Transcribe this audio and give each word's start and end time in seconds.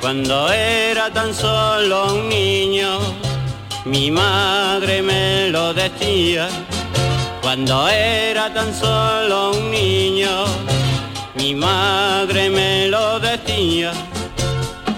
cuando 0.00 0.52
era 0.52 1.12
tan 1.12 1.34
solo 1.34 2.14
un 2.14 2.28
niño, 2.28 2.98
mi 3.84 4.10
madre 4.10 5.02
me 5.02 5.50
lo 5.50 5.74
decía, 5.74 6.48
cuando 7.42 7.88
era 7.88 8.52
tan 8.52 8.74
solo 8.74 9.52
un 9.52 9.70
niño, 9.70 10.44
mi 11.36 11.54
madre 11.54 12.50
me 12.50 12.88
lo 12.88 13.18
decía. 13.20 13.92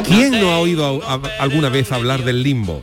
¿Quién 0.05 0.41
no 0.41 0.53
ha 0.53 0.59
oído 0.59 1.01
alguna 1.39 1.69
vez 1.69 1.93
hablar 1.93 2.25
del 2.25 2.43
limbo? 2.43 2.83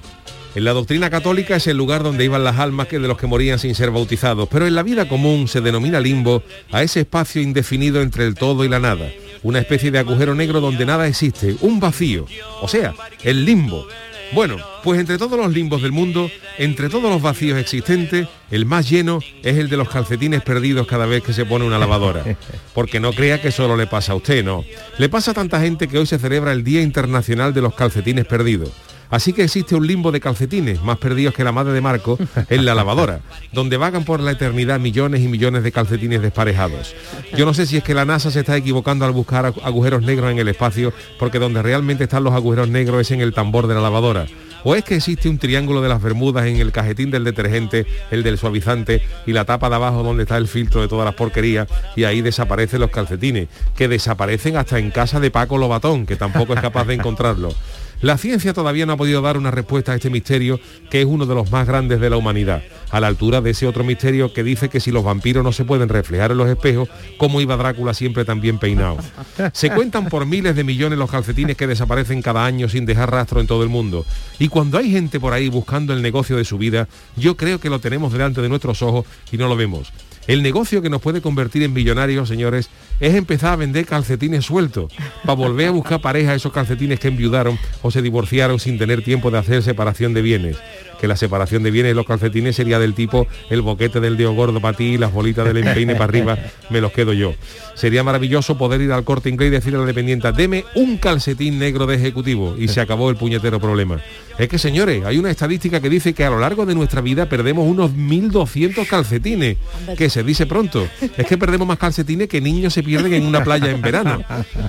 En 0.56 0.64
la 0.64 0.74
doctrina 0.74 1.12
católica 1.12 1.58
es 1.58 1.68
el 1.68 1.78
lugar 1.78 2.02
donde 2.02 2.26
iban 2.26 2.44
las 2.44 2.58
almas 2.58 2.88
que 2.88 2.98
de 2.98 3.08
los 3.08 3.18
que 3.18 3.28
morían 3.28 3.60
sin 3.60 3.76
ser 3.76 3.92
bautizados, 3.92 4.50
pero 4.50 4.66
en 4.66 4.74
la 4.74 4.82
vida 4.82 5.08
común 5.08 5.48
se 5.48 5.62
denomina 5.62 6.00
limbo 6.00 6.42
a 6.72 6.82
ese 6.82 7.02
espacio 7.02 7.42
indefinido 7.42 8.02
entre 8.02 8.26
el 8.26 8.34
todo 8.34 8.66
y 8.66 8.70
la 8.70 8.80
nada, 8.80 9.08
una 9.48 9.60
especie 9.60 9.92
de 9.92 10.00
agujero 10.00 10.36
negro 10.36 10.60
donde 10.60 10.86
nada 10.86 11.08
existe, 11.08 11.56
un 11.62 11.80
vacío, 11.80 12.26
o 12.62 12.68
sea, 12.68 12.94
el 13.24 13.46
limbo. 13.46 13.88
Bueno, 14.34 14.58
pues 14.84 15.00
entre 15.00 15.18
todos 15.18 15.40
los 15.40 15.54
limbos 15.54 15.82
del 15.82 15.94
mundo, 15.94 16.30
entre 16.58 16.90
todos 16.90 17.10
los 17.10 17.22
vacíos 17.22 17.58
existentes, 17.58 18.28
el 18.52 18.66
más 18.66 18.90
lleno 18.90 19.22
es 19.44 19.56
el 19.58 19.70
de 19.70 19.78
los 19.78 19.88
calcetines 19.88 20.44
perdidos 20.44 20.86
cada 20.86 21.06
vez 21.06 21.24
que 21.24 21.32
se 21.32 21.46
pone 21.46 21.64
una 21.64 21.80
lavadora. 21.80 22.26
Porque 22.74 23.00
no 23.00 23.14
crea 23.14 23.42
que 23.42 23.54
solo 23.54 23.78
le 23.78 23.88
pasa 23.88 24.12
a 24.12 24.16
usted, 24.16 24.44
no. 24.44 24.66
Le 24.98 25.08
pasa 25.08 25.32
a 25.32 25.36
tanta 25.36 25.62
gente 25.62 25.88
que 25.88 25.98
hoy 25.98 26.08
se 26.08 26.20
celebra 26.20 26.52
el 26.52 26.66
Día 26.66 26.82
Internacional 26.82 27.54
de 27.54 27.62
los 27.62 27.74
Calcetines 27.74 28.26
Perdidos. 28.26 28.74
Así 29.10 29.32
que 29.34 29.44
existe 29.44 29.76
un 29.76 29.88
limbo 29.88 30.12
de 30.12 30.20
calcetines 30.20 30.82
más 30.84 30.98
perdidos 30.98 31.34
que 31.34 31.44
la 31.44 31.52
madre 31.52 31.74
de 31.74 31.82
Marco 31.82 32.18
en 32.50 32.66
la 32.66 32.76
lavadora, 32.76 33.22
donde 33.54 33.78
vagan 33.78 34.04
por 34.04 34.20
la 34.20 34.32
eternidad 34.32 34.80
millones 34.80 35.22
y 35.22 35.28
millones 35.28 35.64
de 35.64 35.72
calcetines 35.72 36.22
desparejados. 36.22 36.94
Yo 37.38 37.46
no 37.46 37.54
sé 37.54 37.66
si 37.66 37.78
es 37.78 37.84
que 37.84 37.94
la 37.94 38.06
NASA 38.06 38.32
se 38.32 38.42
está 38.42 38.58
equivocando 38.58 39.06
al 39.06 39.12
buscar 39.14 39.46
agu- 39.46 39.62
agujeros 39.64 40.02
negros 40.04 40.32
en 40.32 40.40
el 40.40 40.48
espacio, 40.50 40.92
porque 41.20 41.40
donde 41.40 41.62
realmente 41.62 42.04
están 42.06 42.24
los 42.24 42.34
agujeros 42.34 42.68
negros 42.70 43.02
es 43.02 43.12
en 43.12 43.22
el 43.22 43.34
tambor 43.34 43.68
de 43.68 43.76
la 43.76 43.82
lavadora. 43.82 44.26
¿O 44.64 44.76
es 44.76 44.84
que 44.84 44.96
existe 44.96 45.30
un 45.30 45.38
triángulo 45.38 45.82
de 45.82 45.88
las 45.88 46.02
Bermudas 46.02 46.46
en 46.48 46.58
el 46.58 46.74
cajetín 46.74 47.10
del 47.10 47.24
detergente, 47.24 47.86
el 48.12 48.24
del 48.24 48.38
suavizante 48.38 49.02
y 49.26 49.32
la 49.32 49.46
tapa 49.46 49.70
de 49.70 49.76
abajo 49.76 50.04
donde 50.04 50.24
está 50.24 50.36
el 50.36 50.48
filtro 50.48 50.82
de 50.82 50.88
todas 50.90 51.06
las 51.06 51.14
porquerías 51.14 51.68
y 51.96 52.04
ahí 52.04 52.22
desaparecen 52.22 52.82
los 52.82 52.90
calcetines, 52.90 53.48
que 53.78 53.88
desaparecen 53.88 54.58
hasta 54.58 54.80
en 54.80 54.92
casa 54.92 55.22
de 55.22 55.32
Paco 55.32 55.58
Lobatón, 55.58 56.06
que 56.06 56.18
tampoco 56.18 56.54
es 56.54 56.60
capaz 56.60 56.86
de 56.86 56.96
encontrarlo? 56.96 57.54
La 58.02 58.18
ciencia 58.20 58.54
todavía 58.54 58.86
no 58.86 58.94
ha 58.94 58.98
podido 58.98 59.24
dar 59.24 59.38
una 59.38 59.50
respuesta 59.50 59.92
a 59.92 59.96
este 59.96 60.12
misterio, 60.12 60.60
que 60.92 61.02
es 61.02 61.08
uno 61.08 61.26
de 61.26 61.34
los 61.34 61.52
más 61.52 61.66
grandes 61.66 62.00
de 62.00 62.12
la 62.12 62.18
humanidad, 62.18 62.62
a 62.92 63.00
la 63.00 63.08
altura 63.08 63.42
de 63.42 63.50
ese 63.50 63.66
otro 63.66 63.84
misterio 63.84 64.34
que 64.34 64.44
dice 64.44 64.70
que 64.70 64.80
si 64.80 64.92
los 64.92 65.04
vampiros 65.04 65.44
no 65.44 65.52
se 65.52 65.66
pueden 65.66 65.90
reflejar 65.90 66.32
en 66.32 66.38
los 66.38 66.48
espejos, 66.48 66.90
¿cómo 67.18 67.42
iba 67.42 67.58
Drácula 67.58 67.96
siempre 67.96 68.24
tan 68.24 68.40
bien 68.40 68.60
peinado? 68.60 68.98
Se 69.54 69.72
cuentan 69.72 70.10
por 70.10 70.28
miles 70.28 70.56
de 70.56 70.64
millones 70.64 71.00
los 71.00 71.10
calcetines 71.10 71.58
que 71.58 71.66
desaparecen 71.66 72.22
cada 72.22 72.46
año 72.46 72.70
sin 72.70 72.86
dejar 72.86 73.10
rastro 73.10 73.42
en 73.42 73.48
todo 73.48 73.64
el 73.64 73.70
mundo. 73.70 74.06
Y 74.38 74.48
cuando 74.48 74.78
hay 74.78 74.92
gente 74.92 75.20
por 75.20 75.34
ahí 75.34 75.50
buscando 75.50 75.94
el 75.94 76.04
negocio 76.04 76.38
de 76.38 76.46
su 76.46 76.60
vida, 76.60 76.88
yo 77.16 77.36
creo 77.36 77.60
que 77.60 77.70
lo 77.70 77.80
tenemos 77.80 78.14
delante 78.14 78.42
de 78.42 78.50
nuestros 78.50 78.82
ojos 78.84 79.06
y 79.32 79.38
no 79.38 79.48
lo 79.48 79.56
vemos. 79.56 79.92
El 80.28 80.44
negocio 80.44 80.82
que 80.82 80.90
nos 80.90 81.02
puede 81.02 81.22
convertir 81.22 81.64
en 81.64 81.72
millonarios, 81.72 82.28
señores, 82.28 82.70
es 83.00 83.16
empezar 83.16 83.54
a 83.54 83.56
vender 83.56 83.86
calcetines 83.86 84.44
sueltos, 84.44 84.92
para 85.24 85.36
volver 85.36 85.70
a 85.70 85.72
buscar 85.72 86.02
pareja 86.02 86.32
a 86.32 86.36
esos 86.36 86.52
calcetines 86.52 87.00
que 87.00 87.08
enviudaron 87.08 87.58
o 87.82 87.92
se 87.92 88.02
divorciaron 88.02 88.60
sin 88.60 88.78
tener 88.78 89.04
tiempo 89.04 89.32
de 89.32 89.38
hacer 89.38 89.64
separación 89.64 90.14
de 90.14 90.22
bienes. 90.22 90.58
Que 91.00 91.08
la 91.08 91.16
separación 91.16 91.64
de 91.64 91.72
bienes 91.72 91.92
de 91.92 91.96
los 91.96 92.06
calcetines 92.06 92.56
sería 92.56 92.78
del 92.80 92.94
tipo 92.94 93.28
el 93.50 93.62
boquete 93.62 94.02
del 94.02 94.18
dedo 94.18 94.34
gordo 94.34 94.60
para 94.60 94.76
ti 94.76 94.98
las 94.98 95.14
bolitas 95.14 95.46
del 95.46 95.58
empeine 95.58 95.94
para 95.94 96.06
arriba 96.06 96.38
me 96.70 96.82
los 96.82 96.92
quedo 96.92 97.14
yo. 97.14 97.34
Sería 97.76 98.04
maravilloso 98.04 98.58
poder 98.58 98.82
ir 98.82 98.92
al 98.92 99.04
corte 99.04 99.30
inglés 99.30 99.48
y 99.48 99.52
decirle 99.52 99.78
a 99.78 99.82
la 99.82 99.88
dependienta, 99.88 100.32
deme 100.32 100.66
un 100.76 100.98
calcetín 100.98 101.60
negro 101.60 101.86
de 101.86 101.96
ejecutivo 101.96 102.56
y 102.58 102.68
se 102.68 102.82
acabó 102.82 103.12
el 103.12 103.16
puñetero 103.16 103.60
problema. 103.60 104.02
Es 104.38 104.48
que 104.50 104.60
señores, 104.60 105.04
hay 105.04 105.18
una 105.18 105.32
estadística 105.32 105.80
que 105.82 105.90
dice 105.90 106.14
que 106.14 106.24
a 106.24 106.30
lo 106.30 106.40
largo 106.40 106.66
de 106.66 106.76
nuestra 106.76 107.02
vida 107.02 107.28
perdemos 107.28 107.68
unos 107.68 107.92
1.200 107.92 108.86
calcetines, 108.88 109.58
que 109.98 110.10
se 110.10 110.24
dice 110.24 110.46
pronto. 110.46 110.88
Es 111.18 111.26
que 111.26 111.38
perdemos 111.38 111.68
más 111.68 111.78
calcetines 111.80 112.28
que 112.28 112.40
niños 112.40 112.74
se 112.74 112.84
pierden 112.84 113.14
en 113.14 113.26
una 113.26 113.44
playa 113.44 113.72
en 113.72 113.82
verano. 113.82 114.24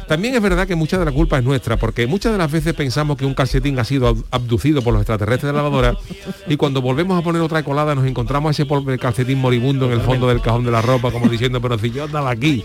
También 0.07 0.35
es 0.35 0.41
verdad 0.41 0.67
que 0.67 0.75
mucha 0.75 0.99
de 0.99 1.05
la 1.05 1.13
culpa 1.13 1.39
es 1.39 1.45
nuestra, 1.45 1.77
porque 1.77 2.07
muchas 2.07 2.33
de 2.33 2.39
las 2.39 2.51
veces 2.51 2.73
pensamos 2.75 3.17
que 3.19 3.27
un 3.27 3.35
calcetín 3.35 3.79
ha 3.79 3.85
sido 3.85 4.15
ab- 4.15 4.25
abducido 4.31 4.81
por 4.83 4.93
los 4.95 5.03
extraterrestres 5.03 5.49
de 5.53 5.57
la 5.57 5.63
lavadora 5.63 5.97
y 6.49 6.57
cuando 6.57 6.81
volvemos 6.81 7.19
a 7.19 7.23
poner 7.23 7.43
otra 7.43 7.63
colada 7.63 7.95
nos 7.95 8.07
encontramos 8.07 8.51
ese 8.53 8.65
pobre 8.65 8.99
calcetín 8.99 9.39
moribundo 9.39 9.87
en 9.87 9.93
el 9.93 10.01
fondo 10.01 10.29
del 10.29 10.41
cajón 10.41 10.65
de 10.65 10.71
la 10.71 10.81
ropa, 10.83 11.11
como 11.11 11.29
diciendo, 11.29 11.61
pero 11.61 11.79
si 11.79 11.91
yo 11.91 12.07
estaba 12.07 12.31
aquí. 12.31 12.65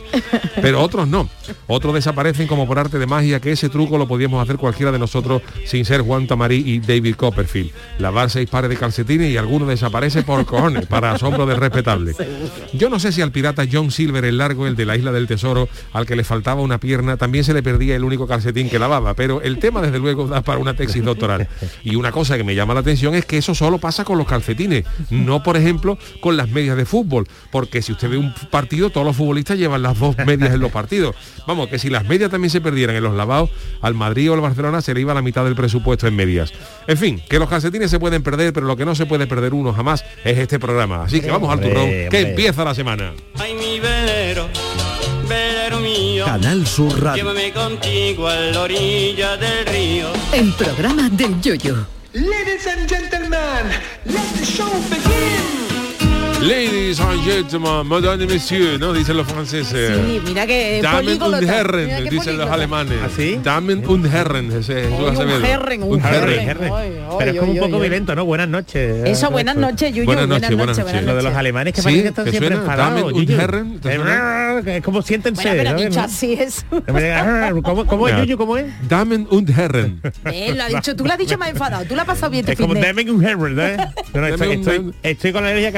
Pero 0.61 0.81
otros 0.81 1.07
no. 1.07 1.29
Otros 1.67 1.93
desaparecen 1.93 2.47
como 2.47 2.65
por 2.65 2.79
arte 2.79 2.97
de 2.97 3.07
magia, 3.07 3.39
que 3.41 3.51
ese 3.51 3.67
truco 3.69 3.97
lo 3.97 4.07
podíamos 4.07 4.41
hacer 4.41 4.57
cualquiera 4.57 4.91
de 4.91 4.99
nosotros 4.99 5.41
sin 5.65 5.83
ser 5.85 6.01
Juan 6.01 6.27
Tamarí 6.27 6.63
y 6.65 6.79
David 6.93 7.15
Copperfield. 7.15 7.71
Lavar 7.99 8.29
seis 8.29 8.47
pares 8.49 8.69
de 8.69 8.77
calcetines 8.77 9.31
y 9.31 9.37
alguno 9.37 9.65
desaparece 9.65 10.23
por 10.23 10.45
cojones, 10.53 10.85
para 10.85 11.11
asombro 11.11 11.45
del 11.45 11.57
respetable. 11.57 12.13
Yo 12.73 12.89
no 12.89 12.99
sé 12.99 13.11
si 13.11 13.21
al 13.21 13.31
pirata 13.31 13.65
John 13.71 13.91
Silver 13.91 14.25
el 14.25 14.37
largo, 14.37 14.67
el 14.67 14.75
de 14.75 14.85
la 14.85 14.95
isla 14.95 15.11
del 15.11 15.27
tesoro, 15.27 15.67
al 15.91 16.05
que 16.05 16.15
le 16.15 16.23
faltaba 16.23 16.61
una 16.61 16.79
pierna, 16.79 17.17
también 17.17 17.43
se 17.43 17.53
le 17.53 17.63
perdía 17.63 17.95
el 17.95 18.03
único 18.03 18.27
calcetín 18.27 18.69
que 18.69 18.79
lavaba, 18.79 19.13
pero 19.15 19.41
el 19.41 19.57
tema 19.57 19.81
desde 19.81 19.99
luego 19.99 20.27
da 20.27 20.41
para 20.41 20.59
una 20.59 20.75
tesis 20.75 21.03
doctoral. 21.03 21.47
Y 21.83 21.95
una 21.95 22.11
cosa 22.11 22.37
que 22.37 22.43
me 22.43 22.55
llama 22.55 22.73
la 22.73 22.81
atención 22.81 23.15
es 23.15 23.25
que 23.25 23.37
eso 23.37 23.55
solo 23.55 23.79
pasa 23.79 24.03
con 24.03 24.17
los 24.17 24.27
calcetines, 24.27 24.85
no 25.09 25.41
por 25.41 25.57
ejemplo 25.57 25.97
con 26.21 26.37
las 26.37 26.49
medias 26.49 26.77
de 26.77 26.85
fútbol, 26.85 27.27
porque 27.51 27.81
si 27.81 27.91
usted 27.91 28.09
ve 28.09 28.17
un 28.17 28.33
partido, 28.51 28.89
todos 28.89 29.05
los 29.05 29.15
futbolistas 29.15 29.57
llevan 29.57 29.81
las 29.81 29.99
dos 29.99 30.15
medias 30.25 30.53
en 30.53 30.59
los 30.59 30.71
partidos. 30.71 31.15
Vamos, 31.47 31.67
que 31.69 31.79
si 31.79 31.89
las 31.89 32.05
medias 32.05 32.29
también 32.29 32.51
se 32.51 32.61
perdieran 32.61 32.95
en 32.95 33.03
los 33.03 33.15
lavados, 33.15 33.49
al 33.81 33.93
Madrid 33.93 34.31
o 34.31 34.33
al 34.33 34.41
Barcelona 34.41 34.81
se 34.81 34.93
le 34.93 35.01
iba 35.01 35.13
la 35.13 35.21
mitad 35.21 35.43
del 35.43 35.55
presupuesto 35.55 36.07
en 36.07 36.15
medias. 36.15 36.53
En 36.87 36.97
fin, 36.97 37.21
que 37.29 37.39
los 37.39 37.49
calcetines 37.49 37.89
se 37.89 37.99
pueden 37.99 38.23
perder, 38.23 38.53
pero 38.53 38.65
lo 38.65 38.75
que 38.75 38.85
no 38.85 38.95
se 38.95 39.05
puede 39.05 39.27
perder 39.27 39.53
uno 39.53 39.73
jamás 39.73 40.03
es 40.23 40.37
este 40.37 40.59
programa. 40.59 41.03
Así 41.03 41.21
que 41.21 41.31
vamos 41.31 41.51
al 41.51 41.59
turrón, 41.61 41.89
que 42.09 42.19
empieza 42.19 42.63
la 42.63 42.75
semana. 42.75 43.13
Ay, 43.39 43.53
mi 43.53 43.79
velero, 43.79 44.47
velero 45.27 45.79
mío, 45.79 46.25
Canal 46.25 46.65
Sur 46.67 47.01
Radio. 47.01 47.23
llévame 47.23 47.51
contigo 47.53 48.27
a 48.27 48.35
la 48.35 48.61
orilla 48.61 49.37
del 49.37 49.65
río. 49.65 50.07
El 50.33 50.51
programa 50.53 51.09
del 51.09 51.39
Yoyo. 51.41 51.85
Ladies 52.13 52.67
and 52.67 52.87
gentlemen, 52.87 53.71
let 54.05 54.21
the 54.37 54.45
show 54.45 54.69
begin. 54.89 55.62
Ladies 56.47 56.99
and 56.99 57.23
gentlemen, 57.23 57.87
madame 57.87 58.23
et 58.23 58.29
messieurs, 58.29 58.77
¿no? 58.77 58.91
Dicen 58.91 59.15
los 59.15 59.25
franceses. 59.27 59.97
Sí, 60.05 60.21
mira 60.25 60.45
que 60.45 60.81
Damen 60.81 61.17
políglota. 61.17 61.37
und 61.37 61.41
Mira 61.41 61.59
Herren, 61.59 62.09
dicen 62.09 62.37
los 62.37 62.49
alemanes. 62.49 62.97
¿Ah, 63.01 63.07
sí? 63.15 63.39
Damen 63.41 63.87
und 63.87 64.05
Herren, 64.05 64.51
ese 64.51 64.87
es 64.87 64.91
un. 64.91 65.45
Herren, 65.45 65.83
un 65.83 65.93
Un 65.93 66.01
Herren. 66.05 66.57
Pero 67.17 67.31
es 67.31 67.39
como 67.39 67.51
un 67.53 67.59
poco 67.59 67.79
violento, 67.79 68.13
¿no? 68.15 68.25
Buenas 68.25 68.49
noches. 68.49 69.05
Eso, 69.05 69.31
buenas 69.31 69.55
noches, 69.55 69.91
Yuyu. 69.93 70.05
Buenas 70.05 70.27
Buenas, 70.27 70.41
noches, 70.51 70.57
buenas 70.57 70.77
noches. 70.79 71.03
Lo 71.05 71.15
de 71.15 71.23
los 71.23 71.33
alemanes 71.33 71.73
que 71.73 71.81
Sí, 71.81 71.85
parece 71.85 72.01
que 72.03 72.07
están 72.09 72.25
¿te 72.25 72.31
siempre 72.31 72.55
enfadados. 72.55 73.01
Damen 73.03 73.15
Yuyu. 73.25 73.39
Herren, 73.39 73.79
¿te 73.79 73.95
suena? 73.95 74.59
Eh, 74.65 74.77
Es 74.77 74.83
como 74.83 75.01
siéntense. 75.01 75.41
Bueno, 75.43 75.57
pero 75.57 75.69
¿sabes? 75.69 75.89
dicho 75.89 76.01
así 76.01 76.33
es. 76.33 76.65
¿Cómo, 77.63 77.85
cómo 77.87 78.07
es. 78.09 78.17
Yuyu? 78.17 78.37
¿Cómo 78.37 78.57
es? 78.57 78.65
Damen 78.89 79.27
und 79.29 79.49
Herren. 79.49 80.01
Eh, 80.25 80.53
lo 80.55 80.63
ha 80.63 80.67
dicho, 80.67 80.93
tú 80.95 81.05
lo 81.05 81.11
has 81.13 81.17
dicho 81.17 81.37
más 81.37 81.49
enfadado. 81.49 81.85
Tú 81.85 81.95
lo 81.95 82.01
has 82.01 82.07
pasado 82.07 82.31
bien 82.31 82.43
Es 82.49 82.57
como 82.59 82.73
Demen 82.73 83.09
un 83.09 83.23
Herren, 83.23 83.57
¿eh? 83.59 83.77
Estoy, 84.13 84.77
un- 84.77 85.31
con 85.33 85.43
la 85.43 85.49
alergia 85.49 85.71
que 85.71 85.77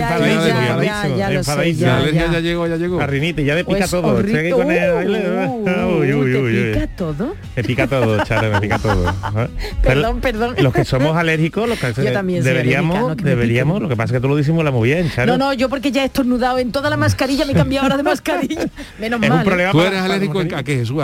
habrá 0.00 0.16
ahí. 0.16 0.32
Ya, 0.32 0.38
Enfadadísimo, 0.38 0.46
ya, 0.46 0.54
ya, 0.54 0.62
enfadadísimo, 0.62 1.16
ya, 1.16 1.16
ya 1.16 1.26
lo 1.26 1.32
sé, 1.32 1.38
enfadadísimo. 1.50 1.86
La 1.86 1.92
Ya, 1.92 1.98
alergia 1.98 2.26
ya. 2.26 2.32
ya 2.32 2.40
llegó, 2.40 2.66
ya 2.66 2.76
llegó. 2.76 2.98
La 3.00 3.06
ya 3.06 3.54
me 3.54 3.64
pica 3.64 3.78
Pues 3.78 3.90
todo. 3.90 4.20
Estoy 4.20 4.36
aquí 4.36 4.52
horrible. 4.52 4.52
con 4.52 4.70
el 4.72 4.92
baile. 4.94 5.46
Uh, 5.46 5.98
Uy, 5.98 6.12
uy, 6.14 6.32
¿te 6.32 6.38
uy, 6.38 6.58
uy. 6.58 6.72
pica 6.72 6.86
todo? 6.96 7.34
Me 7.56 7.62
pica 7.64 7.86
todo, 7.86 8.24
Charo, 8.24 8.50
me 8.52 8.60
pica 8.60 8.78
todo. 8.78 9.08
¿eh? 9.10 9.48
Perdón, 9.82 10.20
perdón. 10.20 10.54
Los 10.58 10.72
que 10.72 10.84
somos 10.84 11.16
alérgicos, 11.16 11.68
los 11.68 11.78
que 11.78 11.92
Yo 12.02 12.12
también 12.12 12.42
soy 12.42 12.52
deberíamos, 12.52 13.16
deberíamos, 13.16 13.82
lo 13.82 13.88
que 13.88 13.96
pasa 13.96 14.12
es 14.14 14.18
que 14.18 14.20
tú 14.20 14.28
lo 14.28 14.36
disimulas 14.36 14.72
muy 14.72 14.88
bien, 14.88 15.10
Charo. 15.10 15.32
No, 15.32 15.38
no, 15.38 15.52
yo 15.52 15.68
porque 15.68 15.90
ya 15.92 16.02
he 16.02 16.06
estornudado 16.06 16.58
en 16.58 16.72
toda 16.72 16.90
la 16.90 16.96
mascarilla, 16.96 17.44
me 17.44 17.52
he 17.52 17.54
cambiado 17.54 17.84
ahora 17.86 17.96
de 17.96 18.02
mascarilla. 18.02 18.66
Menos 19.00 19.22
es 19.22 19.28
mal. 19.28 19.38
un 19.38 19.44
problema 19.44 19.72
¿Tú 19.72 19.80
eres 19.82 20.00
alérgico 20.00 20.40
a 20.40 20.62
qué, 20.62 20.76
Jesús? 20.76 21.02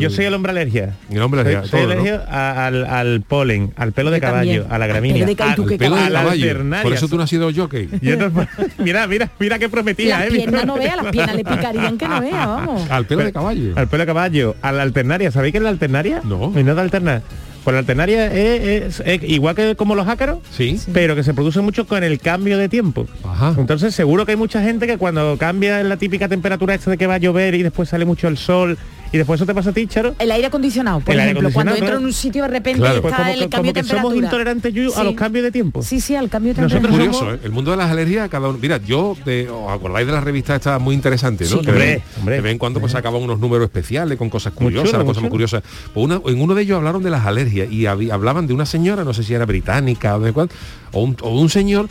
Yo 0.00 0.10
soy 0.10 0.24
el 0.24 0.34
hombre 0.34 0.50
alergia. 0.52 0.94
El 1.10 1.22
hombre 1.22 1.40
alergia, 1.42 1.64
soy 1.64 1.82
alérgico 1.82 2.18
al, 2.30 2.84
al 2.86 3.20
polen, 3.22 3.72
al 3.76 3.92
pelo 3.92 4.10
de 4.10 4.20
caballo, 4.20 4.66
a 4.70 4.78
la 4.78 4.86
gramínea. 4.86 5.24
de 5.26 5.36
ca- 5.36 5.52
¿y 5.52 5.54
tú 5.54 5.62
al- 5.62 5.76
pelo 5.76 5.96
de 5.96 6.10
caballo. 6.10 6.56
Por 6.82 6.92
eso 6.92 7.08
tú 7.08 7.16
no 7.16 7.22
has 7.24 7.30
sido 7.30 7.50
jockey. 7.54 7.88
Yo 8.16 8.30
no- 8.30 8.46
mira, 8.78 9.06
mira, 9.06 9.30
mira 9.38 9.58
qué 9.58 9.68
prometía, 9.68 10.18
Las 10.18 10.28
eh. 10.28 10.30
piernas 10.32 10.66
no 10.66 10.76
vea, 10.76 10.96
las 10.96 11.06
piernas 11.12 11.36
le 11.36 11.44
picarían 11.44 11.98
que 11.98 12.08
no 12.08 12.20
vea, 12.20 12.46
vamos. 12.46 12.90
Al 12.90 13.06
pelo 13.06 13.24
de 13.24 13.32
caballo. 13.32 13.72
Al 13.76 13.88
pelo 13.88 14.02
de 14.02 14.06
caballo, 14.06 14.56
a 14.62 14.72
la 14.72 14.82
alternaria. 14.82 15.30
¿Sabéis 15.30 15.52
que 15.52 15.60
la 15.60 15.64
la 15.64 15.70
alternaria? 15.70 16.20
No. 16.24 16.52
¿Y 16.58 16.64
no 16.64 16.74
de 16.74 16.80
alternar? 16.80 17.22
Pues 17.62 17.74
la 17.74 17.80
alternaria 17.80 18.26
es, 18.32 19.00
es- 19.00 19.02
es 19.04 19.22
igual 19.28 19.54
que 19.54 19.76
como 19.76 19.94
los 19.94 20.08
ácaros, 20.08 20.38
Sí. 20.50 20.80
pero 20.94 21.14
que 21.14 21.22
se 21.22 21.34
produce 21.34 21.60
mucho 21.60 21.86
con 21.86 22.02
el 22.02 22.18
cambio 22.18 22.56
de 22.56 22.68
tiempo. 22.70 23.06
Ajá. 23.22 23.54
Entonces 23.58 23.94
seguro 23.94 24.24
que 24.24 24.32
hay 24.32 24.36
mucha 24.38 24.62
gente 24.62 24.86
que 24.86 24.96
cuando 24.96 25.36
cambia 25.38 25.82
la 25.84 25.96
típica 25.98 26.26
temperatura 26.26 26.74
esta 26.74 26.90
de 26.90 26.96
que 26.98 27.06
va 27.06 27.14
a 27.14 27.18
llover 27.18 27.54
y 27.54 27.62
después 27.62 27.88
sale 27.90 28.04
mucho 28.06 28.28
el 28.28 28.38
sol 28.38 28.78
y 29.12 29.16
después 29.18 29.38
eso 29.38 29.46
te 29.46 29.54
pasa 29.54 29.70
a 29.70 29.72
ti, 29.72 29.86
Charo. 29.86 30.14
El 30.18 30.30
aire 30.30 30.46
acondicionado, 30.46 31.00
por 31.00 31.14
El 31.14 31.20
ejemplo, 31.20 31.50
cuando 31.52 31.74
entro 31.74 31.96
en 31.98 32.04
un 32.04 32.12
sitio 32.12 32.42
de 32.42 32.48
repente 32.48 32.80
Claro. 32.80 32.96
está 32.96 33.02
Pues 33.02 33.14
como, 33.16 33.28
el 33.28 33.38
cambio 33.40 33.50
como 33.58 33.64
de 33.64 33.72
que 33.72 33.82
somos 33.84 34.14
intolerantes 34.16 34.96
a 34.96 35.04
los 35.04 35.14
cambios 35.14 35.44
de 35.44 35.50
tiempo. 35.52 35.82
Sí, 35.82 36.00
sí, 36.00 36.14
al 36.14 36.28
cambio 36.28 36.54
de 36.54 36.62
Nosotros 36.62 36.82
temperatura. 36.90 37.18
Curioso, 37.20 37.34
¿eh? 37.34 37.46
el 37.46 37.52
mundo 37.52 37.70
de 37.72 37.76
las 37.76 37.90
alergias, 37.90 38.28
cada 38.28 38.48
uno. 38.48 38.58
Mira, 38.60 38.78
yo, 38.84 39.16
de- 39.24 39.48
¿os 39.50 39.70
acordáis 39.70 40.06
de 40.06 40.12
las 40.12 40.22
revistas 40.24 40.56
esta 40.56 40.78
muy 40.78 40.94
interesante, 40.94 41.44
¿no? 41.44 41.50
Sí. 41.50 41.60
Que 41.64 41.70
Hombre, 41.70 41.86
de, 41.86 42.02
hombre. 42.18 42.34
de 42.36 42.40
vez 42.42 42.52
en 42.52 42.58
cuando 42.58 42.80
pues 42.80 42.92
sacaban 42.92 43.20
unos 43.22 43.38
números 43.40 43.64
especiales 43.64 44.16
con 44.18 44.30
cosas 44.30 44.52
curiosas, 44.52 44.90
chulo, 44.92 45.04
cosas 45.04 45.22
muy 45.22 45.30
curiosas. 45.30 45.62
Pues 45.92 46.04
una- 46.04 46.20
en 46.24 46.40
uno 46.40 46.54
de 46.54 46.62
ellos 46.62 46.76
hablaron 46.76 47.02
de 47.02 47.10
las 47.10 47.26
alergias 47.26 47.70
y 47.70 47.86
hablaban 47.86 48.46
de 48.46 48.54
una 48.54 48.66
señora, 48.66 49.02
no 49.04 49.12
sé 49.14 49.22
si 49.24 49.34
era 49.34 49.44
británica 49.46 50.16
o 50.16 50.20
de 50.20 50.32
cuál, 50.32 50.48
o 50.92 51.02
un, 51.02 51.16
o 51.22 51.30
un 51.40 51.48
señor 51.50 51.88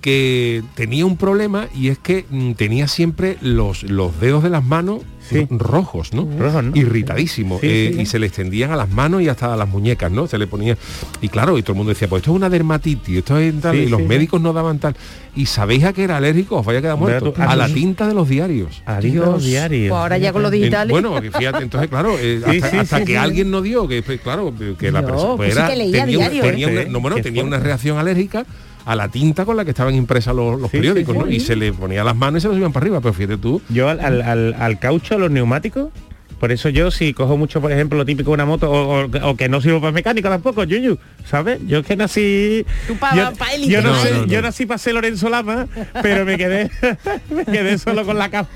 que 0.00 0.62
tenía 0.74 1.04
un 1.06 1.16
problema 1.16 1.68
y 1.74 1.88
es 1.88 1.98
que 1.98 2.24
mm, 2.30 2.52
tenía 2.52 2.86
siempre 2.86 3.38
los, 3.40 3.82
los 3.84 4.18
dedos 4.20 4.42
de 4.42 4.50
las 4.50 4.62
manos 4.64 5.00
Sí. 5.28 5.46
rojos, 5.50 6.12
¿no? 6.12 6.28
Rojos, 6.38 6.62
¿no? 6.64 6.76
Irritadísimos. 6.76 7.60
Sí, 7.60 7.66
eh, 7.68 7.88
sí, 7.90 7.94
sí. 7.96 8.00
Y 8.02 8.06
se 8.06 8.18
le 8.18 8.26
extendían 8.26 8.70
a 8.70 8.76
las 8.76 8.88
manos 8.90 9.22
y 9.22 9.28
hasta 9.28 9.52
a 9.52 9.56
las 9.56 9.68
muñecas, 9.68 10.10
¿no? 10.10 10.26
Se 10.26 10.38
le 10.38 10.46
ponía. 10.46 10.76
Y 11.20 11.28
claro, 11.28 11.58
y 11.58 11.62
todo 11.62 11.72
el 11.72 11.76
mundo 11.78 11.90
decía, 11.90 12.08
pues 12.08 12.20
esto 12.20 12.30
es 12.32 12.36
una 12.36 12.48
dermatitis, 12.48 13.18
esto 13.18 13.36
es 13.38 13.60
tal, 13.60 13.74
Sí, 13.76 13.82
y 13.82 13.86
los 13.88 13.98
sí, 13.98 14.04
sí. 14.04 14.08
médicos 14.08 14.40
no 14.40 14.52
daban 14.52 14.78
tal. 14.78 14.94
¿Y 15.34 15.46
sabéis 15.46 15.84
a 15.84 15.92
qué 15.92 16.04
era 16.04 16.16
alérgico? 16.16 16.56
Os 16.58 16.64
vaya 16.66 16.78
a 16.78 16.82
quedar 16.82 16.96
muerto. 16.96 17.34
A 17.36 17.56
la 17.56 17.66
tinta 17.66 18.06
de 18.08 18.14
los 18.14 18.28
diarios. 18.28 18.82
A 18.86 19.00
los 19.00 19.44
diarios. 19.44 19.90
Pues 19.90 20.00
ahora 20.00 20.16
ya 20.18 20.32
con 20.32 20.42
lo 20.42 20.48
En- 20.48 20.54
digital. 20.54 20.88
bueno, 20.88 21.20
fíjate, 21.20 21.62
entonces 21.62 21.90
claro, 21.90 22.16
eh, 22.18 22.40
Sí, 22.48 22.56
hasta, 22.56 22.70
sí, 22.70 22.76
hasta 22.78 22.98
sí, 22.98 23.04
que 23.04 23.12
sí. 23.12 23.16
alguien 23.16 23.50
no 23.50 23.60
dio, 23.62 23.86
que 23.88 24.02
pues, 24.02 24.20
claro, 24.20 24.52
que 24.78 24.90
la 24.92 25.04
persona 25.04 25.36
pues 25.36 25.54
sí 25.54 25.60
que 25.68 25.76
leía 25.76 26.04
tenía, 26.04 26.18
una- 26.18 26.28
diario, 26.30 26.50
tenía 26.50 26.68
¿eh? 26.68 26.72
una, 26.82 26.84
no, 26.90 27.00
bueno, 27.00 27.16
tenía 27.22 27.44
una 27.44 27.58
reacción 27.58 27.98
alérgica 27.98 28.46
a 28.86 28.96
la 28.96 29.08
tinta 29.08 29.44
con 29.44 29.56
la 29.56 29.64
que 29.64 29.70
estaban 29.72 29.94
impresas 29.94 30.34
los, 30.34 30.58
los 30.58 30.70
Sí, 30.70 30.78
periódicos, 30.78 31.14
sí, 31.14 31.20
¿no? 31.22 31.28
Y 31.28 31.40
se 31.40 31.56
le 31.56 31.72
ponía 31.72 32.02
las 32.04 32.16
manos 32.16 32.38
y 32.38 32.42
se 32.42 32.48
los 32.48 32.56
iban 32.56 32.72
para 32.72 32.84
arriba, 32.84 33.00
pero 33.02 33.12
fíjate 33.12 33.36
tú. 33.36 33.60
Yo 33.68 33.88
al, 33.90 34.00
al, 34.00 34.22
al- 34.22 34.54
al 34.54 34.78
caucho, 34.78 35.16
a 35.16 35.18
los 35.18 35.30
neumáticos, 35.30 35.90
por 36.38 36.52
eso 36.52 36.68
yo 36.68 36.90
si 36.90 37.12
cojo 37.14 37.36
mucho, 37.36 37.60
por 37.60 37.72
ejemplo, 37.72 37.96
lo 37.98 38.04
típico 38.04 38.30
de 38.30 38.34
una 38.34 38.44
moto, 38.44 38.70
o, 38.70 39.04
o- 39.06 39.28
o 39.30 39.36
que 39.36 39.48
no 39.48 39.60
sirvo 39.60 39.80
para 39.80 39.92
mecánica 39.92 40.28
tampoco, 40.28 40.64
Yuyu, 40.64 40.98
¿sabes? 41.28 41.60
Yo 41.66 41.78
es 41.78 41.86
que 41.86 41.96
nací... 41.96 42.64
Tú 42.86 42.96
pa- 42.96 43.14
yo, 43.14 43.32
pa 43.34 43.52
élite, 43.54 43.72
yo 43.72 43.80
no, 43.82 43.90
¿no? 43.94 44.02
sé, 44.02 44.10
No, 44.12 44.18
no, 44.20 44.26
yo 44.26 44.36
no. 44.42 44.48
nací 44.48 44.66
para 44.66 44.78
ser 44.78 44.94
Lorenzo 44.94 45.28
Lama, 45.30 45.66
pero 46.02 46.24
me 46.24 46.36
quedé 46.36 46.70
me 47.30 47.44
quedé 47.44 47.78
solo 47.78 48.04
con 48.04 48.18
la 48.18 48.28
cama. 48.28 48.48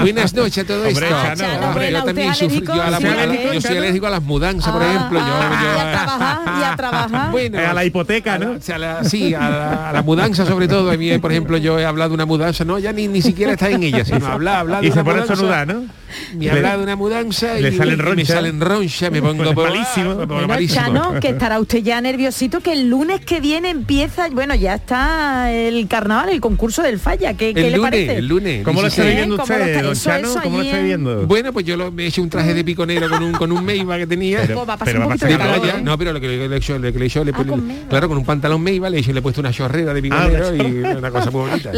Buenas 0.00 0.34
noches 0.34 0.58
a 0.64 0.66
todo 0.66 0.86
Hombre, 0.86 1.06
esto. 1.06 1.08
Chano, 1.22 1.34
Chano, 1.36 1.66
Hombre, 1.68 1.90
yo 1.92 2.04
también 2.04 2.30
¿usted 2.30 2.46
es 2.46 2.52
sufro, 2.54 2.74
yo, 2.74 2.82
a 2.82 2.90
la- 2.90 2.96
a 2.96 3.00
la- 3.00 3.32
¿Sí, 3.32 3.38
yo 3.54 3.60
soy 3.60 3.76
alérgico 3.78 4.06
a 4.06 4.10
las 4.10 4.22
mudanzas, 4.22 4.72
por 4.72 4.82
Ah, 4.82 4.86
ejemplo. 4.94 5.18
Yo, 5.18 5.24
ah, 5.28 5.60
yo- 5.62 5.66
y 5.66 5.80
a 5.80 5.92
trabajar, 5.92 6.38
y 6.60 6.62
a 6.64 6.76
trabajar. 6.76 7.30
Bueno, 7.32 7.58
a 7.58 7.72
la 7.74 7.84
hipoteca, 7.84 8.38
¿no? 8.38 8.52
O 8.52 8.60
sea, 8.60 8.78
la- 8.78 9.04
sí, 9.04 9.34
a 9.34 9.40
la, 9.50 9.88
a 9.90 9.92
la 9.92 10.02
mudanza 10.02 10.46
sobre 10.46 10.68
todo. 10.68 10.90
A 10.90 10.96
mí, 10.96 11.18
por 11.18 11.32
ejemplo, 11.32 11.56
yo 11.56 11.78
he 11.78 11.84
hablado 11.84 12.10
de 12.10 12.14
una 12.14 12.26
mudanza, 12.26 12.64
no, 12.64 12.78
ya 12.78 12.92
ni, 12.92 13.08
ni 13.08 13.20
siquiera 13.20 13.52
está 13.52 13.68
en 13.70 13.82
ella, 13.82 14.04
sino 14.04 14.26
hablar, 14.26 14.56
hablar 14.58 14.80
de 14.82 14.88
Y 14.88 14.92
se 14.92 15.02
pone 15.02 15.18
a 15.18 15.22
estornudar, 15.22 15.66
¿no? 15.66 15.84
Me 16.34 16.50
habla 16.50 16.76
de 16.76 16.82
una 16.84 16.94
mudanza 16.96 17.15
y, 17.20 17.62
le 17.62 17.72
salen 17.76 17.94
y 17.94 17.96
me 17.96 18.02
roncha. 18.02 18.34
salen 18.34 18.60
roncha, 18.60 19.10
me 19.10 19.20
pongo 19.22 19.52
por- 19.54 19.68
Malísimo. 19.70 20.10
me 20.10 20.14
pongo 20.14 20.26
Bueno, 20.34 20.48
malísimo. 20.48 20.80
Chano, 20.84 21.20
que 21.20 21.28
estará 21.30 21.58
usted 21.60 21.78
ya 21.78 22.00
nerviosito, 22.00 22.60
que 22.60 22.72
el 22.72 22.88
lunes 22.88 23.20
que 23.24 23.40
viene 23.40 23.70
empieza, 23.70 24.28
bueno, 24.30 24.54
ya 24.54 24.74
está 24.74 25.52
el 25.52 25.86
carnaval, 25.88 26.28
el 26.30 26.40
concurso 26.40 26.82
del 26.82 26.98
falla. 26.98 27.34
¿Qué, 27.34 27.54
qué 27.54 27.60
el 27.66 27.72
le 27.72 27.76
lunes, 27.78 27.90
parece? 27.90 28.16
el 28.16 28.26
lunes. 28.28 28.64
¿Cómo 28.64 28.82
lo 28.82 28.88
está 28.88 29.02
16. 29.02 29.14
viviendo 29.14 29.36
¿Cómo 29.36 29.58
lo 29.58 29.64
usted, 29.64 29.82
don 29.82 29.94
Chano? 29.96 30.28
eso 30.28 30.40
¿Cómo 30.42 30.56
lo 30.58 30.62
está 30.64 30.76
en- 30.76 30.82
viviendo? 30.82 31.26
Bueno, 31.26 31.52
pues 31.52 31.64
yo 31.66 31.76
lo- 31.76 31.90
me 31.92 32.04
he 32.04 32.06
hecho 32.06 32.22
un 32.22 32.30
traje 32.30 32.54
de 32.54 32.64
piconero 32.64 33.08
con 33.08 33.22
un 33.22 33.32
con 33.32 33.52
un 33.52 33.64
Meiba 33.64 33.96
que 33.98 34.06
tenía. 34.06 34.40
Pero- 34.42 34.66
va 34.66 34.74
a 34.74 34.76
pasar 34.76 34.98
un 34.98 35.04
poquito 35.04 35.26
de 35.26 35.38
calor, 35.38 35.66
¿eh? 35.68 35.72
no, 35.82 35.96
pero 35.98 36.12
lo 36.12 36.20
que, 36.20 36.28
le 36.28 36.44
he 36.46 36.56
hecho, 36.56 36.78
lo 36.78 36.92
que 36.92 36.98
le 36.98 37.04
he 37.04 37.08
hecho, 37.08 37.24
le 37.24 37.32
Ah, 37.36 37.44
claro, 37.88 38.08
con 38.08 38.18
un 38.18 38.24
pantalón 38.24 38.62
Meiba, 38.62 38.88
le 38.90 38.98
he, 38.98 39.12
le 39.12 39.22
puesto 39.22 39.40
una 39.40 39.52
chorrera 39.52 39.92
de 39.94 40.02
piconero 40.02 40.48
una 40.52 40.64
y 40.64 40.70
una 40.96 41.10
cosa 41.10 41.30
muy 41.30 41.48
bonita. 41.48 41.70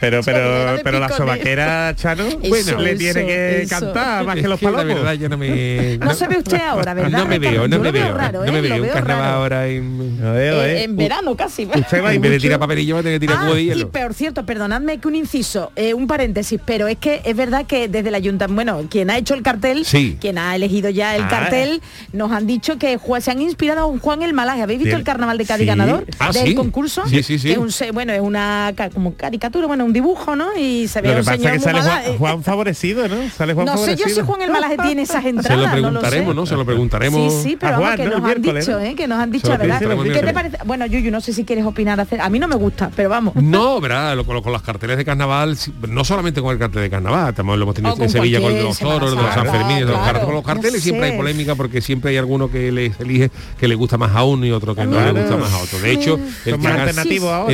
Pero, 0.00 0.20
pero, 0.24 0.76
pero 0.82 0.98
la 1.00 1.08
sobaquera, 1.08 1.94
Chano, 1.96 2.24
le 2.42 2.94
tiene 2.96 3.26
que 3.26 3.66
cantar 3.68 4.24
más 4.26 4.36
que 4.36 4.48
los 4.48 4.60
la 4.72 4.84
verdad 4.84 5.12
yo 5.14 5.28
no 5.28 5.36
me... 5.38 5.98
No 5.98 6.14
se 6.14 6.26
ve 6.28 6.38
usted 6.38 6.60
ahora, 6.60 6.94
¿verdad? 6.94 7.18
No 7.18 7.26
me 7.26 7.38
veo, 7.38 7.68
no 7.68 7.78
me 7.78 7.90
veo 7.90 8.04
veo. 8.04 8.14
raro, 8.16 8.44
No 8.44 8.52
me 8.52 8.58
¿eh? 8.58 8.62
veo 8.62 8.70
Lo 8.70 8.76
un 8.76 8.82
veo 8.82 8.92
carnaval 8.92 9.24
raro. 9.24 9.36
ahora 9.36 9.66
en... 9.68 10.20
Lo 10.20 10.32
veo, 10.32 10.62
Eh, 10.64 10.78
¿eh? 10.80 10.82
en 10.84 10.96
verano 10.96 11.36
casi. 11.36 11.64
Usted 11.66 12.02
va 12.04 12.12
y 12.12 12.16
En 12.16 12.22
vez 12.22 12.30
de 12.32 12.38
tirar 12.38 12.58
papelillo 12.58 12.94
va 12.94 13.00
a 13.00 13.02
tener 13.02 13.20
que 13.20 13.26
tirar 13.26 13.38
Ah, 13.40 13.44
cubo 13.46 13.54
de 13.54 13.62
y 13.62 13.66
hielo. 13.66 13.90
por 13.90 14.14
cierto, 14.14 14.44
perdonadme 14.46 14.98
que 14.98 15.08
un 15.08 15.14
inciso, 15.14 15.72
eh, 15.76 15.94
un 15.94 16.06
paréntesis, 16.06 16.60
pero 16.64 16.88
es 16.88 16.98
que 16.98 17.20
es 17.24 17.36
verdad 17.36 17.66
que 17.66 17.88
desde 17.88 18.08
el 18.08 18.14
ayuntamiento, 18.14 18.54
bueno, 18.72 18.88
quien 18.90 19.10
ha 19.10 19.18
hecho 19.18 19.34
el 19.34 19.42
cartel, 19.42 19.84
Sí. 19.84 20.16
quien 20.20 20.38
ha 20.38 20.54
elegido 20.56 20.90
ya 20.90 21.14
el 21.16 21.22
Ah. 21.24 21.28
cartel, 21.28 21.80
nos 22.12 22.32
han 22.32 22.46
dicho 22.46 22.78
que 22.78 22.96
Juan- 22.96 23.22
se 23.22 23.30
han 23.30 23.40
inspirado 23.42 23.92
en 23.92 23.98
Juan 23.98 24.22
el 24.22 24.32
Malaje. 24.32 24.62
¿Habéis 24.62 24.78
visto 24.80 24.88
Bien. 24.90 24.98
el 24.98 25.04
carnaval 25.04 25.38
de 25.38 25.44
Cádiz 25.44 25.62
Sí. 25.62 25.66
ganador 25.66 26.06
Ah, 26.18 26.32
del 26.32 26.46
sí. 26.48 26.54
concurso? 26.54 27.06
Sí, 27.06 27.22
sí, 27.22 27.38
sí. 27.38 27.48
Que 27.48 27.52
es 27.52 27.58
un 27.58 27.70
bueno, 27.94 28.12
es 28.12 28.20
una 28.20 28.72
como 28.94 29.14
caricatura, 29.14 29.66
bueno, 29.66 29.84
un 29.84 29.92
dibujo, 29.92 30.34
¿no? 30.36 30.56
Y 30.56 30.88
se 30.88 31.00
ve 31.00 31.08
Lo 31.08 31.14
que 31.14 31.20
un 31.20 31.24
pasa 31.26 31.36
señor 31.38 31.54
es 31.54 31.64
que 31.64 31.72
muy 31.72 31.82
sale. 31.82 32.02
Juan, 32.08 32.18
Juan 32.18 32.42
favorecido, 32.42 33.08
¿no? 33.08 33.16
Sale 33.30 33.54
Juan 33.54 33.66
no 33.66 33.72
sé 33.72 33.78
favorecido. 33.78 34.08
yo 34.08 34.14
si 34.14 34.20
Juan 34.22 34.42
el 34.42 34.50
Malaje 34.60 34.76
tiene 34.82 35.02
esas 35.02 35.24
entradas. 35.24 35.46
Se 35.52 35.56
lo 35.56 35.66
no 35.66 35.72
preguntaremos, 35.72 36.30
sé. 36.30 36.34
¿no? 36.36 36.46
Se 36.46 36.56
lo 36.56 36.64
preguntaremos. 36.66 37.32
Sí, 37.34 37.40
sí, 37.50 37.56
pero 37.58 37.76
A 37.76 37.78
vamos, 37.78 37.86
Juan, 37.86 37.96
que 37.98 38.04
¿no? 38.04 38.18
nos 38.18 38.30
han 38.30 38.42
dicho. 38.42 38.78
¿eh? 38.80 38.94
Que 38.96 39.08
nos 39.08 39.18
han 39.18 39.30
dicho, 39.30 39.48
¿verdad? 39.50 39.78
¿Qué 39.78 40.20
te 40.22 40.32
parece? 40.32 40.58
Bueno, 40.64 40.86
Yuyu, 40.86 41.10
no 41.10 41.20
sé 41.20 41.32
si 41.32 41.44
quieres 41.44 41.64
opinar. 41.64 42.00
hacer- 42.00 42.20
A 42.20 42.28
mí 42.28 42.38
no 42.38 42.48
me 42.48 42.56
gusta, 42.56 42.90
pero 42.94 43.08
vamos. 43.08 43.34
No, 43.48 43.80
¿verdad? 43.80 44.14
Lo- 44.16 44.24
con, 44.26 44.42
con 44.42 44.52
los 44.52 44.62
carteles 44.62 44.96
de 44.96 45.04
carnaval, 45.04 45.56
no 45.88 46.04
solamente 46.04 46.40
con 46.42 46.52
el 46.52 46.58
cartel 46.58 46.82
de 46.82 46.90
carnaval, 46.90 47.34
también 47.34 47.58
lo 47.58 47.62
hemos 47.64 47.74
tenido 47.74 47.96
en 48.02 48.08
Sevilla 48.10 48.40
con 48.40 48.54
los 48.62 48.78
toros, 48.78 49.10
de 49.10 49.16
los 49.16 49.34
Sanfermines, 49.34 49.80
de 49.80 49.84
los 49.86 49.92
claro, 49.92 50.04
carteles. 50.04 50.24
Con 50.26 50.34
los 50.34 50.44
carteles 50.44 50.74
no 50.74 50.80
siempre 50.80 51.06
sé. 51.06 51.12
hay 51.12 51.18
polémica 51.18 51.54
porque 51.54 51.80
siempre 51.80 52.10
hay 52.10 52.16
alguno 52.18 52.50
que 52.50 52.70
les 52.72 52.98
elige 53.00 53.30
que 53.58 53.68
le 53.68 53.74
gusta 53.74 53.96
más 53.96 54.14
a 54.14 54.24
uno 54.24 54.44
y 54.46 54.50
otro 54.50 54.74
que 54.74 54.84
no 54.84 55.00
le 55.00 55.12
gusta 55.12 55.36
más 55.36 55.52
a 55.52 55.58
otro. 55.58 55.78
De 55.80 55.92
hecho, 55.92 56.18
el 56.44 56.58
que, 56.58 56.68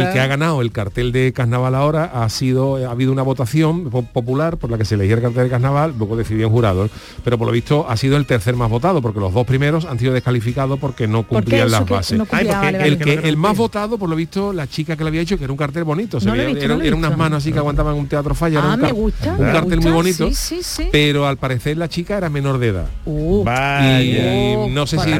el 0.00 0.12
que 0.12 0.20
ha 0.20 0.26
ganado 0.26 0.60
el 0.62 0.72
cartel 0.72 1.12
de 1.12 1.32
carnaval 1.32 1.74
ahora 1.74 2.04
ha 2.14 2.28
sido, 2.28 2.76
ha 2.86 2.90
habido 2.90 3.12
una 3.12 3.22
votación 3.22 3.90
po- 3.90 4.02
popular 4.02 4.56
por 4.56 4.70
la 4.70 4.78
que 4.78 4.84
se 4.84 4.94
elegía 4.96 5.16
el 5.16 5.22
cartel 5.22 5.44
de 5.44 5.50
carnaval, 5.50 5.94
luego 5.98 6.16
decidían 6.16 6.50
jurados, 6.50 6.90
pero 7.24 7.38
por 7.38 7.46
lo 7.46 7.52
visto 7.52 7.86
ha 7.88 7.96
sido 7.96 8.16
el 8.16 8.26
tercer 8.26 8.56
más 8.56 8.70
votado, 8.70 9.00
porque 9.02 9.20
los 9.20 9.32
dos 9.32 9.46
primeros 9.46 9.84
han 9.84 9.98
sido 9.98 10.12
descalificados 10.12 10.78
porque 10.78 11.06
no 11.06 11.22
¿Por 11.22 11.28
qué 11.28 11.34
cumplían 11.44 11.70
las 11.70 11.88
bases. 11.88 12.18
no 12.18 12.26
cumplía? 12.26 12.40
Ay, 12.60 12.66
porque 12.66 12.78
Vale, 12.78 12.88
el- 12.88 12.96
vale. 12.98 13.12
El, 13.12 13.20
que, 13.22 13.28
el 13.28 13.36
más 13.36 13.56
votado, 13.56 13.98
por 13.98 14.08
lo 14.08 14.16
visto, 14.16 14.52
la 14.52 14.66
chica 14.66 14.96
que 14.96 15.04
lo 15.04 15.08
había 15.08 15.20
hecho, 15.22 15.36
que 15.38 15.44
era 15.44 15.52
un 15.52 15.56
cartel 15.58 15.84
bonito. 15.84 16.20
se 16.20 16.26
No 16.26 16.34
lo 16.34 16.42
he 16.42 16.44
veía- 16.44 16.54
visto, 16.54 16.64
era, 16.66 16.74
no 16.74 16.78
lo 16.78 16.84
he 16.84 16.88
era 16.88 16.96
unas 16.96 17.16
manos 17.16 17.38
así 17.38 17.52
que 17.52 17.58
aguantaban 17.58 17.94
un 17.94 18.06
teatro 18.06 18.34
falla. 18.34 18.58
era 18.58 18.70
Ah, 18.70 18.74
un 18.74 18.80
me 18.80 18.86
car- 18.86 18.94
gusta. 18.94 19.32
Un 19.38 19.46
me 19.46 19.52
cartel 19.52 19.80
muy 19.80 19.92
bonito. 19.92 20.28
Sí, 20.28 20.34
sí, 20.34 20.58
sí. 20.62 20.88
Pero 20.92 21.26
al 21.26 21.36
parecer 21.36 21.76
la 21.76 21.88
chica 21.88 22.16
era 22.16 22.28
menor 22.30 22.58
de 22.58 22.68
edad. 22.68 22.86
Uh, 23.04 23.44
Vaya. 23.44 24.00
Y 24.02 24.54
Oh, 24.56 24.68
no 24.70 24.86
sé 24.86 24.98
si 24.98 25.10
la 25.10 25.16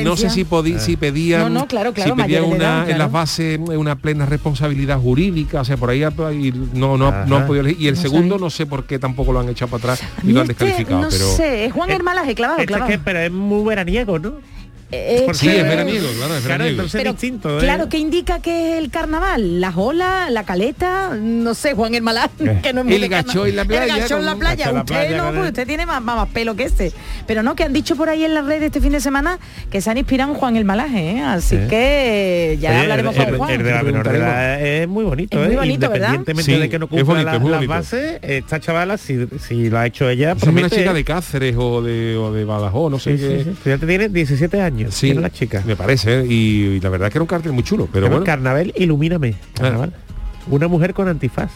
y 0.00 0.04
no 0.04 0.16
sé 0.16 0.30
si, 0.30 0.44
podí- 0.44 0.78
si 0.78 0.96
pedían, 0.96 1.40
No, 1.42 1.48
no, 1.60 1.66
claro, 1.66 1.92
claro, 1.92 2.14
si 2.16 2.22
pedían 2.22 2.42
mayores 2.42 2.50
de 2.50 2.56
una, 2.56 2.64
edad, 2.84 2.90
en 2.90 2.98
las 2.98 3.12
bases 3.12 3.58
una 3.58 3.96
plena 3.96 4.26
responsabilidad 4.26 4.98
jurídica, 4.98 5.60
o 5.60 5.64
sea, 5.64 5.76
por 5.76 5.90
ahí 5.90 6.00
no, 6.74 6.96
no, 6.96 7.24
no 7.26 7.36
han 7.36 7.46
podido 7.46 7.62
elegir. 7.64 7.82
Y 7.82 7.88
el 7.88 7.94
No 7.96 8.00
segundo 8.00 8.38
no 8.38 8.50
sé 8.50 8.66
por 8.66 8.84
qué 8.84 8.98
tampoco 8.98 9.32
lo 9.32 9.40
han 9.40 9.48
echado 9.48 9.70
para 9.70 9.94
atrás 9.94 10.08
y 10.22 10.32
lo 10.32 10.40
han 10.40 10.50
este, 10.50 10.64
no 11.02 11.08
pero 11.10 11.26
sé, 11.36 11.64
es 11.66 11.72
Juan 11.72 11.90
Eh, 11.90 11.94
Hermalaje, 11.94 12.34
clavado, 12.34 12.60
Esto 12.60 12.72
es 12.72 12.76
clavado. 12.78 12.90
que, 12.90 12.98
pero 12.98 13.18
es 13.20 13.30
muy 13.32 13.64
veraniego, 13.68 14.18
¿no? 14.18 14.34
Eh, 14.92 15.26
Sí, 15.32 15.48
es 15.48 15.62
veraniego, 15.64 16.06
claro, 16.16 16.36
es 16.36 16.42
Claro, 16.44 16.58
veraniego. 16.64 16.70
entonces 16.70 17.00
pero, 17.00 17.12
distinto. 17.12 17.56
¿eh? 17.58 17.60
claro, 17.60 17.88
¿qué 17.88 17.98
indica 17.98 18.40
que 18.40 18.72
es 18.72 18.78
el 18.84 18.90
carnaval? 18.90 19.60
¿Las 19.60 19.76
olas, 19.76 20.30
la 20.30 20.44
caleta? 20.44 21.10
No 21.20 21.54
sé, 21.54 21.74
Juan 21.74 21.94
Hermalán, 21.94 22.28
que 22.62 22.72
no 22.72 22.80
es 22.82 22.86
muy 22.86 22.94
El 22.94 23.08
gacho 23.08 23.44
en 23.46 23.56
la 23.56 23.64
playa, 23.64 23.94
El 23.94 24.00
gacho 24.02 24.18
en 24.18 24.26
la 24.26 24.36
playa. 24.36 24.68
en 24.68 24.74
la 24.74 24.80
usted 24.82 24.94
playa, 24.94 25.16
no, 25.16 25.24
pues 25.30 25.40
el- 25.40 25.46
usted 25.48 25.66
tiene 25.66 25.86
más, 25.86 26.00
más, 26.02 26.16
más 26.16 26.28
pelo 26.28 26.54
que 26.54 26.64
este. 26.64 26.92
Pero 27.26 27.42
no, 27.42 27.56
que 27.56 27.64
han 27.64 27.72
dicho 27.72 27.96
por 27.96 28.08
ahí 28.08 28.24
en 28.24 28.34
las 28.34 28.44
redes 28.44 28.62
este 28.64 28.80
fin 28.80 28.92
de 28.92 29.00
semana 29.00 29.38
que 29.70 29.80
se 29.80 29.90
han 29.90 29.98
inspirado 29.98 30.32
en 30.32 30.38
Juan 30.38 30.56
el 30.56 30.64
Malaje, 30.64 31.10
¿eh? 31.16 31.20
Así 31.22 31.56
Sí. 31.56 31.62
que 31.68 32.58
ya 32.60 32.70
Oye, 32.70 32.78
hablaremos 32.80 33.16
el, 33.16 33.24
con 33.24 33.32
el- 33.34 33.38
Juan. 33.38 33.50
el 33.50 33.62
de 33.64 33.70
la 33.72 33.82
menor 33.82 34.08
de 34.08 34.16
edad 34.18 34.62
es 34.62 34.88
muy 34.88 35.04
bonito, 35.04 35.38
Es 35.40 35.46
muy 35.46 35.54
¿eh? 35.54 35.58
bonito, 35.58 35.90
¿verdad? 35.90 36.08
Independientemente 36.14 36.52
Sí, 36.54 36.60
de 36.60 36.68
que 36.68 36.78
no 36.78 36.86
cumpla 36.88 37.04
bonito, 37.34 37.48
la- 37.50 37.56
las 37.58 37.66
bases, 37.66 38.18
esta 38.22 38.60
chavala, 38.60 38.96
si, 38.98 39.26
si 39.40 39.70
lo 39.70 39.78
ha 39.78 39.86
hecho 39.86 40.08
ella, 40.08 40.32
es 40.36 40.42
una 40.44 40.70
chica 40.70 40.90
¿eh? 40.92 40.94
de 40.94 41.04
Cáceres 41.04 41.56
o 41.58 41.82
de, 41.82 42.16
o 42.16 42.32
de 42.32 42.44
Badajoz, 42.44 42.90
no 42.90 42.98
sé 42.98 43.16
Sí, 43.16 43.22
qué. 43.24 43.38
sí, 43.38 43.50
sí. 43.50 43.56
Fíjate, 43.64 43.86
tiene 43.86 44.08
17 44.08 44.60
años, 44.60 44.73
Sí, 44.90 45.06
tiene 45.06 45.20
la 45.20 45.30
chica. 45.30 45.62
me 45.66 45.76
parece, 45.76 46.24
y, 46.28 46.32
y 46.76 46.80
la 46.80 46.88
verdad 46.90 47.10
que 47.10 47.18
era 47.18 47.22
un 47.22 47.28
cartel 47.28 47.52
muy 47.52 47.62
chulo, 47.62 47.88
pero 47.92 48.08
bueno. 48.08 48.24
Carnaval, 48.24 48.72
ilumíname. 48.76 49.34
Carnaval. 49.54 49.92
Una 50.50 50.68
mujer 50.68 50.92
con 50.94 51.08
antifaz. 51.08 51.50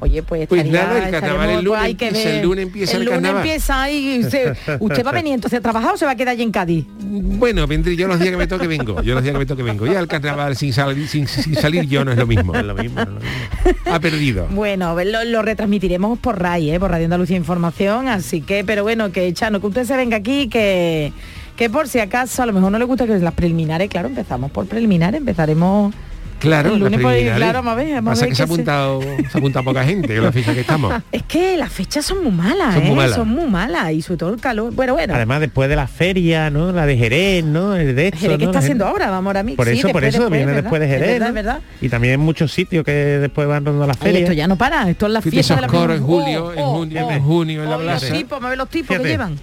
Oye, 0.00 0.22
pues, 0.22 0.46
Pues 0.46 0.62
estaría- 0.66 0.86
nada, 0.86 1.06
el 1.06 1.10
carnaval 1.10 1.48
el 1.50 1.64
lunes 1.64 1.82
hay 1.82 1.94
que 1.94 2.08
empieza, 2.08 2.28
el 2.28 2.34
ver. 2.36 2.44
lunes 2.44 2.62
empieza 2.66 2.96
el 2.98 3.04
lunes 3.04 3.14
carnaval. 3.14 3.42
empieza 3.46 3.90
y 3.90 4.20
usted, 4.20 4.56
usted 4.78 5.06
va 5.06 5.10
a 5.10 5.12
venir 5.14 5.32
entonces 5.32 5.58
a 5.58 5.62
trabajar 5.62 5.94
o 5.94 5.96
se 5.96 6.04
va 6.04 6.10
a 6.10 6.16
quedar 6.16 6.32
allí 6.32 6.42
en 6.42 6.50
Cádiz. 6.50 6.84
Bueno, 7.00 7.66
vendré 7.66 7.96
yo 7.96 8.06
los 8.06 8.18
días 8.18 8.30
que 8.30 8.36
me 8.36 8.46
toque 8.46 8.66
vengo. 8.66 9.00
Yo 9.02 9.14
los 9.14 9.22
días 9.22 9.32
que 9.32 9.38
me 9.38 9.46
toque 9.46 9.62
vengo. 9.62 9.86
Ya 9.86 10.00
el 10.00 10.06
carnaval 10.06 10.54
sin 10.56 10.74
salir, 10.74 11.08
sin, 11.08 11.26
sin 11.26 11.54
salir 11.54 11.84
yo 11.88 12.04
no 12.04 12.12
es 12.12 12.18
lo 12.18 12.26
mismo. 12.26 12.54
Es 12.54 12.62
lo 12.64 12.74
mismo, 12.74 13.00
es 13.00 13.08
lo 13.08 13.14
mismo. 13.14 13.90
Ha 13.90 14.00
perdido. 14.00 14.46
Bueno, 14.50 14.94
lo, 15.02 15.24
lo 15.24 15.40
retransmitiremos 15.42 16.18
por 16.18 16.38
RAI, 16.38 16.72
¿eh? 16.72 16.80
por 16.80 16.90
Radio 16.90 17.04
Andalucía 17.06 17.36
Información, 17.38 18.08
así 18.08 18.42
que, 18.42 18.64
pero 18.64 18.82
bueno, 18.82 19.12
que 19.12 19.32
Chano, 19.32 19.60
que 19.62 19.66
usted 19.68 19.84
se 19.84 19.96
venga 19.96 20.18
aquí, 20.18 20.48
que, 20.48 21.12
que 21.56 21.70
por 21.70 21.88
si 21.88 22.00
acaso 22.00 22.42
a 22.42 22.46
lo 22.46 22.52
mejor 22.52 22.72
no 22.72 22.78
le 22.78 22.84
gusta 22.84 23.06
que 23.06 23.18
las 23.18 23.34
preliminares, 23.34 23.88
claro, 23.88 24.08
empezamos 24.08 24.50
por 24.50 24.66
preliminares, 24.66 25.18
empezaremos 25.18 25.94
Claro, 26.40 26.74
El 26.74 26.80
lunes, 26.80 27.00
pues, 27.00 27.12
preliminares. 27.14 27.36
claro, 27.42 27.58
vamos 27.62 27.72
a 27.72 27.76
ver, 27.76 27.94
vamos 27.94 28.10
a 28.10 28.10
Pasa 28.10 28.20
ver 28.22 28.28
que 28.30 28.34
se 28.36 28.42
ha 28.42 28.46
se- 28.46 28.52
apuntado, 28.52 29.00
se 29.00 29.08
ha 29.32 29.38
apuntado 29.38 29.64
poca 29.64 29.84
gente 29.84 30.14
en 30.14 30.22
la 30.24 30.32
fecha 30.32 30.52
que 30.52 30.60
estamos. 30.60 30.92
Es 31.12 31.22
que 31.22 31.56
las 31.56 31.72
fechas 31.72 32.04
son 32.04 32.22
muy 32.22 32.32
malas, 32.32 32.74
Son 32.74 32.82
¿eh? 32.82 32.86
muy 32.86 32.96
malas. 32.96 33.14
Son 33.16 33.28
muy 33.28 33.46
malas 33.46 33.92
y 33.92 34.02
sobre 34.02 34.18
todo 34.18 34.34
el 34.34 34.40
calor. 34.40 34.74
Bueno, 34.74 34.92
bueno. 34.92 35.14
Además, 35.14 35.40
después 35.40 35.70
de 35.70 35.76
la 35.76 35.86
feria, 35.86 36.50
¿no? 36.50 36.70
La 36.72 36.84
de 36.84 36.98
Jerez, 36.98 37.44
¿no? 37.44 37.74
El 37.76 37.96
de 37.96 38.08
esto, 38.08 38.18
Jerez, 38.18 38.36
¿qué 38.38 38.44
¿no? 38.44 38.50
está 38.50 38.58
haciendo 38.58 38.84
ahora? 38.84 39.08
Vamos 39.10 39.28
ahora 39.30 39.42
mismo. 39.42 39.56
Por 39.56 39.68
Sí, 39.68 39.78
eso, 39.78 39.88
por 39.88 40.02
después, 40.02 40.20
eso, 40.22 40.28
viene 40.28 40.46
¿verdad? 40.46 40.62
después 40.64 40.80
de 40.80 40.86
Es 40.86 40.92
Jerez, 40.92 41.08
verdad, 41.12 41.20
¿no? 41.20 41.28
es 41.28 41.34
verdad. 41.34 41.60
Y 41.80 41.88
también 41.88 42.14
en 42.14 42.20
muchos 42.20 42.52
sitios 42.52 42.84
que 42.84 42.92
después 42.92 43.48
van 43.48 43.64
dando 43.64 43.86
las 43.86 43.96
Ay, 44.00 44.02
ferias. 44.08 44.22
esto 44.24 44.32
ya 44.34 44.46
no 44.46 44.56
para, 44.56 44.90
esto 44.90 45.06
es 45.06 45.12
la 45.12 45.22
fiesta 45.22 45.54
de 45.54 45.60
la 45.62 45.66
en 45.68 45.74
Oh, 46.02 46.04
julio, 46.04 46.52
en 46.52 46.58
oh, 46.58 46.74
junio, 46.74 47.06
oh. 47.06 47.10
en 47.10 47.22
junio 47.22 47.62
en 47.62 47.70
la 47.70 47.76
Oh, 47.76 47.78
los 47.82 48.00
plaza. 48.00 48.12
tipos, 48.12 48.30
vamos 48.32 48.46
a 48.46 48.48
ver 48.50 48.58
los 48.58 48.68
tipos 48.68 48.88
Fíjate, 48.88 49.02
que 49.04 49.08
llevan. 49.08 49.36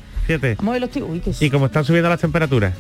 Vamos 0.57 0.69
a 0.69 0.79
ver 0.79 0.81
los. 0.81 0.95
Uy, 0.95 1.21
Y 1.39 1.49
como 1.49 1.65
están 1.67 1.83
subiendo 1.85 2.09
las 2.09 2.19
temperaturas. 2.19 2.73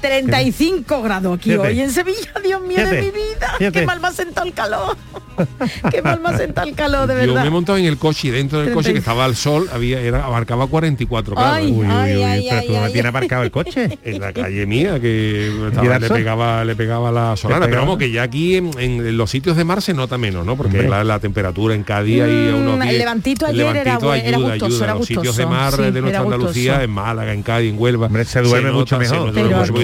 35 0.00 1.02
grados 1.02 1.38
aquí 1.38 1.50
Fíjate. 1.50 1.68
hoy 1.68 1.80
en 1.80 1.90
Sevilla, 1.90 2.32
Dios 2.42 2.60
mío 2.62 2.78
Fíjate. 2.78 2.96
de 2.96 3.02
mi 3.02 3.10
vida. 3.10 3.54
Fíjate. 3.58 3.80
Qué 3.80 3.86
mal 3.86 4.00
me 4.00 4.08
ha 4.08 4.12
sentado 4.12 4.46
el 4.46 4.52
calor. 4.54 4.96
Qué 5.92 6.02
mal 6.02 6.20
me 6.20 6.28
ha 6.30 6.36
sentado 6.36 6.66
el 6.66 6.74
calor, 6.74 7.06
de 7.06 7.14
Yo 7.14 7.20
verdad. 7.32 7.42
me 7.42 7.46
he 7.48 7.50
montado 7.50 7.78
en 7.78 7.84
el 7.84 7.96
coche 7.96 8.28
y 8.28 8.30
dentro 8.32 8.58
del 8.60 8.72
coche 8.74 8.88
que 8.92 9.00
35. 9.00 9.10
estaba 9.10 9.24
al 9.24 9.36
sol 9.36 9.68
había 9.72 10.00
era, 10.00 10.24
abarcaba 10.24 10.66
44 10.66 11.34
grados. 11.36 11.52
Ay, 11.56 11.66
Uy, 11.70 11.86
uy, 11.86 11.92
ay, 11.92 12.16
uy, 12.16 12.22
ay, 12.24 12.46
pero 12.48 12.58
ay, 12.60 12.66
tú 12.66 12.72
no 12.72 12.82
ay, 12.84 12.92
tienes 12.92 13.10
aparcado 13.10 13.42
el 13.44 13.50
coche. 13.52 13.98
en 14.04 14.20
la 14.20 14.32
calle 14.32 14.66
mía 14.66 14.98
que 15.00 15.48
estaba- 15.68 15.96
¿Y 15.96 16.00
le 16.00 16.08
pegaba 16.08 16.64
le 16.64 16.74
pegaba 16.76 17.12
la 17.12 17.36
solana 17.36 17.66
pero 17.66 17.80
vamos 17.80 17.98
que 17.98 18.10
ya 18.10 18.22
aquí 18.22 18.56
en, 18.56 18.70
en 18.78 19.16
los 19.16 19.30
sitios 19.30 19.56
de 19.56 19.64
mar 19.64 19.80
se 19.82 19.94
nota 19.94 20.18
menos 20.18 20.44
no 20.44 20.56
porque 20.56 20.82
la, 20.82 21.04
la 21.04 21.18
temperatura 21.20 21.74
en 21.74 21.84
Cádiz 21.84 22.22
ahí 22.22 22.48
a 22.48 22.52
Mm, 22.52 22.62
unos 22.62 22.74
el 22.80 22.88
10, 22.88 22.98
levantito 22.98 23.46
el 23.46 23.52
ayer 23.60 23.66
era 23.76 23.98
levantito 23.98 24.14
era 24.14 24.26
ayuda, 24.36 24.38
gustoso, 24.48 24.66
ayuda. 24.66 24.84
era 24.84 24.94
los 24.94 25.06
sitios 25.06 25.36
de 25.36 25.46
mar 25.46 25.72
sí, 25.74 25.82
de 25.82 26.00
nuestra 26.00 26.20
Andalucía 26.22 26.82
en 26.82 26.90
Málaga 26.90 27.32
en 27.32 27.42
Cádiz 27.42 27.70
en 27.72 27.78
Huelva 27.80 28.06
Hombre, 28.06 28.24
se 28.24 28.40
duerme 28.40 28.72
mucho 28.72 28.96
se 28.96 29.08
mejor. 29.10 29.32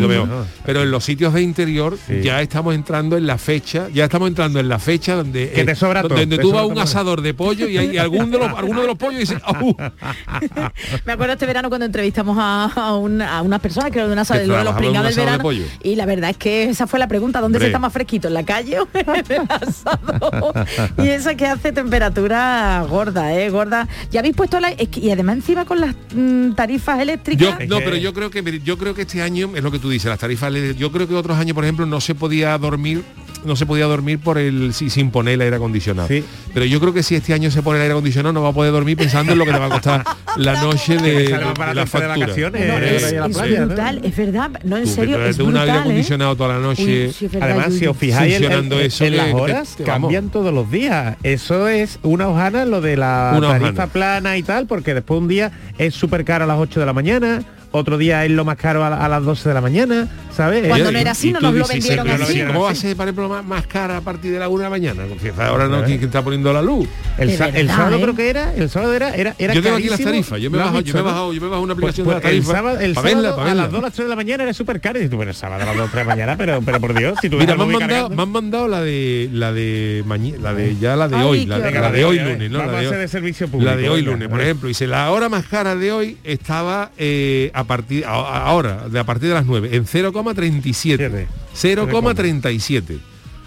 Poquito 0.08 0.46
pero 0.64 0.82
en 0.82 0.90
los 0.90 1.04
sitios 1.04 1.34
de 1.34 1.42
interior 1.42 1.96
Sí. 2.06 2.20
ya 2.22 2.40
estamos 2.42 2.74
entrando 2.74 3.16
en 3.16 3.26
la 3.26 3.38
fecha 3.38 3.88
ya 3.92 4.04
estamos 4.04 4.28
entrando 4.28 4.60
en 4.60 4.68
la 4.68 4.78
fecha 4.78 5.14
donde 5.16 5.50
Que 5.50 5.64
te 5.64 5.74
sobra 5.74 6.02
todo, 6.02 6.16
donde 6.16 6.36
te 6.36 6.42
tú 6.42 6.48
sobra 6.48 6.60
vas 6.60 6.64
a 6.64 6.68
un 6.68 6.74
todo. 6.74 6.84
asador 6.84 7.20
de 7.22 7.34
pollo 7.34 7.68
y, 7.68 7.78
hay, 7.78 7.90
y 7.94 7.98
algún 7.98 8.30
de 8.30 8.38
los 8.38 8.48
alguno 8.48 8.80
de 8.82 8.86
los 8.86 8.96
pollos 8.96 9.20
dice 9.20 9.38
"Au". 9.44 9.76
Me 11.06 11.12
acuerdo 11.12 11.32
este 11.34 11.46
verano 11.46 11.68
cuando 11.68 11.86
entrevistamos 11.86 12.36
a, 12.40 12.64
a 12.64 12.94
una- 12.96 13.38
a 13.38 13.42
unas 13.42 13.60
personas 13.60 13.90
que 13.90 13.98
era 13.98 14.06
de 14.06 14.12
una 14.12 14.24
Que 14.24 14.38
de 14.38 14.46
lo 14.46 14.56
de 14.56 14.64
los 14.64 14.74
pringados 14.74 15.08
del 15.08 15.16
de 15.16 15.24
verano. 15.24 15.42
pollo. 15.42 15.64
Y 15.82 15.96
la 15.96 16.06
verdad 16.06 16.30
es 16.30 16.36
que 16.36 16.64
esa 16.70 16.86
fue 16.86 16.98
la 16.98 17.08
pregunta, 17.08 17.40
¿dónde 17.40 17.58
se 17.58 17.66
está 17.66 17.78
más 17.78 17.92
fresquito? 17.92 18.28
¿En 18.28 18.34
la 18.34 18.44
calle 18.44 18.80
o 18.80 18.88
en 18.94 19.08
el 19.08 19.42
asado? 19.48 20.52
y 20.98 21.08
esa 21.08 21.34
que 21.34 21.46
hace 21.46 21.72
temperatura 21.72 22.84
gorda, 22.88 23.34
¿eh? 23.34 23.50
Gorda. 23.50 23.88
Ya 24.10 24.20
habéis 24.20 24.34
puesto 24.36 24.60
la... 24.60 24.70
es 24.70 24.88
que- 24.88 25.00
y 25.00 25.10
además 25.10 25.36
encima 25.36 25.64
con 25.64 25.80
las 25.80 25.94
mm, 26.14 26.52
tarifas 26.52 26.96
Yo, 26.96 27.02
eléctricas. 27.02 27.68
no, 27.68 27.78
pero 27.78 27.96
yo 27.96 28.12
creo 28.14 28.30
que 28.30 28.60
yo 28.64 28.78
creo 28.78 28.94
que 28.94 29.02
este 29.02 29.22
año 29.22 29.50
es 29.54 29.62
lo 29.62 29.70
que 29.70 29.78
tú 29.78 29.88
dices, 29.94 30.08
las 30.10 30.18
tarifas. 30.18 30.52
Yo 30.76 30.92
creo 30.92 31.08
que 31.08 31.14
otros 31.14 31.36
años, 31.38 31.54
por 31.54 31.64
ejemplo, 31.64 31.86
no 31.86 32.00
se 32.00 32.14
podía 32.14 32.56
dormir, 32.58 33.02
no 33.44 33.56
se 33.56 33.66
podía 33.66 33.84
dormir 33.86 34.18
por 34.18 34.38
el 34.38 34.72
si- 34.72 34.88
sin 34.88 35.10
poner 35.10 35.34
el 35.34 35.40
aire 35.42 35.56
acondicionado. 35.56 36.08
Sí. 36.08 36.24
Pero 36.54 36.64
yo 36.66 36.80
creo 36.80 36.94
que 36.94 37.02
si 37.02 37.14
este 37.14 37.34
año 37.34 37.50
se 37.50 37.62
pone 37.62 37.76
el 37.78 37.82
aire 37.82 37.92
acondicionado, 37.92 38.32
no 38.32 38.42
va 38.42 38.48
a 38.50 38.52
poder 38.52 38.72
dormir 38.72 38.96
pensando 38.96 39.32
en 39.32 39.38
lo 39.38 39.44
que 39.44 39.52
te 39.52 39.58
va 39.58 39.66
a 39.66 39.70
costar 39.70 40.04
la 40.36 40.62
noche 40.62 40.96
de, 40.96 41.28
barato 41.58 41.98
la 41.98 42.00
de 42.14 42.20
vacaciones, 42.20 42.66
No, 42.68 42.78
eh, 42.78 42.96
es, 42.96 44.16
verdad. 44.16 44.50
No, 44.64 44.76
en 44.78 44.84
Tú, 44.84 44.90
serio, 44.90 45.24
es 45.24 45.36
de 45.36 45.42
un 45.42 45.56
aire 45.56 45.66
brutal, 45.66 45.76
¿eh? 45.76 45.80
acondicionado 45.80 46.36
toda 46.36 46.54
la 46.54 46.60
noche. 46.60 47.06
Uy, 47.08 47.12
sí, 47.12 47.26
es 47.26 47.32
verdad, 47.32 47.50
Además, 47.50 47.74
si 47.74 47.86
os 47.86 47.96
fijáis 47.96 48.34
en- 48.36 48.44
eso 48.44 49.04
en 49.04 49.10
que- 49.12 49.16
las 49.16 49.34
horas, 49.34 49.74
que 49.76 49.84
cambian 49.84 50.30
todos 50.30 50.52
los 50.54 50.70
días. 50.70 51.16
Eso 51.22 51.68
es 51.68 51.98
una 52.02 52.28
hojana 52.28 52.64
lo 52.64 52.80
de 52.80 52.96
la 52.96 53.34
Una 53.36 53.48
tarifa 53.48 53.70
hojana. 53.70 53.86
plana 53.88 54.36
y 54.38 54.42
tal, 54.42 54.66
porque 54.66 54.94
después 54.94 55.20
un 55.20 55.28
día 55.28 55.52
es 55.76 55.94
súper 55.94 56.24
caro 56.24 56.44
a 56.44 56.46
las 56.46 56.58
8 56.58 56.80
de 56.80 56.86
la 56.86 56.92
mañana, 56.94 57.42
otro 57.74 57.98
día 57.98 58.24
es 58.24 58.30
lo 58.30 58.44
más 58.44 58.56
caro 58.56 58.84
a, 58.84 58.90
la- 58.90 59.04
a 59.04 59.08
las 59.08 59.22
12 59.24 59.48
de 59.48 59.54
la 59.54 59.60
mañana, 59.60 60.08
¿sabes? 60.32 60.66
Cuando 60.68 60.90
Eh, 60.90 60.92
no 60.92 60.98
era 60.98 61.10
así, 61.10 61.32
no 61.32 61.40
nos 61.40 61.52
lo 61.54 61.58
dices, 61.66 61.74
vendieron 61.74 62.06
pero 62.06 62.24
así. 62.24 62.42
¿Cómo 62.46 62.60
va 62.62 62.70
a 62.70 62.74
ser, 62.74 62.96
por 62.96 63.06
ejemplo, 63.06 63.28
más, 63.28 63.44
más 63.44 63.66
cara 63.66 63.96
a 63.96 64.00
partir 64.00 64.32
de 64.32 64.38
la 64.38 64.48
una 64.48 64.64
de 64.64 64.66
la 64.66 64.70
mañana? 64.70 65.02
Porque 65.08 65.32
ahora 65.42 65.66
no, 65.68 65.78
¿quién, 65.84 65.98
quién 65.98 66.08
está 66.08 66.22
poniendo 66.22 66.52
la 66.52 66.62
luz? 66.62 66.88
el, 67.18 67.28
De 67.28 67.36
sa- 67.36 67.46
el 67.48 67.52
verdad, 67.52 67.76
sábado 67.76 67.96
¿eh? 67.96 68.02
creo 68.02 68.14
que 68.16 68.28
era, 68.30 68.54
el 68.54 68.70
sábado 68.70 68.94
era, 68.94 69.14
era, 69.14 69.34
era 69.38 69.54
yo 69.54 69.62
tengo 69.62 69.76
aquí 69.76 69.88
las 69.88 69.98
carísimo. 70.00 70.10
tarifas, 70.10 70.40
yo 70.40 70.50
me 70.50 70.56
he 70.56 70.60
¿Lo 70.60 70.64
has 70.66 70.72
bajado, 70.72 70.84
yo 70.84 70.94
me 70.94 70.98
he 70.98 71.02
no? 71.02 71.08
bajado, 71.08 71.32
yo 71.32 71.40
me 71.40 71.46
he 71.46 71.50
bajado 71.50 71.62
una 71.64 71.74
Pues- 71.74 71.84
aplicación 71.84 72.04
pues 72.06 72.16
de 72.16 72.22
la 72.22 72.30
el 72.30 72.44
sábado, 72.44 72.80
el 72.80 72.94
sábado 72.94 73.14
verla, 73.36 73.50
a 73.50 73.54
las 73.54 73.70
2 73.72 73.82
las 73.82 73.92
3 73.92 74.04
de 74.06 74.10
la 74.10 74.16
mañana 74.16 74.42
era 74.44 74.54
súper 74.54 74.80
caro. 74.80 75.00
Y 75.00 75.08
tú, 75.08 75.18
pero 75.18 75.30
el 75.30 75.36
sábado 75.36 75.62
a 75.62 75.66
las 75.66 75.76
2 75.76 75.90
de 75.92 75.96
la 75.98 76.04
mañana, 76.04 76.36
pero, 76.36 76.62
pero 76.62 76.80
por 76.80 76.94
Dios, 76.94 77.18
si 77.20 77.28
tú 77.28 77.36
Mira, 77.38 77.56
me 77.56 77.62
han, 77.64 77.72
mandado, 77.72 78.08
me 78.10 78.22
han 78.22 78.28
mandado 78.30 78.68
la 78.68 78.80
de 78.82 79.28
la 79.32 79.52
de 79.52 80.02
mañana, 80.06 80.38
la 80.40 80.54
de 80.54 80.76
ya 80.80 80.96
la 80.96 81.08
de 81.08 81.16
hoy, 81.16 81.46
la 81.46 81.58
de, 81.58 81.70
de 81.72 82.04
hoy 82.04 82.18
lunes, 82.18 82.50
¿no? 82.50 82.58
La 82.58 82.66
de 82.80 82.86
a 82.86 82.90
hoy. 82.90 82.96
de 82.96 83.08
servicio 83.08 83.48
público. 83.48 83.70
La 83.70 83.76
de 83.76 83.88
hoy 83.88 84.00
venga, 84.02 84.12
lunes, 84.12 84.28
por 84.28 84.40
ejemplo. 84.40 84.68
Dice, 84.68 84.86
la 84.86 85.10
hora 85.10 85.28
más 85.28 85.44
cara 85.46 85.76
de 85.76 85.92
hoy 85.92 86.16
estaba 86.24 86.90
eh, 86.98 87.50
a 87.64 87.66
partir 87.66 88.04
a- 88.04 88.10
a- 88.12 88.46
ahora, 88.46 88.88
de 88.88 88.98
a 88.98 89.04
partir 89.04 89.28
de 89.28 89.34
las 89.34 89.46
9, 89.46 89.70
en 89.72 89.84
0,37. 89.86 90.96
Fíjate. 90.98 91.28
0,37. 91.54 92.98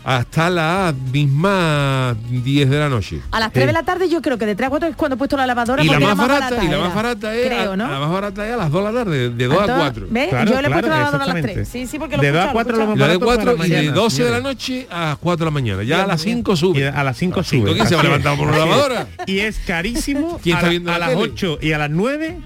Hasta 0.03 0.49
la 0.49 0.93
misma 1.11 2.15
10 2.29 2.69
de 2.69 2.79
la 2.79 2.87
noche. 2.87 3.19
A 3.29 3.41
las 3.41 3.51
3 3.51 3.67
de 3.67 3.73
la 3.73 3.83
tarde 3.83 4.07
yo 4.07 4.21
creo 4.21 4.37
que 4.37 4.45
de 4.45 4.55
3 4.55 4.67
a 4.67 4.69
4 4.69 4.87
es 4.87 4.95
cuando 4.95 5.15
he 5.15 5.17
puesto 5.17 5.35
la 5.35 5.45
lavadora 5.45 5.83
Y 5.83 5.89
la 5.89 5.99
más 5.99 6.15
barata, 6.15 6.63
y 6.63 6.67
la 6.69 6.77
más 6.79 6.95
barata 6.95 7.35
es 7.35 7.45
creo, 7.47 7.73
a, 7.73 7.75
¿no? 7.77 7.91
la 7.91 7.99
más 7.99 8.09
barata 8.09 8.47
es 8.47 8.53
a 8.53 8.55
las 8.57 8.71
2 8.71 8.85
de 8.85 8.91
la 8.93 8.97
tarde, 9.03 9.29
de 9.31 9.45
2 9.47 9.57
a 9.57 9.61
Entonces, 9.63 9.75
4. 9.83 10.07
¿ves? 10.09 10.29
Claro, 10.29 10.51
yo 10.51 10.61
le 10.61 10.67
he 10.67 10.71
puesto 10.71 10.87
la 10.89 10.95
lavadora 10.97 11.23
a 11.23 11.27
las 11.27 11.41
3. 11.41 11.45
exactamente. 11.57 11.65
Sí, 11.65 11.87
sí, 11.87 11.99
porque 11.99 12.15
lo 12.15 12.21
De 12.21 12.29
he 12.29 12.31
dos 12.31 12.39
a 12.39 12.45
escuchado, 12.45 12.53
cuatro 12.53 12.77
lo 12.77 12.83
he 12.83 12.85
lo. 12.85 12.95
La 12.95 13.07
de 13.11 13.17
barato 13.17 13.25
4 13.25 13.57
para 13.57 13.67
y 13.67 13.69
de 13.71 13.75
mañana, 13.77 13.95
12 13.97 14.23
de 14.23 14.31
la 14.31 14.39
noche 14.39 14.87
a 14.89 15.17
4 15.19 15.37
de 15.43 15.45
la 15.45 15.51
mañana. 15.53 15.83
Ya 15.83 16.03
a 16.03 16.07
las 16.07 16.25
mía. 16.25 16.35
5 16.35 16.53
Y 16.53 16.57
sube. 16.57 16.87
a 16.87 17.03
las 17.03 17.17
5 17.17 17.43
sube. 17.43 17.73
¿Quién 17.73 17.87
se 17.87 18.01
levantado 18.03 18.37
por 18.37 18.47
una 18.47 18.57
lavadora? 18.59 19.07
Y 19.25 19.39
es 19.39 19.59
carísimo 19.67 20.39
¿Quién 20.41 20.55
a, 20.55 20.59
está 20.59 20.69
viendo 20.69 20.89
a 20.93 20.99
la 20.99 21.07
las 21.07 21.09
tele? 21.17 21.21
8 21.33 21.57
y 21.61 21.71
a 21.73 21.77
las 21.79 21.89
9 21.89 22.37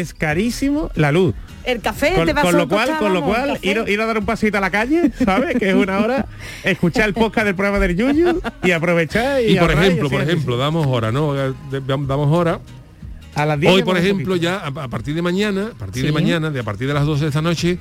es 0.00 0.14
carísimo 0.14 0.90
la 0.94 1.12
luz. 1.12 1.34
El 1.64 1.80
café 1.80 2.14
Con, 2.14 2.26
te 2.26 2.32
va 2.32 2.42
con 2.42 2.54
a 2.54 2.58
lo 2.58 2.68
cual, 2.68 2.98
con 2.98 3.12
lo 3.14 3.22
cual 3.22 3.58
ir, 3.62 3.84
ir 3.86 4.00
a 4.00 4.06
dar 4.06 4.18
un 4.18 4.24
pasito 4.24 4.58
a 4.58 4.60
la 4.60 4.70
calle, 4.70 5.12
¿sabes? 5.24 5.56
Que 5.58 5.68
es 5.68 5.74
una 5.74 6.00
hora, 6.00 6.26
escuchar 6.64 7.06
el 7.08 7.14
podcast 7.14 7.46
del 7.46 7.54
programa 7.54 7.78
del 7.78 7.96
Yuyu 7.96 8.40
y 8.64 8.70
aprovechar 8.72 9.40
y, 9.42 9.52
Y 9.52 9.56
por 9.58 9.70
ejemplo, 9.70 10.10
por 10.10 10.22
ejemplo, 10.22 10.56
damos 10.56 10.86
hora, 10.88 11.12
¿no? 11.12 11.34
De- 11.34 11.52
Damos 11.86 12.36
hora. 12.36 12.58
a 13.34 13.46
las 13.46 13.60
10 13.60 13.72
Hoy, 13.74 13.82
por 13.84 13.96
ejemplo, 13.96 14.34
poquito. 14.34 14.42
ya 14.42 14.56
a, 14.58 14.66
a 14.66 14.88
partir 14.88 15.14
de 15.14 15.22
mañana, 15.22 15.68
a 15.74 15.78
partir 15.78 16.04
de 16.04 16.10
mañana, 16.12 16.50
de 16.50 16.58
a 16.60 16.62
partir 16.64 16.88
de 16.88 16.94
las 16.94 17.04
12 17.06 17.22
de 17.22 17.28
esta 17.28 17.42
noche, 17.42 17.78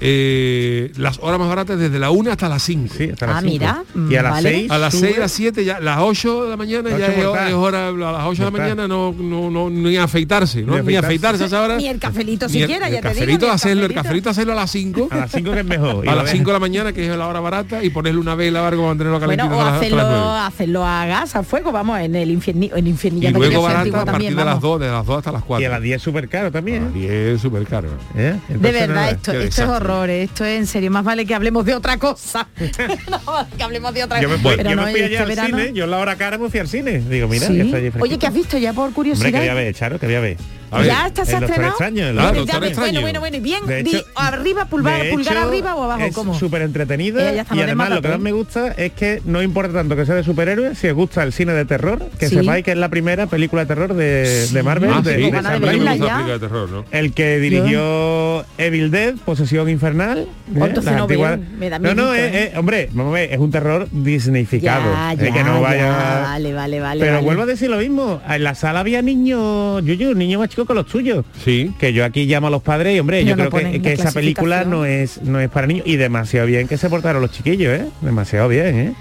eh, 0.00 0.92
las 0.96 1.18
horas 1.20 1.38
más 1.38 1.48
baratas 1.48 1.78
desde 1.78 1.98
la 1.98 2.10
1 2.10 2.30
hasta 2.30 2.48
las 2.48 2.62
5. 2.62 2.94
Sí, 2.96 3.10
hasta 3.10 3.26
las 3.26 3.36
Ah, 3.36 3.40
cinco. 3.40 3.52
mira, 3.52 3.82
Y 4.10 4.16
a 4.16 4.22
las 4.22 4.32
vale. 4.32 4.50
6 4.50 4.70
A 4.70 4.78
las 4.78 4.94
6, 4.94 5.16
a 5.16 5.20
las 5.20 5.32
7, 5.32 5.64
ya 5.64 5.80
las 5.80 5.98
8 6.00 6.44
de 6.44 6.50
la 6.50 6.56
mañana 6.56 6.90
ya 6.98 7.06
es, 7.06 7.18
es 7.18 7.24
hora, 7.54 7.88
a 7.88 7.92
las 7.92 8.24
8 8.26 8.44
de 8.44 8.50
la 8.50 8.58
mañana 8.58 8.88
no, 8.88 9.12
no, 9.12 9.50
no, 9.50 9.70
ni 9.70 9.96
afeitarse, 9.96 10.62
¿no? 10.62 10.76
Ni 10.78 10.88
Ni 10.88 10.96
afeitarse. 10.96 11.44
a 11.54 11.62
hora. 11.62 11.76
Ni 11.76 11.88
el 11.88 11.98
cafelito 11.98 12.46
Ni 12.48 12.54
el- 12.56 12.60
siquiera, 12.62 12.86
el 12.88 12.94
ya 12.94 13.00
te 13.00 13.08
digo. 13.08 13.14
cafelito 13.20 13.46
el 13.46 13.52
hacerlo, 13.52 13.82
el 13.86 13.88
cafelito. 13.94 14.02
cafelito 14.02 14.30
hacerlo 14.30 14.52
a 14.52 14.56
las 14.56 14.70
5. 14.70 15.08
A 15.10 15.16
las 15.16 15.30
5 15.30 15.52
que 15.52 15.60
es 15.60 15.64
mejor. 15.66 16.08
A 16.08 16.14
las 16.14 16.24
dejas. 16.24 16.30
5 16.38 16.50
de 16.50 16.52
la 16.54 16.60
mañana, 16.60 16.92
que 16.92 17.10
es 17.10 17.16
la 17.16 17.26
hora 17.28 17.40
barata, 17.40 17.82
y 17.82 17.90
ponerle 17.90 18.20
una 18.20 18.34
vela 18.34 18.62
para 18.62 18.76
mantenerlo 18.76 19.20
calentito 19.20 19.48
Bueno, 19.48 19.60
o 19.62 19.64
las- 19.64 19.72
las 19.74 19.80
hacerlo, 19.82 20.02
9. 20.02 20.38
hacerlo 20.46 20.84
a 20.84 21.06
gas, 21.06 21.36
a 21.36 21.42
fuego, 21.42 21.72
vamos, 21.72 21.98
en 22.00 22.14
el 22.16 22.30
infierni, 22.30 22.70
en 22.74 22.86
infierni 22.86 23.26
Y 23.26 23.30
luego 23.30 23.62
barata 23.62 24.00
a 24.02 24.04
partir 24.04 24.34
de 24.34 24.44
las 24.44 24.60
2, 24.60 24.80
de 24.80 24.88
las 24.90 25.06
2 25.06 25.18
hasta 25.18 25.32
las 25.32 25.42
4. 25.44 25.62
Y 25.62 25.66
a 25.66 25.70
las 25.70 25.80
10 25.82 26.02
súper 26.02 26.28
caro 26.28 26.50
también. 26.50 26.92
Y 26.94 27.06
es 27.06 27.40
súper 27.40 27.64
caro. 27.66 27.88
¿eh? 28.16 28.36
De 28.48 28.72
verdad, 28.72 29.10
esto, 29.10 29.32
es 29.32 29.38
desastre. 29.38 29.83
Horror, 29.84 30.10
esto 30.10 30.44
es 30.44 30.58
en 30.58 30.66
serio, 30.66 30.90
más 30.90 31.04
vale 31.04 31.26
que 31.26 31.34
hablemos 31.34 31.64
de 31.64 31.74
otra 31.74 31.98
cosa. 31.98 32.48
no, 33.10 33.20
que 33.56 33.62
hablemos 33.62 33.92
de 33.94 34.04
otra 34.04 34.20
Yo 34.20 34.28
me, 34.28 34.36
cosa. 34.36 34.48
fui, 34.48 34.56
Pero 34.56 34.70
yo 34.70 34.76
no, 34.76 34.84
me 34.84 34.90
fui 34.92 35.00
este 35.00 35.18
al 35.18 35.26
verano- 35.28 35.58
cine, 35.58 35.72
yo 35.74 35.84
en 35.84 35.90
la 35.90 35.98
hora 35.98 36.16
cara 36.16 36.38
me 36.38 36.48
fui 36.50 36.60
al 36.60 36.68
cine. 36.68 37.00
Digo, 37.00 37.28
mira, 37.28 37.46
Sí. 37.46 37.70
que 37.70 37.92
Oye. 38.00 38.18
¿qué 38.18 38.26
has 38.26 38.34
visto 38.34 38.58
ya 38.58 38.72
por 38.72 38.84
Hombre, 38.84 38.94
curiosidad? 38.94 39.30
quería 39.32 39.54
ver, 39.54 39.74
Charo, 39.74 39.98
quería 39.98 40.20
ver. 40.20 40.36
A 40.36 40.40
ver, 40.40 40.63
¿Ya 40.82 41.06
estás 41.06 41.28
estrenado? 41.28 41.68
Extraño, 41.70 42.06
el 42.08 42.18
Ah, 42.18 42.22
Bueno, 42.24 42.38
Doctor 42.40 42.60
ya, 42.62 42.66
Extraño. 42.68 43.00
Bueno, 43.00 43.20
bueno, 43.20 43.36
y 43.36 43.40
bien, 43.40 43.66
De 43.66 43.82
di- 43.82 43.96
hecho- 43.96 44.06
arriba, 44.16 44.64
pulgar, 44.66 45.02
De 45.02 45.10
pulgar 45.10 45.36
hecho, 45.36 45.46
arriba 45.48 45.74
o 45.74 45.84
abajo, 45.84 46.02
es 46.04 46.14
¿cómo? 46.14 46.34
súper 46.38 46.62
entretenida 46.62 47.30
está 47.32 47.42
y 47.54 47.56
más 47.56 47.56
de 47.58 47.62
además 47.64 47.90
lo 47.90 48.02
que 48.02 48.08
más 48.08 48.20
me 48.20 48.32
gusta 48.32 48.72
es 48.72 48.92
que 48.92 49.20
no 49.24 49.42
importa 49.42 49.72
tanto 49.74 49.96
que 49.96 50.06
sea 50.06 50.14
de 50.14 50.24
superhéroes, 50.24 50.78
si 50.78 50.88
os 50.88 50.94
gusta 50.94 51.22
el 51.22 51.32
cine 51.32 51.52
de 51.52 51.64
terror, 51.64 52.02
que 52.18 52.28
Sí. 52.28 52.36
sepáis 52.36 52.64
que 52.64 52.72
es 52.72 52.76
la 52.78 52.88
primera 52.88 53.26
película 53.26 53.62
de 53.62 53.66
terror 53.68 53.94
de, 53.94 54.46
de 54.50 54.62
Marvel, 54.62 54.90
Ah, 54.92 55.00
de, 55.02 55.14
sí, 55.16 55.30
de. 55.30 56.84
El 56.90 57.12
que 57.12 57.38
dirigió 57.38 58.44
Evil 58.58 58.90
Dead, 58.90 59.14
Posesión 59.24 59.68
Infernal. 59.68 60.18
¿eh? 60.18 60.26
no 60.54 60.64
antiguas- 60.64 61.38
veo, 61.38 61.48
me 61.58 61.70
da 61.70 61.78
No, 61.78 62.14
¿eh? 62.14 62.52
hombre, 62.56 62.88
vamos 62.92 63.12
a 63.12 63.14
ver, 63.14 63.32
es 63.32 63.38
un 63.38 63.50
terror 63.50 63.88
disneyficado. 63.90 64.92
Ya, 64.92 65.12
eh, 65.12 65.16
ya, 65.18 65.32
que 65.32 65.44
no 65.44 65.60
vaya... 65.60 65.78
ya, 65.80 66.20
vale, 66.22 66.52
vale, 66.52 66.80
vale. 66.80 67.00
Pero 67.00 67.12
vale. 67.14 67.24
vuelvo 67.24 67.42
a 67.42 67.46
decir 67.46 67.70
lo 67.70 67.78
mismo, 67.78 68.20
en 68.28 68.44
la 68.44 68.54
sala 68.54 68.80
había 68.80 69.02
niños, 69.02 69.82
Yuyu, 69.84 70.14
niños 70.14 70.40
más 70.40 70.48
chicos 70.48 70.63
que 70.66 70.74
los 70.74 70.86
tuyos. 70.86 71.24
Sí. 71.44 71.72
Que 71.78 71.92
yo 71.92 72.04
aquí 72.04 72.26
llamo 72.26 72.48
a 72.48 72.50
los 72.50 72.62
padres 72.62 72.96
y 72.96 73.00
hombre, 73.00 73.18
Pero 73.24 73.36
yo 73.36 73.44
no 73.44 73.50
creo 73.50 73.72
que, 73.72 73.82
que 73.82 73.92
esa 73.92 74.12
película 74.12 74.64
no 74.64 74.84
es 74.84 75.22
no 75.22 75.40
es 75.40 75.48
para 75.48 75.66
niños 75.66 75.86
y 75.86 75.96
demasiado 75.96 76.46
bien 76.46 76.68
que 76.68 76.78
se 76.78 76.88
portaron 76.88 77.22
los 77.22 77.30
chiquillos, 77.30 77.72
¿eh? 77.72 77.86
Demasiado 78.00 78.48
bien, 78.48 78.78
¿eh? 78.78 78.94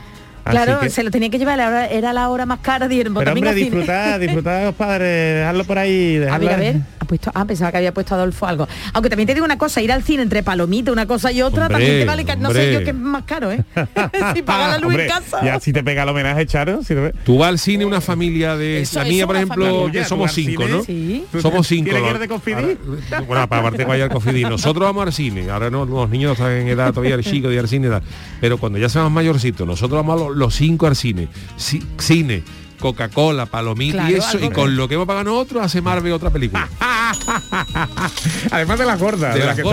Claro, 0.44 0.80
que- 0.82 0.90
se 0.90 1.04
lo 1.04 1.12
tenía 1.12 1.30
que 1.30 1.38
llevar, 1.40 1.58
la 1.58 1.68
hora- 1.68 1.88
era 1.88 2.14
la 2.14 2.30
hora 2.30 2.46
más 2.46 2.60
cara, 2.60 2.88
dijeron, 2.88 3.14
pues 3.14 3.24
Pero 3.26 3.34
hombre, 3.36 3.50
al 3.50 3.56
cine. 3.56 3.70
disfrutad, 3.70 4.20
disfrutad 4.20 4.64
los 4.66 4.76
padres, 4.76 5.38
dejarlo 5.40 5.64
por 5.64 5.78
ahí. 5.78 6.18
A 6.30 6.38
ver, 6.38 6.50
a 6.54 6.58
ver, 6.58 6.76
ha 7.00 7.06
puesto, 7.06 7.32
ah, 7.34 7.46
pensaba 7.46 7.72
que 7.72 7.78
había 7.78 7.94
puesto 7.94 8.16
Adolfo 8.16 8.46
algo. 8.46 8.68
Aunque 8.94 9.10
también 9.10 9.28
te 9.28 9.34
digo 9.34 9.46
una 9.46 9.58
cosa, 9.58 9.82
ir 9.82 9.92
al 9.92 10.04
cine 10.04 10.24
entre 10.24 10.44
palomitas, 10.44 10.92
una 10.92 11.06
cosa 11.06 11.32
y 11.32 11.42
otra, 11.42 11.64
Hombre, 11.68 11.76
también 11.78 12.00
te 12.00 12.06
vale, 12.06 12.26
ca- 12.26 12.36
no 12.36 12.52
sé 12.52 12.60
hombre. 12.60 12.74
yo 12.74 12.80
qué 12.84 12.90
es 12.90 12.96
más 12.96 13.24
caro, 13.24 13.52
¿eh? 13.52 13.64
si 14.36 14.42
paga 14.42 14.68
la 14.70 14.78
luz 14.78 14.88
Hombre, 14.88 15.04
en 15.04 15.10
casa. 15.10 15.44
Ya 15.44 15.60
si 15.60 15.72
te 15.74 15.84
pega 15.84 16.04
el 16.04 16.10
homenaje, 16.10 16.46
Charo. 16.46 16.84
si 16.84 16.94
te- 16.94 17.14
Tú 17.24 17.38
vas 17.38 17.50
al 17.50 17.60
cine 17.60 17.86
una 17.86 18.02
familia 18.02 18.56
de 18.58 18.82
Eso- 18.82 19.00
la 19.00 19.06
eso 19.06 19.14
mía, 19.14 19.26
por 19.28 19.36
ejemplo, 19.38 19.66
familia. 19.66 20.02
que 20.02 20.08
somos 20.08 20.32
cinco, 20.34 20.64
cine, 20.64 20.74
¿no? 20.78 20.84
Sí. 20.84 21.26
¿Tú 21.32 21.42
Somos 21.42 21.68
cinco. 21.68 21.86
¿Tienes 21.92 22.04
que 22.04 22.10
ir 22.16 22.20
de 22.20 22.28
confidí? 22.28 22.78
Ahora- 23.12 23.26
bueno, 23.26 23.42
aparte 23.44 23.78
que 23.78 23.86
vaya 23.86 24.04
al 24.06 24.10
confidí. 24.10 24.44
Nosotros 24.44 24.84
vamos 24.86 25.06
al 25.08 25.14
cine. 25.14 25.50
Ahora 25.50 25.70
no, 25.70 25.86
los 25.86 26.10
niños 26.10 26.30
no 26.30 26.34
están 26.34 26.52
en 26.52 26.68
edad 26.68 26.90
todavía, 26.94 27.16
el 27.16 27.24
chico 27.24 27.48
de 27.48 27.54
ir 27.56 27.60
al 27.62 27.68
cine 27.68 27.88
y 27.88 27.90
tal. 27.92 28.02
Pero 28.42 28.58
cuando 28.58 28.78
ya 28.78 28.90
seamos 28.90 29.12
mayorcitos, 29.12 29.66
nosotros 29.66 29.98
vamos 30.06 30.22
a 30.22 30.26
los, 30.26 30.33
los 30.36 30.56
cinco 30.56 30.88
al 30.88 30.96
cine. 30.96 31.28
Si- 31.58 31.84
cine, 31.98 32.44
Coca-Cola, 32.80 33.46
palomita 33.46 34.10
y 34.12 34.16
eso, 34.16 34.38
y 34.40 34.50
con 34.50 34.76
lo 34.76 34.88
que 34.90 34.96
hemos 34.96 35.08
pagado 35.08 35.24
nosotros 35.26 35.64
hace 35.64 35.82
Marvel 35.82 36.12
otra 36.12 36.30
película. 36.30 36.68
Además 38.52 38.80
de 38.80 38.86
las 38.86 39.00
gordas. 39.00 39.34
De 39.34 39.40
de 39.40 39.46
las 39.46 39.56
que 39.56 39.64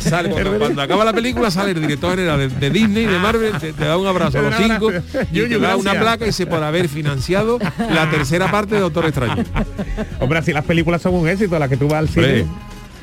sale 0.00 0.28
que- 0.28 0.34
cuando, 0.34 0.58
cuando 0.58 0.82
acaba 0.82 1.04
la 1.04 1.12
película 1.12 1.50
sale 1.50 1.70
el 1.72 1.80
director 1.80 2.10
general 2.10 2.38
de, 2.38 2.48
de 2.48 2.70
Disney, 2.70 3.06
de 3.06 3.18
Marvel, 3.18 3.52
te, 3.58 3.72
te 3.72 3.84
da 3.84 3.96
un 3.96 4.06
abrazo 4.06 4.38
a 4.38 4.42
los 4.42 4.54
cinco 4.56 4.90
y 5.32 5.40
te 5.40 5.58
da 5.58 5.76
una 5.76 5.92
placa 5.98 6.24
y 6.24 6.28
dice 6.28 6.46
por 6.46 6.62
haber 6.62 6.88
financiado 6.88 7.58
la 7.78 8.10
tercera 8.10 8.50
parte 8.50 8.74
de 8.74 8.80
Doctor 8.82 9.06
Extraño. 9.06 9.44
Hombre, 10.20 10.38
así 10.38 10.52
las 10.52 10.64
películas 10.64 11.00
son 11.02 11.14
un 11.14 11.28
éxito, 11.28 11.58
las 11.58 11.68
que 11.68 11.76
tú 11.76 11.88
vas 11.88 12.00
al 12.00 12.08
cine. 12.08 12.26
Hombre. 12.42 12.46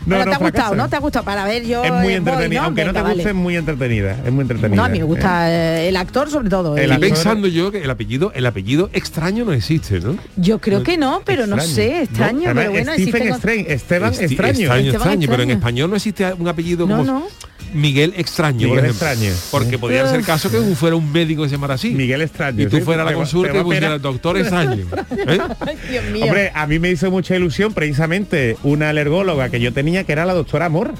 No, 0.06 0.16
Pero 0.18 0.26
no 0.26 0.32
te 0.32 0.36
ha 0.36 0.38
gustado. 0.40 0.76
¿no? 0.76 0.90
Te 0.90 0.96
ha 0.96 1.00
gustado 1.00 1.26
para 1.26 1.46
ver 1.46 1.66
yo. 1.66 1.84
Es 1.84 1.92
muy 1.94 2.14
eh, 2.14 2.16
entretenida, 2.16 2.64
aunque 2.66 2.86
no 2.86 2.94
te 2.94 3.00
guste, 3.00 3.16
vale. 3.18 3.30
es 3.30 3.36
muy 3.36 3.56
entretenida. 3.56 4.18
Es 4.26 4.32
muy 4.32 4.42
entretenida. 4.42 4.76
No, 4.76 4.84
a 4.84 4.90
mí 4.90 5.00
me 5.00 5.06
gusta 5.06 5.50
eh, 5.52 5.88
el 5.90 5.96
actor 5.96 6.30
sobre 6.30 6.50
todo. 6.50 6.78
El 6.78 6.92
eh. 6.92 6.94
Actor- 6.94 7.00
pensando 7.10 7.48
yo 7.48 7.72
que 7.72 7.80
el 7.84 7.90
apellido, 7.90 8.32
el 8.36 8.46
apellido 8.46 8.90
extraño 8.94 9.46
no 9.46 9.54
existe, 9.54 10.00
¿no? 10.00 10.18
Yo 10.36 10.60
creo 10.60 10.84
que 10.84 10.98
no, 10.98 11.22
pero 11.26 11.48
no 11.48 11.60
sé, 11.62 12.04
extraño, 12.04 12.52
pero 12.54 12.72
bueno, 12.72 12.92
Stephen 12.94 13.24
existen- 13.30 13.66
Esteban 13.68 14.14
Esti- 14.14 14.24
extraño. 14.24 14.52
extraño, 14.52 14.86
Esteban 14.88 14.96
extraño, 14.96 15.28
pero 15.30 15.44
en 15.44 15.52
español 15.52 15.90
no 15.90 15.96
existe 15.96 16.34
un 16.34 16.48
apellido 16.48 16.86
No, 16.86 16.98
como 16.98 17.04
no. 17.12 17.28
Miguel 17.74 18.14
Extraño, 18.18 18.68
por 18.68 18.78
Miguel 18.78 18.86
ejemplo. 18.92 19.08
Extraño. 19.08 19.34
Porque 19.50 19.80
podría 19.80 20.08
ser 20.08 20.22
caso 20.22 20.52
que 20.52 20.60
fuera 20.76 20.96
un 20.96 21.12
médico 21.12 21.42
que 21.42 21.50
se 21.50 21.56
llamara 21.56 21.74
así. 21.74 21.90
Miguel 21.90 22.22
Extraño. 22.22 22.62
y 22.62 22.68
tú 22.68 22.78
sí, 22.78 22.84
fuera 22.84 23.02
a 23.02 23.06
la 23.06 23.14
consulta 23.14 23.56
y 23.56 23.58
a 23.58 23.64
pusiera 23.64 23.88
penar. 23.88 24.02
doctor 24.02 24.38
Extraño. 24.38 24.86
¿eh? 25.28 25.40
Ay, 25.60 25.78
Dios 25.90 26.06
mío. 26.12 26.26
Hombre, 26.26 26.52
a 26.54 26.68
mí 26.68 26.78
me 26.78 26.92
hizo 26.92 27.10
mucha 27.10 27.36
ilusión 27.36 27.74
precisamente 27.74 28.58
una 28.62 28.90
alergóloga 28.90 29.50
que 29.50 29.60
yo 29.60 29.74
tenía 29.74 29.93
que 30.04 30.12
era 30.14 30.26
la 30.26 30.34
doctora 30.34 30.66
Amor, 30.66 30.92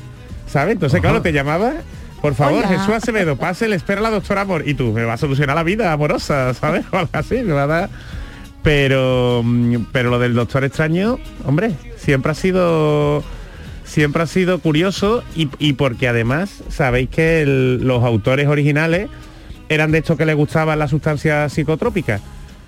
¿sabes? 0.48 0.74
Entonces, 0.74 1.00
Ajá. 1.00 1.10
claro, 1.10 1.22
te 1.24 1.34
llamaba, 1.34 1.74
por 2.22 2.36
favor, 2.36 2.60
Hola. 2.66 2.68
Jesús 2.68 2.90
Acevedo, 2.94 3.36
pase, 3.36 3.68
le 3.68 3.76
espera 3.76 4.00
la 4.02 4.12
doctora 4.12 4.42
Amor 4.42 4.64
y 4.68 4.76
tú 4.76 4.94
me 4.94 5.04
va 5.04 5.14
a 5.14 5.18
solucionar 5.18 5.56
la 5.56 5.64
vida 5.64 5.92
amorosa, 5.92 6.54
¿sabes? 6.54 6.86
O 6.92 6.98
algo 6.98 7.10
así, 7.14 7.36
me 7.44 7.54
va 7.54 7.64
a 7.64 7.68
dar... 7.68 7.90
Pero, 8.62 9.42
mm, 9.44 9.88
pero 9.92 10.10
lo 10.10 10.20
del 10.20 10.34
doctor 10.36 10.64
extraño, 10.64 11.20
hombre, 11.46 11.72
siempre 11.98 12.32
ha 12.32 12.36
sido 12.36 13.24
siempre 13.84 14.24
ha 14.24 14.28
sido 14.28 14.60
curioso 14.60 15.24
y, 15.36 15.50
y 15.60 15.74
porque 15.74 16.08
además 16.08 16.64
sabéis 16.70 17.10
que 17.10 17.42
el- 17.42 17.86
los 17.86 18.04
autores 18.04 18.48
originales 18.48 19.10
eran 19.70 19.92
de 19.92 19.98
estos 20.00 20.18
que 20.18 20.26
les 20.26 20.36
gustaban 20.36 20.80
las 20.80 20.90
sustancias 20.92 21.52
psicotrópicas. 21.52 22.22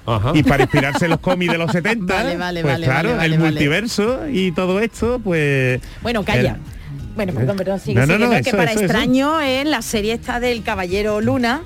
Ajá. 0.06 0.32
Y 0.36 0.44
para 0.44 0.64
inspirarse 0.64 1.08
los 1.08 1.20
cómics 1.20 1.52
de 1.52 1.58
los 1.58 1.72
70, 1.72 2.14
Vale, 2.14 2.38
vale, 2.38 2.62
pues 2.62 2.74
vale, 2.74 2.86
claro, 2.86 3.10
vale, 3.10 3.18
vale, 3.18 3.34
el 3.34 3.40
vale. 3.40 3.52
multiverso 3.52 4.28
y 4.30 4.52
todo 4.52 4.80
esto, 4.80 5.20
pues... 5.24 5.82
Bueno, 6.02 6.24
calla. 6.24 6.58
Bueno, 7.16 7.34
perdón, 7.34 7.58
perdón, 7.58 7.80
sigue, 7.80 8.00
No, 8.00 8.06
no, 8.06 8.18
no, 8.18 8.30
que 8.32 8.38
eso, 8.40 8.52
para 8.58 8.72
eso, 8.72 8.82
eso. 8.82 8.86
extraño 8.86 9.42
en 9.42 9.72
la 9.72 9.82
serie 9.82 10.14
esta 10.14 10.40
del 10.40 10.64
Caballero 10.64 11.22
Luna, 11.22 11.62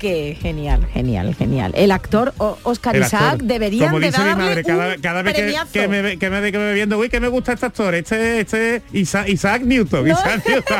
que 0.00 0.36
genial, 0.40 0.86
genial, 0.92 1.34
genial. 1.36 1.72
El 1.76 1.92
actor 1.92 2.32
Oscar 2.38 2.96
el 2.96 3.02
Isaac 3.02 3.22
actor. 3.34 3.42
deberían 3.46 3.88
Como 3.90 4.00
de 4.00 4.06
dice 4.06 4.18
mi 4.20 4.28
darle 4.28 4.42
madre, 4.44 4.64
cada, 4.64 4.96
cada 4.96 5.22
vez 5.22 5.34
que, 5.34 5.54
que 5.72 5.86
me, 5.88 6.18
que 6.18 6.30
me 6.30 6.50
que 6.50 6.58
me 6.58 6.64
ve 6.64 6.74
viendo, 6.74 6.98
uy, 6.98 7.08
que 7.08 7.20
me 7.20 7.28
gusta 7.28 7.52
este 7.52 7.66
actor, 7.66 7.94
este, 7.94 8.40
este 8.40 8.82
Isaac, 8.92 9.28
Isaac 9.28 9.62
Newton. 9.62 10.08
No. 10.08 10.12
Isaac 10.14 10.42
Newton. 10.48 10.76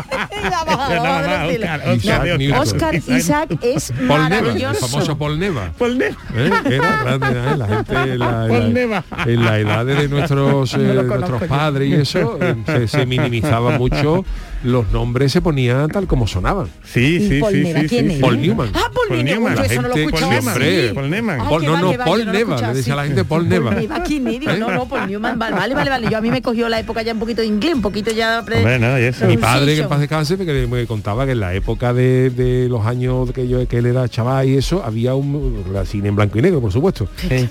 Oscar, 2.60 2.94
Isaac 2.94 3.50
es 3.62 3.92
Paul 3.92 4.08
Neva, 4.08 4.38
el 4.38 4.42
maravilloso. 4.44 4.88
famoso 4.88 5.18
Paul 5.18 5.38
Neva. 5.38 5.72
Paul 5.78 5.98
Neva. 5.98 6.16
¿eh? 6.34 6.50
Era 6.64 7.02
grande, 7.02 7.26
¿eh? 7.28 7.56
la 7.56 7.66
gente 7.68 7.92
en 7.94 8.18
la, 8.18 8.44
en 8.44 8.48
Paul 8.48 8.60
la- 8.62 8.68
Neva. 8.68 9.04
en 9.26 9.44
la 9.44 9.58
edad 9.58 9.86
de 9.86 10.08
nuestros, 10.10 10.74
eh, 10.74 10.78
No 10.78 11.02
nuestros 11.04 11.42
padres 11.44 11.88
y 11.88 11.94
eso, 11.94 12.38
eh, 12.40 12.54
se, 12.66 12.88
se 12.88 13.06
minimizaba 13.06 13.78
mucho, 13.78 14.24
los 14.62 14.90
nombres 14.92 15.32
se 15.32 15.40
ponían 15.40 15.88
tal 15.88 16.06
como 16.06 16.26
sonaban. 16.26 16.68
Sí, 16.84 17.16
¿Y 17.16 17.28
sí, 17.28 17.40
Paul 17.40 17.52
sí, 17.52 17.62
Neva 17.62 17.80
sí, 17.80 17.88
quién 17.88 18.10
sí. 18.10 18.18
Paul 18.20 18.40
Newman. 18.40 18.68
Ah, 18.74 18.90
Paul, 18.94 19.08
Paul 19.08 19.24
Newman, 19.24 19.58
eso 19.64 19.82
no 19.82 19.88
lo 19.88 19.94
escuchaba 19.94 20.30
Paul. 20.40 20.60
Newman, 20.60 20.94
Paul 20.94 21.10
Newman. 21.10 21.40
Ay, 21.40 21.46
Paul- 21.48 21.60
qué 21.60 21.66
no, 21.66 21.76
no, 21.80 22.04
Paul 22.04 22.26
no 22.26 22.32
Neva, 22.32 22.60
le 22.60 22.74
decía 22.74 22.92
a 22.92 22.96
la 22.96 23.04
gente 23.04 23.24
Paul 23.24 23.48
Neva. 23.48 23.74
Neva, 23.74 24.02
¿quién? 24.02 24.24
Digo, 24.24 24.52
no, 24.58 24.70
no, 24.70 24.86
Paul 24.86 25.06
Newman, 25.08 25.38
vale, 25.38 25.56
vale, 25.56 25.74
vale, 25.74 25.90
vale. 25.90 26.08
Yo 26.10 26.18
a 26.18 26.20
mí 26.20 26.30
me 26.30 26.42
cogió 26.42 26.68
la 26.68 26.78
época 26.80 27.02
ya 27.02 27.12
un 27.12 27.18
poquito 27.20 27.40
de 27.40 27.46
inglés, 27.48 27.74
un 27.74 27.82
poquito 27.82 28.10
ya... 28.10 28.42
pre- 28.44 28.58
Hombre, 28.58 28.78
no, 28.78 28.98
y 28.98 29.02
eso. 29.04 29.26
Mi 29.26 29.36
padre, 29.36 29.74
que 29.74 29.80
en 29.82 29.88
paz 29.88 30.00
descanse, 30.00 30.36
que 30.36 30.66
me 30.66 30.86
contaba 30.86 31.24
que 31.26 31.32
en 31.32 31.40
la 31.40 31.54
época 31.54 31.92
de, 31.94 32.30
de 32.30 32.68
los 32.68 32.84
años 32.86 33.30
que 33.32 33.48
yo 33.48 33.66
que 33.66 33.78
él 33.78 33.86
era 33.86 34.08
chaval 34.08 34.48
y 34.48 34.56
eso, 34.56 34.82
había 34.84 35.14
un 35.14 35.64
la 35.72 35.84
cine 35.84 36.08
en 36.08 36.16
blanco 36.16 36.38
y 36.38 36.42
negro, 36.42 36.60
por 36.60 36.72
supuesto. 36.72 37.08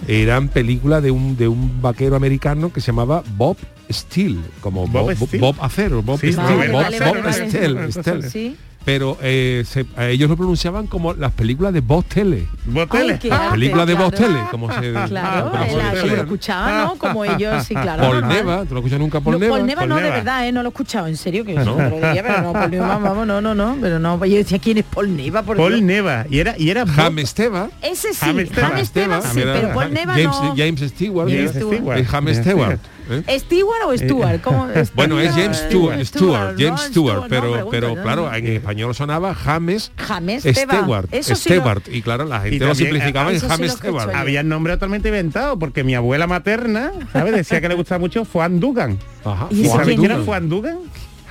Eran 0.08 0.48
películas 0.50 1.02
de 1.04 1.12
un 1.12 1.36
de 1.38 1.48
un 1.48 1.82
vaquero 1.82 2.16
americano 2.16 2.72
que 2.74 2.82
se 2.82 2.88
llamaba 2.88 3.24
Bob 3.38 3.58
Steele, 3.92 4.40
como 4.62 4.88
Bob 4.88 5.16
Bob, 5.40 5.56
Acero, 5.62 6.02
Bob, 6.02 6.20
Sí, 6.20 6.32
Steele, 6.34 6.56
vale, 6.56 6.72
Bob, 6.72 6.82
vale, 6.84 7.00
Bob 7.00 7.08
vale, 7.10 7.22
vale. 7.22 7.50
Steele, 7.50 7.92
Steele. 7.92 8.30
Sí. 8.30 8.56
Pero 8.86 9.18
eh, 9.22 9.66
se- 9.68 9.86
a 9.98 10.08
ellos 10.08 10.30
lo 10.30 10.38
pronunciaban 10.38 10.88
como 10.88 11.14
las 11.14 11.34
películas 11.34 11.74
de 11.74 11.82
Bob 11.82 12.06
Tele. 12.06 12.48
Las 12.74 12.88
películas 12.88 13.86
de 13.86 13.94
claro. 13.96 14.10
Tele, 14.12 14.40
como 14.50 14.72
se 14.74 14.94
Claro, 14.94 15.52
como 15.52 15.66
se 15.66 15.76
la- 15.76 15.94
lo 15.94 16.16
escuchaba, 16.22 16.84
¿no? 16.86 16.96
Como 16.96 17.26
ellos, 17.26 17.66
sí, 17.66 17.76
claro. 17.76 18.02
Paul 18.04 18.22
normal. 18.22 18.38
Neva, 18.38 18.66
¿tú 18.66 18.74
no 18.74 18.80
escuchas 18.80 19.00
nunca 19.00 19.20
Paul 19.20 19.34
no, 19.34 19.40
Neva? 19.40 19.56
Paul 19.58 19.68
Neva 19.68 19.80
Paul 19.82 19.90
no, 19.90 19.96
de 19.98 20.02
verdad, 20.10 20.48
¿eh? 20.48 20.52
No 20.54 20.64
lo 20.64 20.70
he 20.70 20.72
escuchado, 20.72 21.08
en 21.08 21.18
serio, 21.18 21.44
que 21.44 21.56
¿No? 21.56 21.66
yo 21.66 21.76
te 21.76 21.90
lo 21.90 21.96
diría, 22.08 22.24
pero 22.24 22.42
no, 22.42 22.54
Paul 22.54 22.72
Neva, 22.72 22.98
vamos, 22.98 23.28
no, 23.28 23.42
no, 23.42 23.54
no, 23.54 23.78
pero 23.82 24.00
no, 24.00 24.26
yo 24.26 24.38
decía, 24.38 24.60
¿quién 24.60 24.78
es 24.78 24.86
Paul 24.86 25.16
Neva? 25.16 25.44
Por 25.44 25.58
Paul 25.58 25.74
Dios. 25.74 25.84
Neva. 25.84 26.26
Y 26.30 26.40
era, 26.40 26.56
y 26.58 26.70
era 26.70 26.86
Bob- 26.86 26.96
James 26.96 27.26
Esteva. 27.26 27.70
Ese 27.82 28.14
sí, 28.14 28.20
James 28.22 28.48
Stewart. 28.48 28.70
James 28.72 28.88
Stewart 28.88 29.24
sí, 29.34 29.40
pero 29.44 29.74
Paul 29.74 29.94
Neva 29.94 30.14
James, 30.14 30.26
no. 30.42 30.56
James 30.56 30.80
Stewart. 30.90 31.30
James 31.30 31.56
¿eh? 31.56 31.60
Stewart. 31.62 32.00
Es 32.00 32.08
James 32.08 32.38
James 32.38 32.38
Stewart. 32.38 32.80
¿Eh? 33.10 33.40
¿Stewart 33.40 33.82
o 33.86 33.98
Stewart? 33.98 34.42
¿Cómo? 34.42 34.68
Bueno, 34.96 35.20
es 35.20 35.32
James 35.32 35.58
Stewart, 35.58 36.04
Stewart. 36.06 36.56
James 36.58 36.82
Stewart, 36.82 37.26
pero, 37.30 37.52
pregunto, 37.52 37.70
pero 37.70 37.96
claro, 38.02 38.34
en 38.34 38.48
español 38.48 38.96
sonaba 38.96 39.34
James 39.36 39.92
James 39.98 40.44
Stewart, 40.44 41.08
Eso 41.12 41.36
sí 41.36 41.50
lo- 41.50 41.56
Stewart, 41.62 41.84
y 41.92 42.02
claro, 42.02 42.26
la 42.26 42.42
gente 42.42 42.66
lo 42.66 42.76
simplificaba 42.76 43.30
ah, 43.30 43.34
en 43.34 43.40
sí 43.40 43.46
James 43.48 43.72
Stewart. 43.74 44.16
Había 44.16 44.42
un 44.42 44.50
nombre 44.50 44.74
totalmente 44.74 45.10
inventado, 45.10 45.58
porque 45.60 45.84
mi 45.84 45.96
abuela 45.96 46.28
materna, 46.28 46.92
¿sabes? 47.14 47.34
Decía 47.34 47.62
que 47.62 47.70
le 47.70 47.76
gustaba 47.76 48.00
mucho 48.00 48.26
Juan 48.26 48.60
Dugan. 48.60 48.98
Ajá, 49.24 49.48
¿Y 49.50 49.62
¿Y 49.62 49.66
sabéis 49.66 50.00
quién 50.00 50.12
era. 50.12 50.24
Juan 50.24 50.50
Dugan? 50.50 50.78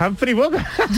Humphrey 0.01 0.35
Bogart. 0.35 0.65
Es 0.91 0.97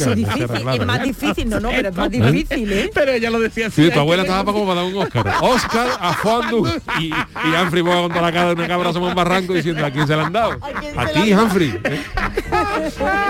Dugan, 0.00 0.14
difícil, 0.14 0.46
claro, 0.46 0.72
es 0.72 0.86
más 0.86 1.00
¿eh? 1.00 1.02
difícil, 1.04 1.48
no, 1.48 1.60
no, 1.60 1.70
pero 1.70 1.88
es 1.88 1.96
más 1.96 2.10
difícil, 2.10 2.72
¿eh? 2.72 2.90
Pero 2.94 3.12
ella 3.12 3.30
lo 3.30 3.40
decía 3.40 3.66
así. 3.68 3.84
Sí, 3.84 3.90
tu 3.90 4.00
abuela 4.00 4.22
estaba 4.22 4.44
para 4.44 4.52
como 4.52 4.66
para 4.66 4.82
dar 4.82 4.92
un 4.92 5.02
Oscar. 5.02 5.26
Oscar 5.42 5.88
a 6.00 6.14
Juan 6.14 6.50
Dugan. 6.50 6.82
Y, 7.00 7.06
y 7.08 7.14
Humphrey 7.62 7.82
Bogart 7.82 8.02
con 8.02 8.10
toda 8.12 8.22
la 8.22 8.32
cara 8.32 8.46
de 8.48 8.54
una 8.54 8.68
cabra 8.68 8.92
somos 8.92 9.08
un 9.10 9.14
barranco 9.14 9.54
diciendo 9.54 9.84
a 9.84 9.90
quién 9.90 10.06
se 10.06 10.16
la 10.16 10.26
han 10.26 10.32
dado. 10.32 10.58
¿A 10.96 11.02
A 11.02 11.06
ti? 11.08 11.32
Humphrey. 11.32 11.78
¿eh? 11.84 12.00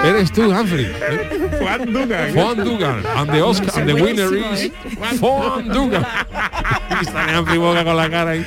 Eres 0.05 0.33
tú, 0.33 0.43
Humphrey. 0.51 0.87
¿eh? 0.87 1.51
Juan 1.61 1.93
Dugan. 1.93 2.35
Juan 2.35 2.57
Dugan. 2.65 3.03
And 3.17 3.31
the 3.31 3.43
Oscar, 3.43 3.71
and 3.81 3.87
the 3.89 3.95
winner 4.03 4.35
is 4.53 4.61
¿eh? 4.63 4.73
Juan 5.21 5.69
Dugan. 5.69 6.07
Y 7.01 7.05
sale 7.05 7.39
Humphrey 7.39 7.59
Bogart 7.59 7.87
con 7.87 7.97
la 7.97 8.11
cara 8.11 8.31
ahí 8.33 8.45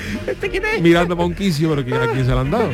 mirando 0.82 1.16
para 1.16 1.28
un 1.28 1.34
quicio, 1.36 1.70
pero 1.70 1.84
¿quién- 1.84 2.02
¿a 2.02 2.08
quién 2.12 2.26
se 2.26 2.34
la 2.34 2.42
han 2.42 2.52
dado? 2.52 2.70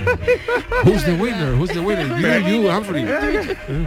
Who's 0.83 1.03
the 1.05 1.13
winner? 1.13 1.53
Who's 1.55 1.69
the 1.71 1.79
winner? 1.79 2.07
You, 2.21 2.61
you, 2.63 2.69
Humphrey. 2.69 3.05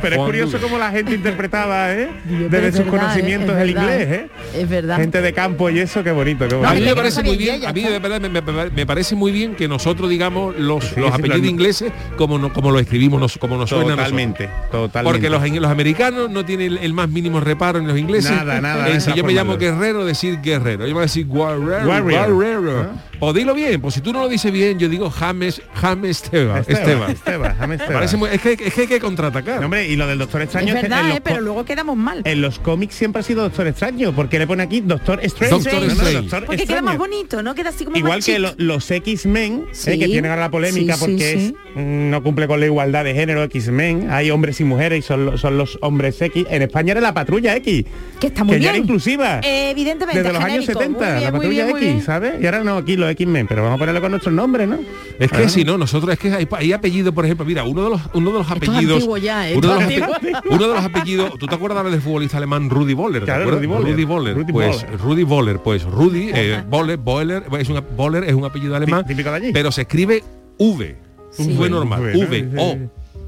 Pero 0.02 0.16
es 0.16 0.22
curioso 0.22 0.58
cómo 0.60 0.78
la 0.78 0.90
gente 0.90 1.14
interpretaba, 1.14 1.92
¿eh? 1.92 2.08
Desde 2.50 2.68
es 2.68 2.76
sus 2.76 2.84
verdad, 2.84 3.00
conocimientos 3.00 3.56
es 3.56 3.62
el 3.62 3.74
verdad. 3.74 3.82
inglés, 3.92 4.08
¿eh? 4.10 4.28
Es 4.54 4.68
verdad. 4.68 4.96
Gente 4.96 5.20
de 5.20 5.32
campo 5.32 5.70
y 5.70 5.78
eso, 5.80 6.02
qué 6.02 6.10
bonito, 6.12 6.46
qué 6.48 6.54
No, 6.56 6.66
A 6.68 6.74
mí 6.74 6.80
me 6.80 6.94
parece 6.94 7.22
muy 7.22 7.36
bien, 7.36 7.64
a 7.66 7.72
mí 7.72 7.82
de 7.82 7.98
verdad 7.98 8.20
me, 8.20 8.28
me- 8.28 8.70
me 8.70 8.86
parece 8.86 9.14
muy 9.14 9.32
bien 9.32 9.54
que 9.54 9.68
nosotros 9.68 10.08
digamos 10.10 10.56
los, 10.58 10.84
Sí, 10.84 11.00
los 11.00 11.12
apellidos 11.12 11.46
ingleses 11.46 11.92
como 12.16 12.38
no, 12.38 12.52
como 12.52 12.70
lo 12.70 12.78
escribimos, 12.78 13.20
nos- 13.20 13.38
como 13.38 13.56
nos 13.56 13.70
suena. 13.70 13.96
Totalmente, 13.96 14.48
totalmente. 14.70 15.02
Porque 15.02 15.30
los, 15.30 15.60
los 15.62 15.70
americanos 15.70 16.30
no 16.30 16.44
tienen 16.44 16.72
el, 16.72 16.78
el 16.78 16.92
más 16.92 17.08
mínimo 17.08 17.40
reparo 17.40 17.78
en 17.78 17.86
los 17.86 17.98
ingleses. 17.98 18.30
Nada, 18.30 18.60
nada, 18.60 18.84
de 18.86 19.00
si 19.00 19.12
yo 19.14 19.24
me 19.24 19.32
llamo. 19.32 19.56
Guerrero, 19.56 20.04
decir 20.04 20.40
Guerrero. 20.42 20.86
Yo 20.86 20.92
voy 20.94 21.02
a 21.02 21.06
decir 21.06 21.26
Guerrero. 21.28 22.04
Guerrero. 22.04 22.90
Pues 23.20 23.34
dilo 23.34 23.54
bien, 23.54 23.80
pues 23.80 23.94
si 23.94 24.00
tú 24.00 24.12
no 24.12 24.20
lo 24.20 24.28
dices 24.28 24.52
bien, 24.52 24.78
yo 24.78 24.88
digo 24.88 25.10
James, 25.10 25.62
James 25.74 26.22
Esteban. 26.22 26.64
Esteban. 26.66 27.10
Esteban, 27.10 27.56
James 27.58 27.80
Esteban. 27.80 27.94
Parece 27.94 28.16
muy- 28.16 28.28
es, 28.30 28.40
que, 28.40 28.52
es 28.52 28.74
que 28.74 28.80
hay 28.82 28.86
que 28.86 29.00
contraatacar. 29.00 29.58
No, 29.60 29.66
hombre, 29.66 29.86
y 29.88 29.96
lo 29.96 30.06
del 30.06 30.18
Doctor 30.18 30.42
Extraño 30.42 30.68
Es 30.68 30.74
es 30.76 30.80
que 30.82 30.88
verdad, 30.88 31.16
¿eh? 31.16 31.20
pero 31.24 31.40
luego 31.40 31.64
quedamos 31.64 31.96
mal. 31.96 32.22
en 32.24 32.40
los 32.42 32.58
cómics 32.58 32.94
siempre 32.94 33.20
ha 33.20 33.22
sido 33.22 33.42
Doctor 33.42 33.66
Extraño, 33.66 34.12
porque 34.14 34.38
le 34.38 34.46
pone 34.46 34.62
aquí 34.62 34.80
Doctor 34.80 35.20
Strange. 35.22 35.54
Doctor 35.54 35.74
No, 35.74 35.80
no, 35.86 35.92
Strange. 35.92 36.12
Doctor 36.22 36.44
Porque 36.46 36.66
queda 36.66 36.82
más 36.82 36.98
bonito, 36.98 37.42
¿no? 37.42 37.54
Queda 37.54 37.70
así 37.70 37.84
como 37.84 37.96
Igual 37.96 38.22
que 38.22 38.38
lo- 38.38 38.54
los 38.58 38.90
X-Men, 38.90 39.66
Sí. 39.72 39.90
eh, 39.92 39.98
que 39.98 40.06
tienen 40.06 40.26
ahora 40.30 40.42
la 40.42 40.50
polémica 40.50 40.94
Sí, 40.94 41.00
porque 41.00 41.18
sí. 41.38 41.46
es, 41.46 41.52
mm, 41.76 42.10
no 42.10 42.22
cumple 42.22 42.46
con 42.46 42.60
la 42.60 42.66
igualdad 42.66 43.04
de 43.04 43.14
género 43.14 43.42
X-Men, 43.44 44.08
hay 44.10 44.30
hombres 44.30 44.60
y 44.60 44.64
mujeres 44.64 44.98
y 44.98 45.02
son, 45.02 45.38
son 45.38 45.56
los 45.56 45.78
hombres 45.80 46.20
X. 46.20 46.46
En 46.50 46.62
España 46.62 46.92
era 46.92 47.00
la 47.00 47.14
patrulla 47.14 47.56
X, 47.56 47.84
Que 48.20 48.26
está 48.28 48.44
muy 48.44 48.56
que 48.56 48.60
ya 48.60 48.68
era 48.70 48.72
bien. 48.74 48.84
inclusiva. 48.84 49.40
Eh, 49.42 49.70
evidentemente, 49.70 50.22
Desde 50.22 50.32
los 50.34 50.42
años 50.42 50.66
genérico. 50.66 50.80
70, 50.80 50.98
Muy 51.04 51.12
bien, 51.14 51.24
la 51.24 51.32
patrulla 51.32 51.64
bien, 51.64 51.76
X, 51.76 51.80
bien. 51.88 52.02
¿sabes? 52.02 52.42
Y 52.42 52.46
ahora 52.46 52.64
no, 52.64 52.76
aquí 52.76 52.96
los 52.96 53.10
X-Men, 53.14 53.46
pero 53.48 53.62
vamos 53.62 53.76
a 53.76 53.78
ponerle 53.78 54.00
con 54.00 54.10
nuestros 54.12 54.34
nombres, 54.34 54.68
¿no? 54.68 54.78
Es 55.18 55.30
que 55.30 55.44
Ah. 55.44 55.48
si 55.48 55.64
no, 55.64 55.76
nosotros 55.78 56.12
es 56.12 56.18
que 56.18 56.32
hay, 56.32 56.46
hay 56.50 56.72
apellidos, 56.72 57.12
por 57.14 57.24
ejemplo, 57.24 57.44
mira, 57.46 57.64
uno 57.64 57.82
de 57.84 57.90
los 57.90 58.00
uno 58.14 58.30
de 58.32 58.38
los 58.38 58.46
Esto 58.50 58.62
es 58.64 58.68
apellidos. 58.70 59.22
ya, 59.22 59.48
¿eh? 59.50 59.56
uno, 59.56 59.68
de 59.78 59.98
los 59.98 60.10
uno 60.50 60.68
de 60.68 60.78
apellidos, 60.78 61.38
¿tú 61.38 61.46
te 61.46 61.54
acuerdas 61.54 61.84
del 61.90 62.00
futbolista 62.00 62.36
alemán 62.36 62.68
Rudi 62.70 62.94
Boller? 62.94 63.20
¿te 63.22 63.26
Claro, 63.26 63.42
acuerdas? 63.44 63.62
Rudi 63.64 64.04
Boller. 64.04 64.34
Rudi 64.34 64.52
Boller. 64.52 64.52
Pues 64.52 64.82
Boller. 64.82 65.00
Rudi 65.00 65.22
Boller, 65.24 65.58
pues 65.60 65.82
Rudi 65.84 66.30
eh, 66.34 66.62
Boller, 66.68 66.98
Boller, 66.98 67.44
es 67.58 67.68
un 67.68 67.82
Boller 67.96 68.24
es 68.24 68.34
un 68.34 68.44
apellido 68.44 68.76
alemán, 68.76 69.04
típico 69.06 69.30
de 69.30 69.36
allí. 69.36 69.52
pero 69.52 69.72
se 69.72 69.82
escribe 69.82 70.22
V. 70.58 70.96
Sí. 71.30 71.56
V 71.58 71.70
normal, 71.70 72.00
V, 72.00 72.12
¿no? 72.12 72.28
V, 72.28 72.38
Sí, 72.38 72.56
O. 72.56 72.76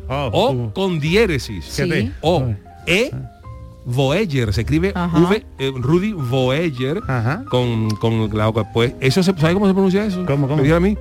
Oh, 0.08 0.30
O 0.32 0.50
uh. 0.52 0.72
con 0.72 1.00
diéresis. 1.00 1.64
Sí. 1.64 2.12
O 2.20 2.48
E 2.86 3.10
Voyager, 3.86 4.52
se 4.52 4.62
escribe 4.62 4.92
Ajá. 4.94 5.16
V 5.18 5.46
eh, 5.58 5.72
Rudy 5.74 6.12
Voyager 6.12 7.00
Ajá. 7.06 7.44
con, 7.48 7.88
con 7.96 8.36
la 8.36 8.52
pues 8.52 8.94
eso 9.00 9.22
se 9.22 9.32
¿sabe 9.38 9.54
cómo 9.54 9.66
se 9.68 9.72
pronuncia 9.72 10.04
eso? 10.04 10.26
¿Cómo, 10.26 10.48
cómo? 10.48 10.62
Me 10.62 10.72
a 10.72 10.80
mí. 10.80 10.98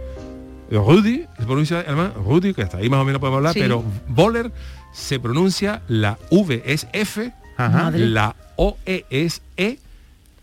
Rudy, 0.71 1.25
se 1.37 1.45
pronuncia 1.45 1.79
además 1.79 2.11
Rudy, 2.15 2.53
que 2.53 2.61
hasta 2.61 2.77
ahí 2.77 2.89
más 2.89 2.99
o 3.01 3.05
menos 3.05 3.19
podemos 3.19 3.37
hablar, 3.37 3.53
Sí. 3.53 3.59
pero 3.59 3.83
Boller 4.07 4.51
se 4.93 5.19
pronuncia 5.19 5.81
la 5.87 6.17
V 6.31 6.61
es 6.65 6.87
F, 6.93 7.31
Ajá. 7.57 7.91
La 7.91 8.35
O 8.55 8.77
E 8.85 9.05
es 9.09 9.41
E 9.57 9.79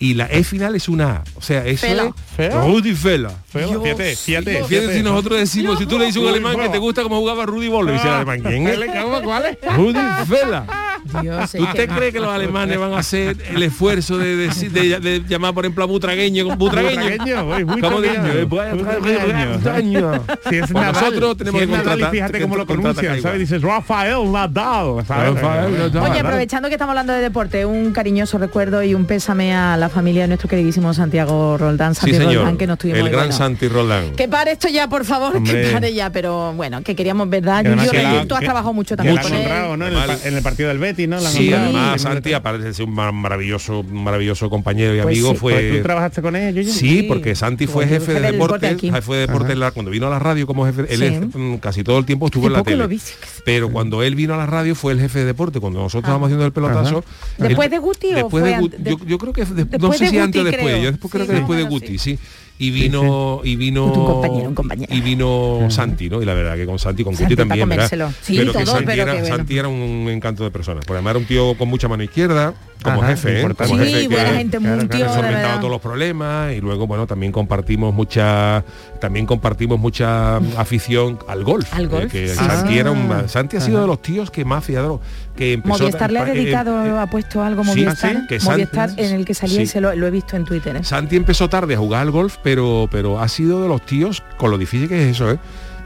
y 0.04 0.14
la 0.14 0.26
E 0.26 0.42
final 0.44 0.74
es 0.74 0.88
una 0.88 1.16
A. 1.16 1.24
O 1.36 1.42
sea, 1.42 1.64
eso 1.66 1.86
Fela. 1.86 2.04
es 2.06 2.14
Fela. 2.36 2.64
Rudy 2.64 2.94
Fela. 2.94 3.30
Fíjate, 3.48 4.16
fíjate. 4.16 4.64
Fíjate 4.64 4.94
si 4.96 5.02
nosotros 5.02 5.38
decimos, 5.38 5.78
si 5.78 5.86
tú 5.86 5.98
le 5.98 6.06
dices 6.06 6.16
a 6.16 6.20
un 6.20 6.26
Uy, 6.26 6.32
alemán 6.32 6.56
que 6.58 6.68
te 6.70 6.78
gusta 6.78 7.02
cómo 7.02 7.18
jugaba 7.18 7.46
Rudy 7.46 7.68
Boller, 7.68 7.94
dice 7.94 8.08
el 8.08 8.14
alemán, 8.14 8.40
¿quién 8.40 8.66
es? 8.66 8.78
¿Cuál 9.22 9.44
es? 9.46 9.58
Rudy 9.76 10.00
Fela. 10.28 10.66
Dios, 11.20 11.54
es 11.54 11.60
¿Tú 11.60 11.66
te 11.74 11.88
que- 11.88 11.94
crees 11.94 12.12
que 12.12 12.20
los 12.20 12.28
alemanes 12.32 12.78
van 12.78 12.92
a 12.94 12.98
hacer 12.98 13.36
el 13.52 13.62
esfuerzo 13.62 14.18
de, 14.18 14.36
decir- 14.48 14.70
de, 14.70 15.00
de 15.00 15.24
llamar, 15.28 15.52
por 15.52 15.64
ejemplo, 15.64 15.82
a 15.82 15.86
butragueño 15.88 16.46
con 16.46 16.56
butragueño? 16.58 17.02
¿Cómo? 17.80 18.00
Butragueño. 18.86 20.12
Si 20.48 20.56
es 20.56 20.60
Pues 20.62 20.70
Nadal, 20.72 20.92
nosotros 20.94 21.36
tenemos 21.36 21.60
si 21.60 21.66
que 21.66 21.72
Nadal 21.72 21.84
contratar- 21.98 22.10
fíjate 22.10 22.40
cómo 22.40 22.56
lo 22.56 22.66
pronuncian. 22.66 23.20
¿sabes? 23.22 23.38
Dices 23.40 23.62
Rafael 23.62 24.30
Nadal, 24.32 25.04
¿sabes? 25.06 25.34
Rafael 25.34 25.72
Nadal. 25.78 26.10
Oye, 26.10 26.20
aprovechando 26.20 26.68
que 26.68 26.74
estamos 26.74 26.90
hablando 26.92 27.12
de 27.12 27.20
deporte, 27.20 27.66
un 27.66 27.92
cariñoso 27.92 28.38
recuerdo 28.38 28.82
y 28.82 28.94
un 28.94 29.04
pésame 29.06 29.54
a 29.54 29.76
la 29.76 29.88
familia 29.92 30.22
de 30.22 30.28
nuestro 30.28 30.48
queridísimo 30.48 30.92
Santiago 30.94 31.56
Roldán, 31.58 31.94
Sí, 31.94 32.00
Santi 32.00 32.16
señor. 32.16 32.34
Roldán, 32.36 32.56
que 32.56 32.66
nos 32.66 32.78
tuvimos 32.78 32.98
el 33.00 33.08
gran 33.10 33.20
bueno. 33.26 33.32
Santi 33.32 33.68
Roldán. 33.68 34.10
Que 34.16 34.26
pare 34.28 34.52
esto 34.52 34.68
ya, 34.68 34.88
por 34.88 35.04
favor, 35.04 35.36
Hombre. 35.36 35.62
que 35.62 35.72
pare 35.72 35.94
ya, 35.94 36.10
pero 36.10 36.52
bueno, 36.54 36.82
que 36.82 36.96
queríamos, 36.96 37.28
¿verdad? 37.30 37.62
Yo, 37.64 37.90
que 37.90 38.02
la- 38.02 38.24
tú 38.26 38.34
has 38.34 38.40
que- 38.40 38.46
trabajado 38.46 38.72
mucho 38.72 38.96
también. 38.96 39.18
En 39.18 39.82
el, 39.82 39.92
pa- 39.94 40.18
en 40.24 40.36
el 40.36 40.42
partido 40.42 40.68
del 40.68 40.78
Betis, 40.78 41.08
¿no? 41.08 41.20
La 41.20 41.28
han 41.28 41.34
Sí, 41.34 41.50
nombrado. 41.50 41.64
además 41.66 42.00
Sí, 42.02 42.08
Santi, 42.08 42.32
aparte 42.32 42.64
de 42.64 42.74
ser 42.74 42.86
un 42.86 42.94
mar- 42.94 43.12
maravilloso, 43.12 43.82
maravilloso 43.84 44.50
compañero 44.50 44.94
y 44.94 45.00
Pues 45.02 45.06
amigo, 45.16 45.28
sí. 45.28 45.34
¿Tú 45.34 45.40
fue... 45.40 45.80
trabajaste 45.82 46.22
con 46.22 46.34
él? 46.36 46.64
Sí, 46.66 47.02
porque 47.04 47.34
Santi 47.34 47.66
fue 47.66 47.86
jefe 47.86 48.14
de 48.14 48.32
deportes, 48.32 48.80
jefe 48.80 49.12
de 49.12 49.20
deportes 49.26 49.56
cuando 49.74 49.90
vino 49.90 50.06
a 50.06 50.10
la 50.10 50.18
radio 50.18 50.46
como 50.46 50.66
jefe, 50.66 50.86
él 50.88 51.30
Sí. 51.32 51.38
mm, 51.38 51.56
casi 51.58 51.84
todo 51.84 51.98
el 51.98 52.04
tiempo 52.04 52.26
estuvo 52.26 52.46
en 52.46 52.52
la 52.54 52.62
tele. 52.62 52.98
sí. 52.98 53.14
Pero 53.44 53.70
cuando 53.70 54.02
él 54.02 54.14
vino 54.14 54.34
a 54.34 54.36
la 54.36 54.46
radio 54.46 54.74
fue 54.74 54.92
el 54.92 55.00
jefe 55.00 55.20
de 55.20 55.24
deporte, 55.26 55.60
cuando 55.60 55.80
nosotros 55.80 56.02
estábamos 56.04 56.26
haciendo 56.26 56.46
el 56.46 56.52
pelotazo. 56.52 57.04
Ah. 57.06 57.44
¿Después 57.48 57.70
de 57.70 57.78
Guti 57.78 58.12
o 58.12 58.16
después 58.16 58.44
de 58.44 58.70
yo, 58.90 58.96
yo 59.06 59.18
creo 59.18 59.32
que 59.32 59.42
no 59.88 59.92
sé 59.94 60.06
si 60.08 60.18
antes 60.18 60.40
o 60.40 60.44
Guti, 60.44 60.56
después, 60.56 60.72
creo. 60.74 60.84
yo 60.84 60.90
después 60.92 61.10
Sí, 61.10 61.16
creo 61.18 61.26
que 61.26 61.32
¿no? 61.32 61.38
después 61.38 61.58
de 61.58 61.64
Guti, 61.64 61.98
sí. 61.98 62.16
sí. 62.16 62.18
Y 62.58 62.70
vino 62.70 63.40
y 63.42 63.56
vino 63.56 63.86
Un 63.86 64.04
compañero, 64.04 64.48
un 64.50 64.54
compañero. 64.54 64.94
y 64.94 65.00
vino 65.00 65.66
Santi, 65.68 66.08
¿no? 66.08 66.22
Y 66.22 66.24
la 66.26 66.34
verdad 66.34 66.54
que 66.54 66.64
con 66.64 66.78
Santi 66.78 67.02
con 67.02 67.14
Santi 67.16 67.34
Guti 67.34 67.36
también, 67.48 67.68
¿verdad? 67.68 68.12
Sí, 68.20 68.36
pero 68.38 68.52
que 68.52 68.58
todo, 68.64 68.72
Santi, 68.74 68.86
pero 68.86 69.02
era, 69.02 69.12
que 69.14 69.20
bueno. 69.22 69.36
Santi 69.36 69.58
era 69.58 69.68
un 69.68 70.06
encanto 70.08 70.44
de 70.44 70.50
persona. 70.52 70.80
Por 70.82 70.94
además 70.94 71.12
era 71.12 71.18
un 71.18 71.24
tío 71.24 71.56
con 71.58 71.68
mucha 71.68 71.88
mano 71.88 72.04
izquierda, 72.04 72.54
como 72.84 73.02
Ajá, 73.02 73.12
jefe, 73.16 73.40
¿eh? 73.40 73.42
Como 73.42 73.82
Sí, 73.84 73.90
jefe 73.90 74.08
buena 74.08 74.30
que- 74.30 74.36
gente, 74.36 74.58
claro, 74.58 74.88
tío 74.88 75.12
solventado 75.12 75.58
todos 75.58 75.70
los 75.72 75.80
problemas 75.80 76.52
y 76.52 76.60
luego 76.60 76.86
bueno 76.86 77.06
también 77.08 77.32
compartimos 77.32 77.92
mucha 77.94 78.64
también 79.00 79.26
compartimos 79.26 79.80
mucha 79.80 80.36
afición 80.56 81.18
al 81.26 81.42
golf 81.42 81.72
Al 81.74 81.84
eh, 81.84 81.88
golf, 81.88 82.12
que 82.12 82.28
sí. 82.28 82.34
Santi 82.36 82.78
era 82.78 82.92
un. 82.92 83.28
Santi 83.28 83.56
ha 83.56 83.60
sido 83.60 83.80
de 83.80 83.86
los 83.88 84.00
tíos 84.02 84.30
que 84.30 84.44
más 84.44 84.64
fiador 84.64 85.00
que 85.36 85.54
empezó 85.54 85.78
Movistar 85.84 86.12
le 86.12 86.18
ha 86.18 86.28
eh, 86.28 86.34
dedicado, 86.34 86.84
eh, 86.84 86.90
ha 86.98 87.06
puesto 87.06 87.42
algo 87.42 87.62
sí, 87.64 87.70
Movistar, 87.84 88.16
sí, 88.16 88.26
que 88.28 88.38
Santi- 88.40 88.50
Movistar 88.50 88.90
en 88.96 89.14
el 89.14 89.24
que 89.24 89.34
salía 89.34 89.56
sí. 89.56 89.62
y 89.62 89.66
se 89.66 89.80
lo, 89.80 89.94
lo 89.94 90.06
he 90.06 90.10
visto 90.10 90.36
en 90.36 90.44
Twitter. 90.44 90.76
¿eh? 90.76 90.84
Santi 90.84 91.16
empezó 91.16 91.48
tarde 91.48 91.74
a 91.74 91.78
jugar 91.78 92.02
al 92.02 92.10
golf 92.10 92.36
pero 92.42 92.88
pero 92.90 93.18
ha 93.20 93.28
sido 93.28 93.62
de 93.62 93.68
los 93.68 93.80
tíos 93.86 94.22
con 94.36 94.50
lo 94.50 94.58
difícil 94.58 94.88
que 94.88 95.02
es 95.08 95.16
eso 95.16 95.30
¿eh? 95.30 95.38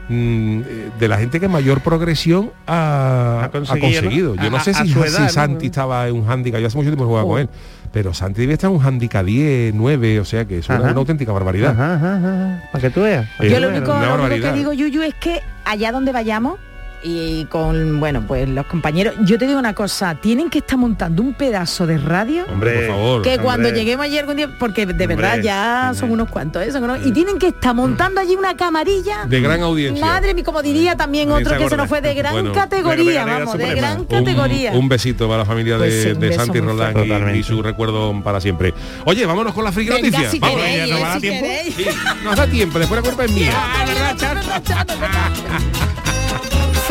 Mm, 0.09 0.61
eh, 0.65 0.89
de 0.97 1.07
la 1.09 1.17
gente 1.17 1.39
que 1.39 1.49
mayor 1.49 1.81
progresión 1.81 2.51
ha, 2.65 3.41
Ha 3.41 3.45
ha 3.45 3.49
conseguido. 3.51 4.35
Yo 4.35 4.49
no 4.49 4.59
sé 4.61 4.73
si, 4.73 4.87
si. 4.93 5.29
Santi 5.29 5.65
estaba 5.65 6.07
en 6.07 6.15
un 6.15 6.29
handicap, 6.29 6.61
yo 6.61 6.67
hace 6.67 6.77
mucho 6.77 6.89
tiempo 6.89 7.03
que 7.03 7.07
jugaba 7.09 7.25
Oh. 7.25 7.31
con 7.31 7.41
él, 7.41 7.49
pero 7.91 8.13
Santi 8.13 8.39
debía 8.39 8.53
estar 8.53 8.69
en 8.69 8.77
un 8.77 8.85
handicap 8.85 9.25
10, 9.25 9.73
9, 9.75 10.21
o 10.21 10.25
sea 10.25 10.45
que 10.45 10.59
es 10.59 10.69
una, 10.69 10.91
auténtica 10.91 11.33
barbaridad. 11.33 11.71
Ajá, 11.71 11.95
ajá, 11.95 12.15
ajá. 12.17 12.63
Para 12.71 12.81
que 12.81 12.89
tú 12.89 13.01
veas. 13.01 13.27
Yo 13.41 13.59
lo 13.59 13.67
único, 13.67 13.87
lo 13.99 14.23
único 14.23 14.41
que 14.41 14.53
digo, 14.53 14.71
Yuyu, 14.71 15.01
es 15.01 15.13
que 15.15 15.41
allá 15.65 15.91
donde 15.91 16.13
vayamos 16.13 16.57
y 17.03 17.45
con, 17.45 17.99
bueno, 17.99 18.23
pues 18.27 18.49
los 18.49 18.65
compañeros, 18.65 19.13
yo 19.21 19.37
te 19.37 19.45
digo 19.45 19.59
una 19.59 19.73
cosa, 19.73 20.15
tienen 20.15 20.49
que 20.49 20.57
estar 20.59 20.77
montando 20.77 21.21
un 21.21 21.33
pedazo 21.35 21.85
de 21.85 21.97
radio 21.97 22.45
Hombre, 22.51 22.71
por 22.71 22.83
Hombre, 22.83 22.87
favor. 22.87 23.21
que 23.21 23.29
hombre. 23.29 23.43
cuando 23.43 23.69
lleguemos 23.69 24.05
allí 24.05 24.17
algún 24.17 24.35
día, 24.37 24.49
porque 24.59 24.85
de 24.85 25.07
verdad 25.07 25.39
ya 25.41 25.83
hombre. 25.89 25.99
son 25.99 26.11
unos 26.11 26.29
cuantos, 26.29 26.63
¿eh? 26.63 26.71
Son 26.71 26.83
unos- 26.83 27.05
y 27.05 27.11
tienen 27.11 27.37
que 27.37 27.47
estar 27.49 27.73
montando 27.75 28.19
allí 28.19 28.35
una 28.35 28.55
camarilla. 28.57 29.25
De 29.25 29.39
gran 29.41 29.61
audiencia. 29.61 30.03
Madre 30.05 30.33
mía, 30.33 30.43
como 30.43 30.61
diría 30.61 30.95
también 30.97 31.29
Audiencia 31.29 31.55
otro 31.55 31.65
que 31.65 31.69
se 31.69 31.77
nos 31.77 31.87
fue 31.87 32.01
de 32.01 32.13
gran 32.15 32.33
Bueno, 32.33 32.51
categoría, 32.51 33.25
de 33.25 33.31
vamos, 33.31 33.57
de 33.57 33.75
gran 33.75 34.05
categoría. 34.05 34.71
Un, 34.73 34.89
besito 34.89 35.27
para 35.27 35.39
la 35.39 35.45
familia 35.45 35.77
Pues 35.77 35.93
de, 36.19 36.29
sí, 36.31 36.35
Santi 36.35 36.59
fuerte. 36.59 37.37
y, 37.37 37.43
su 37.43 37.61
recuerdo 37.61 38.19
para 38.23 38.41
siempre. 38.41 38.73
Oye, 39.05 39.25
vámonos 39.25 39.53
con 39.53 39.63
la 39.63 39.71
friki 39.71 39.91
Venga, 39.91 40.01
noticia. 40.09 40.31
si 40.31 40.39
Vámonos. 40.39 40.65
queréis, 40.65 40.91
¿nos 40.91 41.01
va 41.01 41.13
a 41.13 41.17
eh, 41.17 41.21
tiempo? 41.21 41.45
Sí, 41.77 41.85
nos 42.23 42.35
da 42.35 42.47
tiempo, 42.47 42.79
después 42.79 43.01
la 43.03 43.07
culpa 43.09 43.25
es 43.25 43.31
mía. 43.31 43.53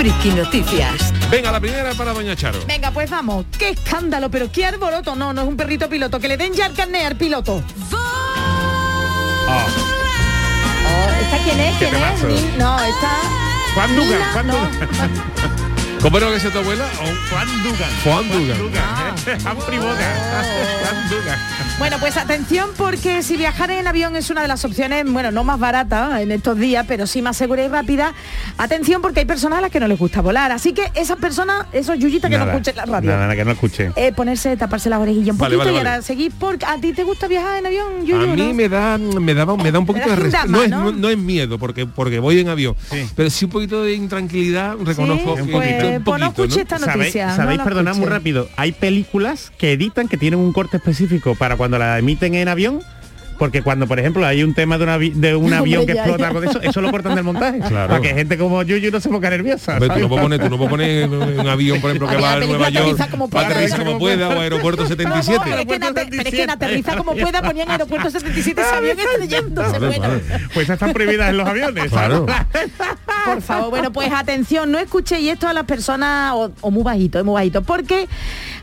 Friki 0.06 0.28
Noticias. 0.36 1.12
Venga, 1.32 1.50
la 1.50 1.58
primera 1.58 1.92
para 1.94 2.12
Doña 2.12 2.36
Charo. 2.36 2.60
Venga, 2.68 2.92
pues 2.92 3.10
vamos. 3.10 3.44
Qué 3.58 3.70
escándalo, 3.70 4.30
pero 4.30 4.52
qué 4.52 4.64
alboroto. 4.64 5.16
No, 5.16 5.32
no 5.32 5.42
es 5.42 5.48
un 5.48 5.56
perrito 5.56 5.88
piloto. 5.88 6.20
Que 6.20 6.28
le 6.28 6.36
den 6.36 6.52
ya 6.54 6.66
el 6.66 6.74
carné 6.74 7.04
al 7.04 7.16
piloto. 7.16 7.60
Ah, 7.92 9.66
Oh, 10.88 11.10
¿Esta 11.20 11.38
quién 11.42 11.58
es? 11.58 11.76
¿Qué 11.78 11.88
¿Quién 11.88 12.02
es? 12.04 12.22
Ni- 12.22 12.56
No, 12.56 12.78
esta... 12.78 13.10
Juan 13.74 13.96
Dugan, 13.96 14.08
Mila, 14.10 14.28
Juan 14.32 14.46
no. 14.46 14.52
Dugan. 14.54 15.65
¿Cómo 16.06 16.18
era 16.18 16.30
que 16.30 16.38
se 16.38 16.50
tu 16.50 16.58
abuela? 16.60 16.84
Juan 17.30 17.48
Dugan. 17.64 17.90
Juan 18.04 18.30
Dugan. 18.30 19.56
Humphrey 19.56 19.78
Bogart. 19.80 19.98
Juan 20.80 21.08
Dugan. 21.10 21.38
Bueno, 21.80 21.96
pues 21.98 22.16
atención 22.16 22.70
porque 22.76 23.22
si 23.24 23.36
viajar 23.36 23.70
en 23.72 23.86
avión 23.88 24.14
es 24.14 24.30
una 24.30 24.40
de 24.40 24.48
las 24.48 24.64
opciones, 24.64 25.04
bueno, 25.10 25.30
no 25.32 25.42
más 25.42 25.58
barata 25.58 26.22
en 26.22 26.30
estos 26.30 26.56
días, 26.58 26.86
pero 26.88 27.06
sí 27.08 27.22
más 27.22 27.36
segura 27.36 27.64
y 27.64 27.68
rápida. 27.68 28.14
Atención 28.56 29.02
porque 29.02 29.20
hay 29.20 29.26
personas 29.26 29.58
a 29.58 29.62
las 29.62 29.70
que 29.72 29.80
no 29.80 29.88
les 29.88 29.98
gusta 29.98 30.20
volar. 30.22 30.52
Así 30.52 30.72
que 30.72 30.90
esas 30.94 31.18
personas, 31.18 31.66
esos 31.72 31.98
yuyitas 31.98 32.30
que 32.30 32.38
no 32.38 32.46
escuchen 32.50 32.76
la 32.76 32.86
radio. 32.86 33.10
Nada, 33.10 33.22
nada, 33.22 33.34
que 33.36 33.44
no 33.44 33.50
escuche. 33.50 33.90
eh, 33.96 34.12
ponerse, 34.12 34.56
taparse 34.56 34.88
las 34.88 35.00
orejillas 35.00 35.32
un 35.34 35.38
Vale, 35.38 35.56
poquito 35.56 35.64
vale, 35.72 35.74
y 35.74 35.78
ahora 35.78 35.90
vale. 35.90 36.02
seguir 36.04 36.32
porque 36.38 36.64
a 36.66 36.80
ti 36.80 36.92
te 36.92 37.02
gusta 37.02 37.26
viajar 37.26 37.58
en 37.58 37.66
avión, 37.66 37.86
A 38.00 38.04
Yuyu, 38.04 38.28
mí 38.28 38.42
¿no? 38.46 38.54
me 38.54 38.68
da 38.68 38.96
me 38.96 39.34
daba 39.34 39.56
me 39.56 39.72
da 39.72 39.78
un 39.80 39.86
poquito 39.86 40.08
da 40.08 40.14
de 40.16 40.22
respeto. 40.22 40.46
No 40.46 40.62
es, 40.62 40.70
¿no? 40.70 40.84
no, 40.84 40.92
no 40.92 41.08
es 41.10 41.18
miedo 41.18 41.58
porque 41.58 41.84
porque 41.84 42.20
voy 42.20 42.38
en 42.38 42.48
avión, 42.48 42.74
Sí. 42.90 43.10
pero 43.16 43.28
sí 43.28 43.44
un 43.46 43.50
poquito 43.50 43.82
de 43.82 43.92
intranquilidad, 43.94 44.76
reconozco 44.82 45.36
Sí, 45.36 45.42
que- 45.46 45.52
pues, 45.52 45.95
pues 46.04 46.20
no 46.20 46.26
escuché 46.28 46.62
esta 46.62 46.78
¿Sabéis, 46.78 47.14
noticia. 47.14 47.64
perdonad 47.64 47.96
muy 47.96 48.06
rápido? 48.06 48.48
Hay 48.56 48.72
películas 48.72 49.52
que 49.58 49.72
editan 49.72 50.08
que 50.08 50.16
tienen 50.16 50.40
un 50.40 50.52
corte 50.52 50.76
específico 50.76 51.34
para 51.34 51.56
cuando 51.56 51.78
la 51.78 51.98
emiten 51.98 52.34
en 52.34 52.48
avión. 52.48 52.80
Porque 53.38 53.62
cuando, 53.62 53.86
por 53.86 53.98
ejemplo, 53.98 54.24
hay 54.26 54.42
un 54.42 54.54
tema 54.54 54.78
de, 54.78 54.84
un 54.84 54.90
avi- 54.90 55.12
de 55.12 55.34
un 55.36 55.44
Hombre, 55.44 55.56
avión 55.58 55.86
que 55.86 55.94
ya, 55.94 56.00
explota 56.02 56.18
ya. 56.22 56.26
algo 56.28 56.40
de 56.40 56.46
eso, 56.48 56.60
eso 56.62 56.80
lo 56.80 56.90
cortan 56.90 57.14
del 57.14 57.24
montaje. 57.24 57.60
Claro. 57.60 57.88
Para 57.88 58.00
que 58.00 58.08
gente 58.14 58.38
como 58.38 58.62
Yuyu 58.62 58.90
no 58.90 59.00
se 59.00 59.08
ponga 59.08 59.30
nerviosa. 59.30 59.74
Hombre, 59.74 59.88
tú 59.90 59.98
no 60.00 60.08
puedes 60.08 60.22
poner, 60.22 60.40
tú 60.40 60.48
no 60.50 60.56
puedes 60.56 60.70
poner 60.70 61.08
un 61.40 61.48
avión, 61.48 61.80
por 61.80 61.90
ejemplo, 61.90 62.08
que 62.08 62.16
va 62.16 62.32
a 62.32 62.40
Nueva 62.40 62.68
York, 62.70 62.84
aterriza 62.86 63.08
como 63.10 63.28
pueda. 63.28 63.46
aterriza 63.48 63.78
como 63.78 63.98
pueda, 63.98 64.28
o 64.28 64.40
aeropuerto 64.40 64.86
77. 64.86 65.40
Pero 65.44 65.56
es 65.58 65.66
que 65.66 65.66
pero 65.66 65.66
es 65.66 65.66
que 65.66 65.74
en 65.74 66.04
77. 66.14 66.52
aterriza 66.52 66.96
como 66.96 67.14
pueda 67.14 67.42
ponían 67.42 67.70
aeropuerto 67.70 68.10
77 68.10 68.60
ese 68.60 68.74
avión 68.74 68.96
estrellándose. 68.98 69.78
Vale, 69.78 69.86
Bueno, 69.86 70.02
vale. 70.08 70.22
Pues 70.54 70.68
están 70.70 70.92
prohibidas 70.92 71.30
en 71.30 71.36
los 71.36 71.48
aviones. 71.48 71.90
Claro. 71.90 72.26
por 73.24 73.42
favor, 73.42 73.70
bueno, 73.70 73.92
pues 73.92 74.10
atención, 74.12 74.70
no 74.70 74.78
escuchéis 74.78 75.32
esto 75.32 75.48
a 75.48 75.52
las 75.52 75.64
personas 75.64 76.32
o, 76.34 76.50
o 76.60 76.70
muy 76.70 76.82
bajito, 76.82 77.22
muy 77.24 77.34
bajito, 77.34 77.62
porque 77.62 78.08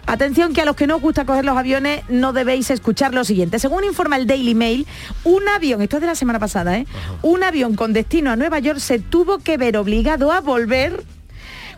atención 0.06 0.54
que 0.54 0.62
a 0.62 0.66
los 0.66 0.76
que 0.76 0.88
no 0.88 0.98
os 0.98 1.02
gusta 1.02 1.26
coger 1.26 1.46
los 1.46 1.58
aviones 1.58 2.04
no 2.10 2.34
debéis 2.34 2.70
escuchar 2.70 3.14
lo 3.14 3.24
siguiente. 3.24 3.60
Según 3.60 3.84
informa 3.84 4.18
el 4.18 4.28
Daily 4.28 4.56
Mail, 4.56 4.88
un 5.24 5.48
avión, 5.48 5.82
esto 5.82 5.98
es 5.98 6.02
de 6.02 6.08
la 6.08 6.16
semana 6.16 6.40
pasada, 6.40 6.78
¿eh? 6.78 6.86
un 7.22 7.44
avión 7.44 7.76
con 7.76 7.94
destino 7.94 8.32
a 8.32 8.36
Nueva 8.36 8.60
York 8.60 8.80
se 8.80 9.00
tuvo 9.00 9.40
que 9.40 9.58
ver 9.58 9.78
obligado 9.78 10.32
a 10.32 10.42
volver 10.42 11.04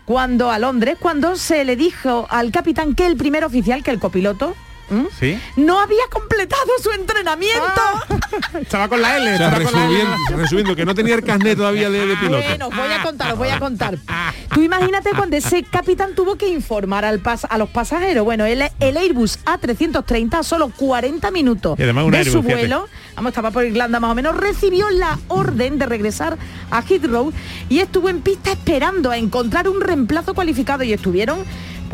cuando 0.05 0.51
a 0.51 0.59
Londres, 0.59 0.97
cuando 0.99 1.35
se 1.35 1.65
le 1.65 1.75
dijo 1.75 2.27
al 2.29 2.51
capitán 2.51 2.93
que 2.95 3.07
el 3.07 3.17
primer 3.17 3.43
oficial, 3.43 3.83
que 3.83 3.91
el 3.91 3.99
copiloto, 3.99 4.55
¿m? 4.89 5.07
¿Sí? 5.19 5.39
no 5.55 5.79
había 5.79 6.03
completado 6.11 6.67
su 6.81 6.91
entrenamiento. 6.91 7.63
Estaba 8.61 8.87
con 8.87 9.01
la 9.01 9.17
L. 9.17 9.33
O 9.33 9.37
sea, 9.37 9.47
estaba 9.47 9.63
con 9.63 9.73
la 9.73 9.85
L. 9.85 9.95
resumiendo, 9.97 10.37
resumiendo, 10.37 10.75
que 10.75 10.85
no 10.85 10.95
tenía 10.95 11.15
el 11.15 11.23
carnet 11.23 11.57
todavía 11.57 11.89
de, 11.89 12.05
de 12.05 12.15
piloto. 12.17 12.43
Bueno, 12.47 12.67
os 12.67 12.75
voy 12.75 12.91
a 12.91 13.01
contar, 13.03 13.31
os 13.33 13.37
voy 13.37 13.49
a 13.49 13.59
contar. 13.59 13.97
Tú 14.53 14.61
imagínate 14.61 15.09
cuando 15.15 15.35
ese 15.35 15.63
capitán 15.63 16.15
tuvo 16.15 16.35
que 16.37 16.47
informar 16.47 17.03
al 17.05 17.21
pas- 17.21 17.45
a 17.49 17.57
los 17.57 17.69
pasajeros. 17.69 18.23
Bueno, 18.23 18.45
el, 18.45 18.63
el 18.79 18.97
Airbus 18.97 19.39
A330 19.45 20.39
a 20.39 20.43
solo 20.43 20.69
40 20.75 21.29
minutos 21.31 21.77
Y 21.79 21.83
además 21.83 22.05
un 22.05 22.11
de 22.11 22.17
Airbus, 22.19 22.33
su 22.33 22.41
fíjate. 22.43 22.61
vuelo, 22.61 22.87
vamos, 23.15 23.29
estaba 23.31 23.51
por 23.51 23.65
Irlanda 23.65 23.99
más 23.99 24.11
o 24.11 24.15
menos, 24.15 24.35
recibió 24.37 24.89
la 24.89 25.17
orden 25.27 25.77
de 25.77 25.85
regresar 25.85 26.37
a 26.71 26.81
Heathrow 26.81 27.31
y 27.69 27.79
estuvo 27.79 28.09
en 28.09 28.21
pista 28.21 28.51
esperando 28.51 29.11
a 29.11 29.17
encontrar 29.17 29.67
un 29.67 29.81
reemplazo 29.81 30.33
cualificado 30.33 30.83
y 30.83 30.93
estuvieron 30.93 31.39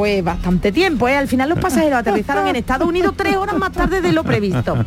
pues 0.01 0.23
bastante 0.23 0.71
tiempo. 0.71 1.07
¿eh? 1.07 1.15
Al 1.15 1.27
final 1.27 1.47
los 1.47 1.59
pasajeros 1.59 1.99
aterrizaron 1.99 2.47
en 2.47 2.55
Estados 2.55 2.87
Unidos 2.87 3.13
tres 3.15 3.35
horas 3.35 3.55
más 3.55 3.71
tarde 3.71 4.01
de 4.01 4.11
lo 4.11 4.23
previsto. 4.23 4.83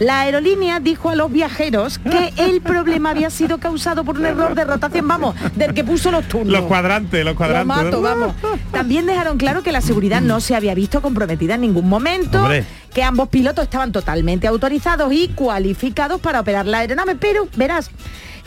La 0.00 0.22
aerolínea 0.22 0.80
dijo 0.80 1.08
a 1.08 1.14
los 1.14 1.30
viajeros 1.30 1.98
que 2.00 2.32
el 2.36 2.60
problema 2.62 3.10
había 3.10 3.30
sido 3.30 3.58
causado 3.58 4.02
por 4.02 4.18
un 4.18 4.26
error 4.26 4.56
de 4.56 4.64
rotación, 4.64 5.06
vamos, 5.06 5.36
del 5.54 5.72
que 5.72 5.84
puso 5.84 6.10
los 6.10 6.26
turnos. 6.26 6.52
Los 6.52 6.62
cuadrantes, 6.62 7.24
los 7.24 7.34
Lo 7.34 7.36
cuadrantes. 7.38 7.84
mato, 7.84 8.02
vamos. 8.02 8.34
También 8.72 9.06
dejaron 9.06 9.38
claro 9.38 9.62
que 9.62 9.70
la 9.70 9.80
seguridad 9.80 10.20
no 10.20 10.40
se 10.40 10.56
había 10.56 10.74
visto 10.74 11.00
comprometida 11.00 11.54
en 11.54 11.60
ningún 11.60 11.88
momento, 11.88 12.42
Hombre. 12.42 12.64
que 12.92 13.04
ambos 13.04 13.28
pilotos 13.28 13.62
estaban 13.62 13.92
totalmente 13.92 14.48
autorizados 14.48 15.12
y 15.12 15.28
cualificados 15.28 16.20
para 16.20 16.40
operar 16.40 16.66
la 16.66 16.78
aeronave, 16.78 17.14
pero 17.14 17.46
verás, 17.54 17.88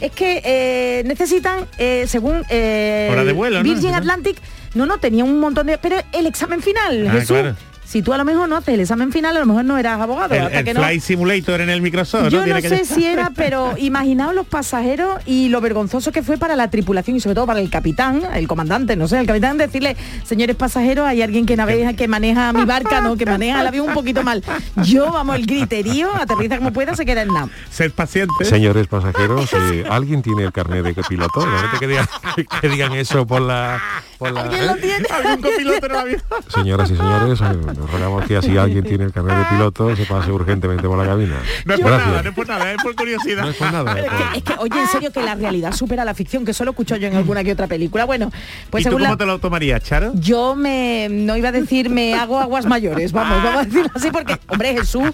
es 0.01 0.11
que 0.11 0.41
eh, 0.43 1.03
necesitan, 1.05 1.65
eh, 1.77 2.03
según 2.07 2.43
eh, 2.49 3.07
Hora 3.09 3.23
de 3.23 3.31
vuelo. 3.33 3.63
Virgin. 3.63 3.93
Atlantic, 3.95 4.37
no, 4.75 4.85
no, 4.85 4.97
tenía 4.97 5.23
un 5.23 5.39
montón 5.39 5.67
de... 5.67 5.77
Pero 5.77 5.97
el 6.11 6.25
examen 6.27 6.61
final, 6.61 7.07
Ah, 7.07 7.11
Jesús, 7.13 7.27
claro. 7.37 7.55
si 7.85 8.01
tú 8.03 8.13
a 8.13 8.17
lo 8.19 8.25
mejor 8.25 8.47
no 8.47 8.55
haces 8.57 8.75
el 8.75 8.81
examen 8.81 9.11
final, 9.11 9.35
a 9.35 9.39
lo 9.39 9.45
mejor 9.47 9.65
no 9.65 9.77
eras 9.79 9.99
abogado. 9.99 10.35
El, 10.35 10.41
hasta 10.43 10.59
el 10.59 10.65
que 10.65 10.73
no, 10.75 10.79
Flight 10.81 11.01
Simulator 11.01 11.61
en 11.61 11.69
el 11.71 11.81
Microsoft. 11.81 12.29
yo 12.29 12.45
no 12.45 12.55
que- 12.57 12.69
sé 12.69 12.85
si 12.85 13.03
era, 13.05 13.31
pero 13.35 13.73
imaginaos 13.77 14.35
los 14.35 14.45
pasajeros 14.45 15.19
y 15.25 15.49
lo 15.49 15.59
vergonzoso 15.59 16.11
que 16.11 16.21
fue 16.21 16.37
para 16.37 16.55
la 16.55 16.69
tripulación 16.69 17.17
y 17.17 17.19
sobre 17.19 17.33
todo 17.35 17.47
para 17.47 17.59
el 17.61 17.69
capitán, 17.71 18.21
el 18.35 18.47
comandante, 18.47 18.95
no 18.95 19.07
sé, 19.07 19.19
el 19.19 19.25
capitán 19.25 19.57
decirle, 19.57 19.97
señores 20.23 20.55
pasajeros, 20.55 21.07
hay 21.07 21.23
alguien 21.23 21.47
que 21.47 21.55
navega, 21.55 21.93
que 21.93 22.07
maneja 22.07 22.53
mi 22.53 22.65
barca, 22.65 23.01
no, 23.01 23.17
que 23.17 23.25
maneja 23.25 23.61
el 23.61 23.67
avión 23.67 23.87
un 23.89 23.93
poquito 23.95 24.21
mal. 24.23 24.43
Yo, 24.83 25.11
vamos, 25.11 25.35
el 25.37 25.47
griterío, 25.47 26.15
aterriza 26.15 26.57
como 26.57 26.71
pueda, 26.71 26.95
se 26.95 27.05
queda 27.05 27.23
en 27.23 27.29
nada. 27.29 27.49
Ser 27.71 27.91
paciente. 27.91 28.45
Señores 28.45 28.85
pasajeros, 28.87 29.49
eh, 29.53 29.83
¿alguien 29.89 30.21
tiene 30.21 30.43
el 30.43 30.51
carnet 30.51 30.83
de 30.85 30.93
piloto? 31.09 31.41
Imagínate 31.41 31.79
que 31.79 31.87
digan, 31.87 32.05
que 32.61 32.69
digan 32.69 32.93
eso 32.93 33.25
por 33.25 33.41
la... 33.41 33.81
Por 34.19 34.31
la 34.33 34.41
¿Alguien 34.41 34.67
lo 34.67 34.75
tiene? 34.75 35.07
Algún 35.09 35.41
copiloto 35.41 35.85
en 35.85 35.91
el 35.91 35.97
avión. 35.97 36.21
Señoras 36.53 36.91
y 36.91 36.97
señores, 36.97 37.39
nos 37.39 37.89
rogamos 37.91 38.25
que 38.25 38.35
así 38.37 38.57
alguien 38.57 38.83
tiene 38.83 39.05
el 39.05 39.13
carnet 39.13 39.37
de 39.37 39.45
piloto, 39.45 39.95
se 39.95 40.05
pase 40.05 40.29
urgentemente 40.31 40.87
por 40.87 40.97
la 40.97 41.05
cabina. 41.05 41.37
No 41.63 41.73
es 41.73 41.79
por 41.79 41.89
nada, 41.91 42.21
no 42.21 42.29
es 42.29 42.35
por 42.35 42.47
nada, 42.47 42.71
es 42.73 42.83
por 42.83 42.95
curiosidad. 42.95 43.43
No 43.43 43.49
es 43.51 43.55
por 43.55 43.71
nada. 43.71 43.93
Pero 43.95 44.07
es 44.07 44.11
que, 44.11 44.37
es 44.39 44.43
que, 44.43 44.53
oye, 44.59 44.79
en 44.81 44.87
serio, 44.87 45.11
que 45.13 45.21
la 45.21 45.35
realidad 45.35 45.71
supera 45.71 46.03
la 46.03 46.13
ficción, 46.13 46.43
que 46.43 46.53
solo 46.53 46.71
escucho 46.71 46.97
yo 46.97 47.07
en 47.07 47.15
alguna 47.15 47.43
que 47.45 47.53
otra 47.53 47.67
película. 47.67 48.03
Bueno, 48.05 48.29
pues 48.69 48.81
¿Y 48.81 48.83
tú 48.85 48.89
según 48.89 49.01
cómo 49.03 49.11
la... 49.13 49.17
te 49.17 49.25
lo 49.25 49.39
tomarías, 49.39 49.81
Charo? 49.83 50.11
Yo 50.15 50.53
me 50.55 51.07
no 51.09 51.37
iba 51.37 51.49
a 51.49 51.51
decir 51.53 51.89
me 51.89 52.13
hago 52.13 52.39
aguas 52.39 52.65
mayores, 52.65 53.13
vamos, 53.13 53.41
vamos 53.41 53.61
a 53.61 53.65
decirlo 53.65 53.89
así 53.95 54.11
porque, 54.11 54.37
hombre, 54.47 54.73
Jesús, 54.73 55.09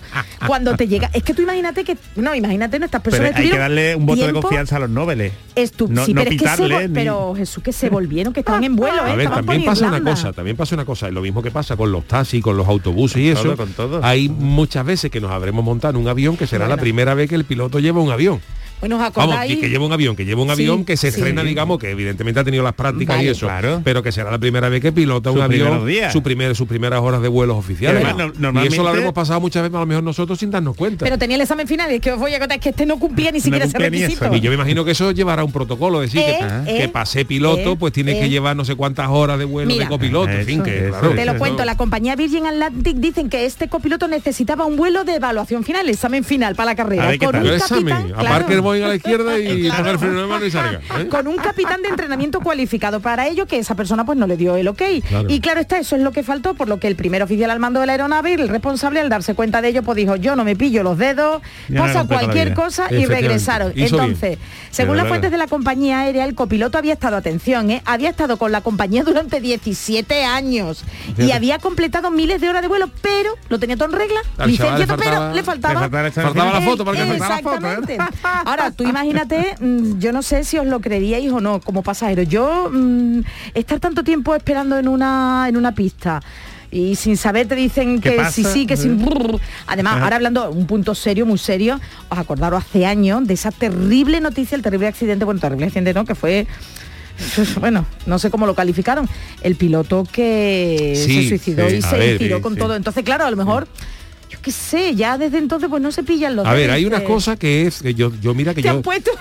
cuando 0.48 0.76
te 0.76 0.88
llega, 0.88 1.12
es 1.13 1.22
que 1.22 1.34
tú 1.36 1.44
imagínate 1.44 1.84
que, 1.84 1.96
no, 2.15 2.34
imagínate 2.34 2.80
nuestras 2.80 3.04
Pero 3.04 3.18
personas 3.18 3.39
hay 3.39 3.52
que 3.52 3.58
darle 3.60 3.96
un 3.96 4.06
voto 4.08 4.26
de 4.26 4.34
confianza 4.34 4.78
a 4.78 4.80
los 4.80 4.89
nobles. 4.89 5.32
estu- 5.56 5.89
No- 5.89 6.06
sí, 6.06 6.13
no 6.13 6.22
pero 6.24 6.36
es 6.36 6.41
que 6.41 6.48
se 6.50 6.88
ni- 6.88 6.94
pero 6.94 7.34
Jesús 7.36 7.63
que 7.63 7.72
se 7.72 7.89
volvieron, 7.89 8.34
que 8.34 8.39
estaban 8.39 8.63
en 8.63 8.76
vuelo, 9.01 9.08
¿eh? 9.08 9.12
A 9.12 9.15
ver, 9.15 9.29
también 9.29 9.65
pasa 9.65 9.88
una 9.88 10.03
cosa, 10.03 10.34
también 10.34 10.58
pasa 10.58 10.75
una 10.75 10.86
cosa, 10.86 11.08
es 11.08 11.13
lo 11.13 11.21
mismo 11.21 11.41
que 11.41 11.51
pasa 11.51 11.75
con 11.75 11.91
los 11.91 12.05
taxis, 12.05 12.41
con 12.43 12.58
los 12.58 12.67
autobuses 12.67 13.17
y 13.17 13.29
eso. 13.29 13.55
con 13.55 13.69
todo. 13.73 13.99
Hay 14.03 14.29
muchas 14.29 14.86
veces 14.86 15.12
que 15.12 15.21
nos 15.21 15.31
habremos 15.31 15.63
montado 15.63 15.97
en 15.97 16.01
un 16.03 16.08
avión 16.08 16.38
que 16.38 16.47
será 16.47 16.67
la 16.67 16.77
primera 16.77 17.13
vez 17.13 17.29
que 17.29 17.36
el 17.36 17.45
piloto 17.45 17.79
lleva 17.79 18.01
un 18.01 18.12
avión. 18.12 18.41
Bueno, 18.86 18.98
¿os 18.98 19.13
Vamos, 19.15 19.34
acordáis? 19.34 19.52
y 19.54 19.60
que 19.60 19.67
lleva 19.69 19.84
un 19.84 19.91
avión, 19.93 20.15
que 20.15 20.26
lleva 20.26 20.41
un 20.43 20.48
Sí, 20.50 20.54
avión 20.54 20.86
que 20.86 20.95
se 20.95 21.10
sí. 21.12 21.17
estrena, 21.17 21.41
digamos, 21.43 21.80
que 21.80 21.89
evidentemente 21.89 22.39
ha 22.39 22.43
tenido 22.43 22.63
las 22.63 22.74
prácticas 22.76 23.19
y 23.24 23.30
eso, 23.30 23.48
Claro. 23.48 23.82
pero 23.84 24.04
que 24.04 24.12
será 24.12 24.30
la 24.30 24.38
primera 24.38 24.69
vez 24.69 24.80
que 24.80 24.91
pilota 24.91 25.32
un 25.32 25.41
avión, 25.41 25.88
días. 25.88 26.13
su 26.13 26.21
primer, 26.21 26.56
sus 26.56 26.67
primeras 26.67 27.02
horas 27.02 27.21
de 27.24 27.28
vuelos 27.28 27.58
oficiales. 27.58 28.02
Y 28.04 28.06
además, 28.06 28.34
no- 28.38 28.63
y 28.63 28.67
eso 28.67 28.84
lo 28.84 28.89
habremos 28.89 29.13
pasado 29.13 29.39
muchas 29.41 29.63
veces, 29.63 29.76
a 29.76 29.80
lo 29.80 29.86
mejor 29.88 30.04
nosotros 30.04 30.38
sin 30.38 30.52
darnos 30.52 30.76
cuenta. 30.76 31.04
Pero 31.04 31.17
tenía 31.17 31.36
el 31.36 31.41
examen 31.41 31.67
final, 31.67 31.91
y 31.91 31.95
es 31.95 32.02
que 32.02 32.12
os 32.12 32.19
voy 32.19 32.34
a 32.36 32.39
contar 32.39 32.58
es 32.60 32.63
que 32.63 32.69
este 32.69 32.86
no 32.86 33.00
cumplía 33.00 33.32
ni 33.32 33.39
siquiera 33.39 33.65
ese 33.65 33.74
cumplía 33.74 33.89
ni 33.89 33.98
requisito. 34.04 34.26
eso. 34.26 34.36
y 34.36 34.39
yo 34.41 34.52
me 34.52 34.56
imagino 34.56 34.86
que 34.86 34.91
eso 34.91 35.12
llevará 35.12 35.43
un 35.43 35.52
protocolo, 35.52 36.00
decir 36.02 36.21
Eh, 36.21 36.38
que, 36.65 36.71
eh, 36.76 36.78
que 36.82 36.88
pasé 36.89 37.26
piloto, 37.26 37.71
eh, 37.71 37.76
pues 37.80 37.91
tienes 37.91 38.17
eh. 38.17 38.19
que 38.19 38.30
llevar 38.30 38.56
no 38.56 38.65
sé 38.65 38.76
cuántas 38.76 39.08
horas 39.10 39.39
de 39.39 39.45
vuelo 39.45 39.67
Mira. 39.69 39.86
de 39.86 39.89
copiloto, 39.89 40.30
en 40.32 40.45
fin, 40.45 40.56
Eso, 40.58 40.63
que 40.63 40.78
eso, 40.89 41.00
claro, 41.00 41.15
Te 41.15 41.26
lo 41.26 41.32
eso- 41.32 41.39
cuento, 41.39 41.65
la 41.65 41.76
compañía 41.76 42.15
Virgin 42.15 42.45
Atlantic 42.45 42.98
dicen 42.98 43.30
que 43.30 43.45
este 43.45 43.67
copiloto 43.67 44.08
necesitaba 44.08 44.65
un 44.65 44.76
vuelo 44.78 45.04
de 45.04 45.15
evaluación 45.15 45.63
final, 45.63 45.89
examen 45.89 46.24
final 46.24 46.56
para 46.56 46.71
la 46.71 46.76
carrera. 46.76 47.15
Con 47.17 47.36
un 47.36 47.58
capitán, 47.58 48.10
claro. 48.10 48.45
A 48.84 48.88
la 48.90 48.96
izquierda 48.96 49.38
y 49.40 49.68
el 49.68 50.00
freno 50.00 50.22
de 50.22 50.28
mano 50.28 50.46
y 50.46 50.52
salga. 50.52 50.80
¿eh? 51.00 51.08
con 51.08 51.28
un 51.28 51.38
capitán 51.38 51.82
de 51.82 51.90
entrenamiento 51.90 52.40
cualificado 52.42 53.00
para 53.00 53.28
ello 53.28 53.46
que 53.46 53.58
esa 53.58 53.76
persona 53.76 54.06
pues 54.06 54.18
no 54.18 54.28
le 54.28 54.38
dio 54.38 54.56
el 54.56 54.68
ok 54.68 54.82
Claro. 55.08 55.30
y 55.30 55.40
claro 55.40 55.60
está 55.62 55.78
eso 55.78 55.96
es 55.96 56.02
lo 56.02 56.12
que 56.12 56.24
faltó 56.24 56.54
por 56.54 56.68
lo 56.68 56.80
que 56.80 56.88
el 56.88 56.96
primer 56.96 57.22
oficial 57.24 57.50
al 57.52 57.60
mando 57.60 57.80
de 57.80 57.86
la 57.86 57.94
aeronave 57.94 58.34
el 58.34 58.50
responsable 58.50 59.00
al 59.00 59.10
darse 59.10 59.34
cuenta 59.36 59.62
de 59.62 59.70
ello 59.70 59.84
pues 59.84 59.96
dijo 59.96 60.16
yo 60.16 60.36
no 60.36 60.44
me 60.44 60.56
pillo 60.56 60.84
los 60.84 60.98
dedos 60.98 61.42
Ya 61.70 61.82
pasa 61.82 62.06
cualquier 62.08 62.54
cosa 62.54 62.88
y 62.94 63.06
regresaron 63.06 63.72
Hizo 63.76 63.98
bien. 63.98 64.10
entonces 64.12 64.38
según 64.72 64.98
las 64.98 65.08
fuentes 65.08 65.32
de 65.32 65.38
la 65.38 65.48
compañía 65.48 66.00
aérea 66.02 66.26
el 66.26 66.36
copiloto 66.36 66.78
había 66.78 66.94
estado 66.94 67.16
atención 67.18 67.72
¿eh? 67.72 67.82
había 67.86 68.10
estado 68.10 68.38
con 68.38 68.52
la 68.52 68.62
compañía 68.62 69.04
durante 69.04 69.40
17 69.42 70.24
años 70.26 70.84
y 71.18 71.32
había 71.32 71.60
completado 71.60 72.12
miles 72.12 72.42
de 72.42 72.50
horas 72.50 72.62
de 72.62 72.68
vuelo 72.68 72.90
pero 73.02 73.36
lo 73.50 73.60
tenía 73.60 73.76
todo 73.78 73.90
en 73.90 73.94
regla 73.96 74.20
Al 74.38 74.56
chaval 74.58 74.80
licenciado 74.80 74.80
le 74.80 74.86
pero 74.88 74.98
faltaba- 75.16 75.34
le 75.34 75.44
faltaba 75.44 75.74
le 75.74 75.80
faltaba 75.80 76.02
el 76.02 76.08
examen 76.08 76.26
Faltaba 76.34 76.60
la 76.60 76.66
foto 76.66 76.86
para 76.86 76.98
que 76.98 77.06
faltaba 77.18 77.36
la 77.36 77.42
foto, 77.78 77.92
¿eh? 77.92 77.98
Ahora, 78.63 78.72
tú 78.72 78.84
imagínate, 78.84 79.56
mm, 79.60 80.00
yo 80.00 80.12
no 80.12 80.22
sé 80.22 80.44
si 80.44 80.58
os 80.58 80.65
lo 80.65 80.80
creeríais 80.80 81.32
o 81.32 81.39
no 81.41 81.60
como 81.62 81.84
pasajero. 81.84 82.24
Yo 82.24 82.70
mm, 82.72 83.20
estar 83.54 83.80
tanto 83.80 84.04
tiempo 84.04 84.36
esperando 84.36 84.78
en 84.78 84.88
una 84.88 85.46
en 85.50 85.58
una 85.58 85.74
pista 85.74 86.22
y 86.72 86.96
sin 86.96 87.15
saber 87.15 87.48
te 87.48 87.56
dicen 87.56 88.02
¿Qué 88.02 88.12
que 88.12 88.15
pasa? 88.18 88.32
sí 88.32 88.44
sí, 88.44 88.65
que 88.65 88.76
sin 88.78 89.04
brrr. 89.04 89.39
Además, 89.68 89.96
Ajá. 89.96 90.04
ahora 90.04 90.15
hablando 90.18 90.50
un 90.52 90.68
punto 90.68 90.94
serio, 90.96 91.26
muy 91.26 91.38
serio, 91.38 91.80
os 92.10 92.18
acordaros 92.18 92.63
hace 92.63 92.86
años 92.86 93.26
de 93.28 93.34
esa 93.36 93.52
terrible 93.52 94.20
noticia, 94.20 94.56
el 94.56 94.62
terrible 94.62 94.88
accidente, 94.88 95.26
bueno, 95.26 95.39
terrible 95.39 95.65
accidente 95.68 95.94
no, 95.94 96.06
que 96.06 96.15
fue 96.15 96.48
bueno, 97.62 97.86
no 98.06 98.20
sé 98.20 98.30
cómo 98.30 98.46
lo 98.46 98.56
calificaron, 98.56 99.08
el 99.41 99.56
piloto 99.56 100.04
que 100.12 100.94
Sí, 100.96 101.24
se 101.24 101.30
suicidó 101.30 101.70
sí, 101.70 101.78
y 101.78 101.82
se 101.82 101.98
ver, 101.98 102.18
tiró 102.18 102.41
con 102.41 102.54
sí. 102.56 102.60
todo. 102.60 102.76
Entonces, 102.76 103.04
claro, 103.04 103.26
a 103.26 103.32
lo 103.32 103.38
mejor, 103.38 103.68
yo 104.36 104.41
qué 104.41 104.52
sé, 104.52 104.95
ya 104.95 105.17
desde 105.17 105.38
entonces 105.38 105.69
pues 105.69 105.82
no 105.82 105.91
se 105.91 106.04
pillan 106.04 106.36
los 106.36 106.45
A 106.45 106.54
ver, 106.54 106.69
hay 106.71 106.86
una 106.86 107.04
cosa 107.04 107.36
que 107.36 107.67
es 107.67 107.82
que 107.82 107.93
yo, 107.93 108.12
yo 108.21 108.34
mira 108.34 108.54
que 108.54 108.62
te 108.62 108.67
yo 108.67 108.71
han 108.76 108.82
puesto 108.82 109.12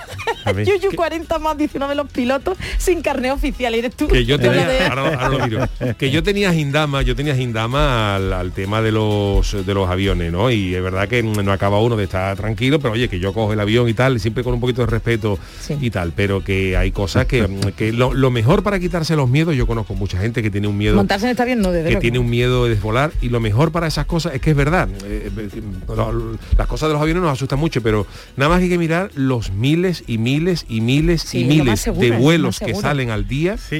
ver, 0.53 0.65
Yuyu 0.67 0.89
¿qué? 0.91 0.95
40 0.95 1.39
más 1.39 1.57
19 1.57 1.95
los 1.95 2.09
pilotos 2.09 2.57
sin 2.77 3.01
carnet 3.01 3.31
oficial. 3.31 3.73
Eres 3.75 3.95
tú. 3.95 4.07
que 4.07 4.25
yo 4.25 4.37
tenía 4.39 4.67
de- 4.67 4.85
ahora, 4.85 5.01
ahora 5.09 5.29
lo 5.29 5.45
miro. 5.45 5.95
que 5.97 6.11
yo 6.11 6.21
tenía 6.23 6.53
gindama 6.53 7.01
yo 7.01 7.15
tenía 7.15 7.35
gindama 7.35 8.15
al, 8.15 8.33
al 8.33 8.51
tema 8.51 8.81
de 8.81 8.91
los 8.91 9.65
de 9.65 9.73
los 9.73 9.89
aviones 9.89 10.31
no 10.31 10.51
y 10.51 10.75
es 10.75 10.81
verdad 10.83 11.07
que 11.07 11.23
no 11.23 11.51
acaba 11.51 11.79
uno 11.79 11.95
de 11.95 12.03
estar 12.05 12.35
tranquilo 12.37 12.79
pero 12.79 12.93
oye 12.93 13.07
que 13.09 13.19
yo 13.19 13.33
cojo 13.33 13.53
el 13.53 13.59
avión 13.59 13.87
y 13.89 13.93
tal 13.93 14.19
siempre 14.19 14.43
con 14.43 14.53
un 14.53 14.59
poquito 14.59 14.81
de 14.81 14.87
respeto 14.87 15.39
Sí. 15.59 15.75
y 15.81 15.89
tal 15.89 16.11
pero 16.15 16.43
que 16.43 16.77
hay 16.77 16.91
cosas 16.91 17.25
que, 17.25 17.47
que 17.77 17.91
lo, 17.93 18.13
lo 18.13 18.29
mejor 18.31 18.61
para 18.63 18.79
quitarse 18.79 19.15
los 19.15 19.29
miedos 19.29 19.55
yo 19.55 19.65
conozco 19.67 19.93
mucha 19.95 20.17
gente 20.19 20.41
que 20.43 20.49
tiene 20.51 20.67
un 20.67 20.77
miedo 20.77 20.95
Montarse 20.95 21.25
en 21.25 21.31
este 21.31 21.43
avión 21.43 21.61
no 21.61 21.71
desde 21.71 21.89
que 21.89 21.95
tiene 21.97 22.19
un 22.19 22.29
miedo 22.29 22.65
de 22.65 22.71
desvolar 22.71 23.11
y 23.21 23.29
lo 23.29 23.39
mejor 23.39 23.71
para 23.71 23.87
esas 23.87 24.05
cosas 24.05 24.33
es 24.35 24.41
que 24.41 24.51
es 24.51 24.55
verdad 24.55 24.87
eh, 25.05 25.31
lo- 25.87 26.37
las 26.57 26.67
cosas 26.67 26.89
de 26.89 26.93
los 26.93 27.01
aviones 27.01 27.21
nos 27.23 27.31
asustan 27.31 27.59
mucho 27.59 27.81
pero 27.81 28.05
nada 28.37 28.49
más 28.49 28.61
hay 28.61 28.69
que 28.69 28.77
mirar 28.77 29.11
los 29.15 29.51
miles 29.51 30.03
y 30.07 30.17
miles 30.17 30.65
y 30.67 30.81
miles 30.81 31.21
Sí, 31.21 31.39
y 31.41 31.45
miles 31.45 31.79
seguro, 31.81 32.01
de 32.09 32.17
vuelos 32.17 32.59
que 32.59 32.73
salen 32.75 33.09
al 33.11 33.27
día 33.27 33.57
Sí, 33.57 33.77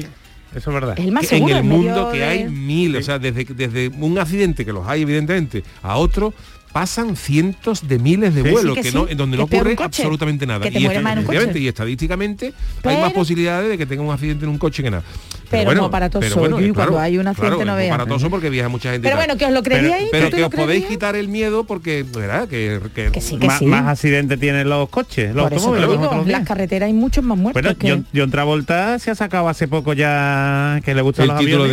eso 0.54 0.70
es 0.70 0.74
verdad. 0.74 0.98
El 0.98 1.12
más 1.12 1.26
seguro 1.26 1.50
en 1.52 1.56
el 1.58 1.64
mundo 1.64 2.10
que 2.12 2.18
de- 2.18 2.24
hay 2.24 2.48
mil, 2.48 2.96
o 2.96 3.02
sea, 3.02 3.18
desde, 3.18 3.44
desde 3.44 3.88
un 3.88 4.18
accidente 4.18 4.64
que 4.64 4.72
los 4.72 4.86
hay 4.86 5.02
evidentemente 5.02 5.62
a 5.82 5.96
otro 5.96 6.32
pasan 6.72 7.16
cientos 7.16 7.88
de 7.88 7.98
miles 7.98 8.34
de 8.34 8.42
Sí, 8.42 8.50
vuelos 8.50 8.74
sí 8.74 8.76
que 8.76 8.82
que 8.82 8.90
sí, 8.90 8.94
no, 8.96 9.08
en 9.08 9.16
donde 9.16 9.36
que 9.36 9.38
no 9.38 9.44
ocurre 9.44 9.76
absolutamente 9.78 10.46
nada. 10.46 10.60
que 10.66 10.70
te 10.70 10.78
y, 10.78 10.84
mueres 10.84 11.02
más 11.02 11.12
en 11.12 11.18
un 11.18 11.24
efectivamente, 11.24 11.52
coche. 11.54 11.64
y 11.64 11.68
estadísticamente 11.68 12.52
hay 12.84 12.96
más 13.00 13.12
posibilidades 13.14 13.70
de 13.70 13.78
que 13.78 13.86
tenga 13.86 14.02
un 14.02 14.12
accidente 14.12 14.44
en 14.44 14.50
un 14.50 14.58
coche 14.58 14.82
que 14.82 14.90
nada. 14.90 15.02
Pero 15.50 15.74
no 15.74 15.84
aparatoso, 15.86 16.48
Yuyu, 16.48 16.74
cuando 16.74 16.98
hay 16.98 17.18
un 17.18 17.26
accidente 17.28 17.64
no 17.64 17.72
es 17.72 17.78
veas. 17.78 17.94
aparatoso 17.94 18.30
porque 18.30 18.50
viaja 18.50 18.68
mucha 18.68 18.90
gente. 18.92 19.06
Pero 19.06 19.16
bueno, 19.16 19.36
que 19.36 19.44
os 19.46 19.52
lo 19.52 19.62
creíais. 19.62 20.08
pero 20.10 20.30
tú 20.30 20.36
que 20.36 20.44
os 20.44 20.50
podéis 20.54 20.86
quitar 20.86 21.16
el 21.16 21.28
miedo 21.28 21.64
porque, 21.64 22.04
¿verdad? 22.14 22.48
Que, 22.48 22.80
que- 22.94 23.10
Que 23.10 23.20
sí, 23.20 23.36
que 23.38 23.46
Más, 23.46 23.58
sí. 23.58 23.66
más 23.66 23.86
accidentes 23.86 24.38
tienen 24.40 24.68
los 24.68 24.88
coches, 24.88 25.34
los 25.34 25.44
Por 25.44 25.52
eso 25.52 25.62
te 25.72 25.76
automóviles. 25.76 26.00
digo, 26.10 26.14
los 26.16 26.26
las 26.28 26.46
carreteras 26.46 26.86
hay 26.88 26.92
muchos 26.92 27.24
más 27.24 27.38
muertos. 27.38 27.62
Bueno, 27.62 27.78
que- 27.78 27.90
John, 27.90 28.06
John 28.14 28.30
Travolta 28.30 28.98
se 28.98 29.10
ha 29.10 29.14
sacado 29.14 29.48
hace 29.48 29.68
poco 29.68 29.92
ya 29.92 30.80
que 30.84 30.94
le 30.94 31.02
gustan 31.02 31.24
el 31.24 31.28
los 31.30 31.38
título 31.38 31.64
aviones. 31.64 31.72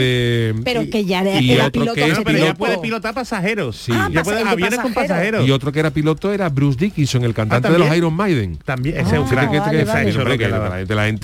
de 0.55 0.55
Pero 0.63 0.81
que 0.89 1.05
ya 1.05 1.21
era 1.21 1.31
otro 1.67 1.71
piloto 1.71 1.93
que 1.93 2.07
No, 2.13 2.23
pero 2.23 2.37
ya 2.39 2.53
puede 2.53 2.77
pilotar 2.77 3.13
pasajeros. 3.13 3.75
Sí. 3.77 3.91
Ah, 3.93 4.07
ya 4.11 4.19
pasa- 4.19 4.23
puede 4.23 4.37
el 4.41 4.45
de 4.47 4.51
aviones 4.53 4.79
con 4.79 4.87
un 4.87 4.93
pasajero. 4.93 5.45
Y 5.45 5.51
otro 5.51 5.71
que 5.71 5.79
era 5.79 5.91
piloto 5.91 6.31
era 6.31 6.49
Bruce 6.49 6.77
Dickinson, 6.79 7.23
el 7.23 7.33
cantante 7.33 7.69
de 7.71 7.79
los. 7.79 7.95
Iron 7.95 8.13
Maiden. 8.13 8.57
También, 8.65 8.97
ese 8.97 9.15
es 9.15 9.21
un 9.21 9.27
Ah, 9.27 9.29
lo 9.29 9.35
la, 9.35 9.41
que 9.41 9.59
gente- 9.59 9.77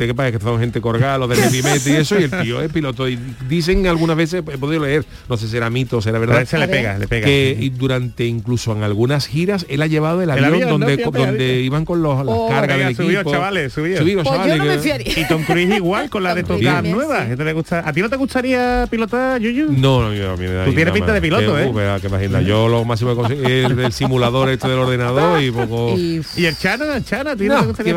que 0.08 0.14
pasa 0.16 0.32
que 0.32 0.40
son 0.40 0.60
gente 0.60 0.82
colgada, 0.82 1.18
los 1.18 1.30
de 1.30 1.36
heavy 1.36 1.60
y 1.86 1.96
eso, 1.96 2.20
y 2.20 2.24
el 2.24 2.30
tío 2.44 2.62
es 2.62 2.72
piloto. 2.72 3.08
Y 3.10 3.18
dicen 3.48 3.86
algunas 3.88 4.16
veces, 4.18 4.44
he 4.48 4.58
podido 4.58 4.84
leer, 4.86 5.06
no 5.28 5.38
sé 5.38 5.48
si 5.48 5.58
era 5.58 5.70
mito 5.70 5.98
o 5.98 6.02
será 6.02 6.20
verdad, 6.20 6.42
ese 6.42 6.58
le 6.58 6.68
pega, 6.68 6.98
le 6.98 7.08
pega. 7.08 7.26
que 7.26 7.58
y 7.60 7.70
durante 7.70 8.26
incluso 8.26 8.72
en 8.74 8.84
algunas 8.84 9.28
giras 9.28 9.66
él 9.70 9.82
ha 9.82 9.88
llevado 9.88 10.22
el 10.22 10.30
El 10.30 10.44
avión, 10.44 10.70
donde, 10.70 10.98
Fíjate, 10.98 11.18
donde 11.18 11.38
fíjate. 11.38 11.62
iban 11.62 11.86
con 11.86 12.02
los, 12.02 12.26
las 12.26 12.36
Oh, 12.38 12.50
cargas 12.50 12.78
del 12.78 12.96
subido, 12.96 13.22
equipo. 13.22 13.32
chavales, 13.32 13.74
subido. 13.74 14.00
Subido, 14.00 14.24
Pues 14.24 14.30
yo 14.30 14.32
chavales, 14.44 14.58
no 14.58 14.66
me 14.66 14.76
que- 14.76 14.80
fiaría. 14.80 15.20
Y 15.20 15.28
Tom 15.28 15.44
Cruise 15.44 15.76
igual 15.76 16.10
con 16.10 16.24
la 16.24 16.36
de 16.36 16.44
Tom 16.44 16.60
Top 16.62 16.66
Gun 16.66 16.80
Cruise, 16.82 16.96
nueva. 16.96 17.24
sí. 17.24 17.30
¿Qué 17.30 17.36
te 17.38 17.54
gusta? 17.54 17.84
¿A 17.88 17.94
ti 17.94 18.02
no 18.02 18.10
te 18.10 18.16
gustaría 18.16 18.88
pilotar, 18.90 19.42
Yuyu? 19.42 19.72
No, 19.72 20.02
no, 20.04 20.10
mí- 20.10 20.20
a 20.22 20.32
mí 20.36 20.40
me 20.48 20.54
da 20.54 20.66
Tú 20.66 20.74
tienes 20.74 20.94
pinta 20.94 21.14
de 21.14 21.22
piloto, 21.22 21.60
¿eh? 21.60 21.72
qué 22.02 22.08
imagina. 22.08 22.42
Yo 22.42 22.68
lo 22.68 22.86
máximo 22.86 23.16
que 23.28 23.34
es 23.34 23.40
el, 23.66 23.80
el 23.80 23.92
simulador 23.94 24.50
este 24.50 24.68
del 24.68 24.80
ordenador 24.80 25.42
y 25.42 25.52
poco... 25.52 25.96
Y, 25.98 26.22
¿Y 26.38 26.46
el 26.46 26.58
Chano? 26.58 26.86
¿El 26.94 27.04
Chano? 27.04 27.32
¿A 27.32 27.36
ti 27.36 27.46
No, 27.46 27.60
te 27.62 27.66
gustaría 27.68 27.94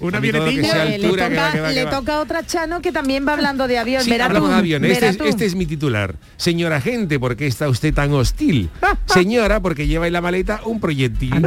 Una 0.00 0.18
avionetilla. 0.18 0.84
eh, 0.86 0.98
le, 0.98 1.04
altura, 1.06 1.28
que 1.28 1.34
va, 1.36 1.40
toca, 1.46 1.52
que 1.52 1.60
va, 1.60 1.68
que 1.68 1.74
le 1.74 1.84
va. 1.84 1.90
toca 1.90 2.14
a 2.14 2.20
otra 2.20 2.46
Chano 2.46 2.80
que 2.82 2.92
también 2.92 3.26
va 3.26 3.32
hablando 3.34 3.68
de 3.68 3.78
avión. 3.78 4.02
Sí, 4.02 4.10
Verá 4.10 4.26
hablamos 4.26 4.48
tú, 4.48 4.52
de 4.54 4.58
aviones. 4.58 4.90
Este 5.02 5.08
es, 5.08 5.30
este 5.30 5.44
es 5.46 5.54
mi 5.54 5.66
titular. 5.66 6.14
Señora 6.36 6.80
gente, 6.80 7.18
¿por 7.20 7.36
qué 7.36 7.46
está 7.46 7.68
usted 7.68 7.92
tan 7.94 8.12
hostil? 8.12 8.70
Señora, 9.06 9.60
porque 9.60 9.86
lleva 9.86 10.06
en 10.06 10.12
la 10.12 10.20
maleta 10.20 10.60
un 10.64 10.80
proyectil. 10.80 11.30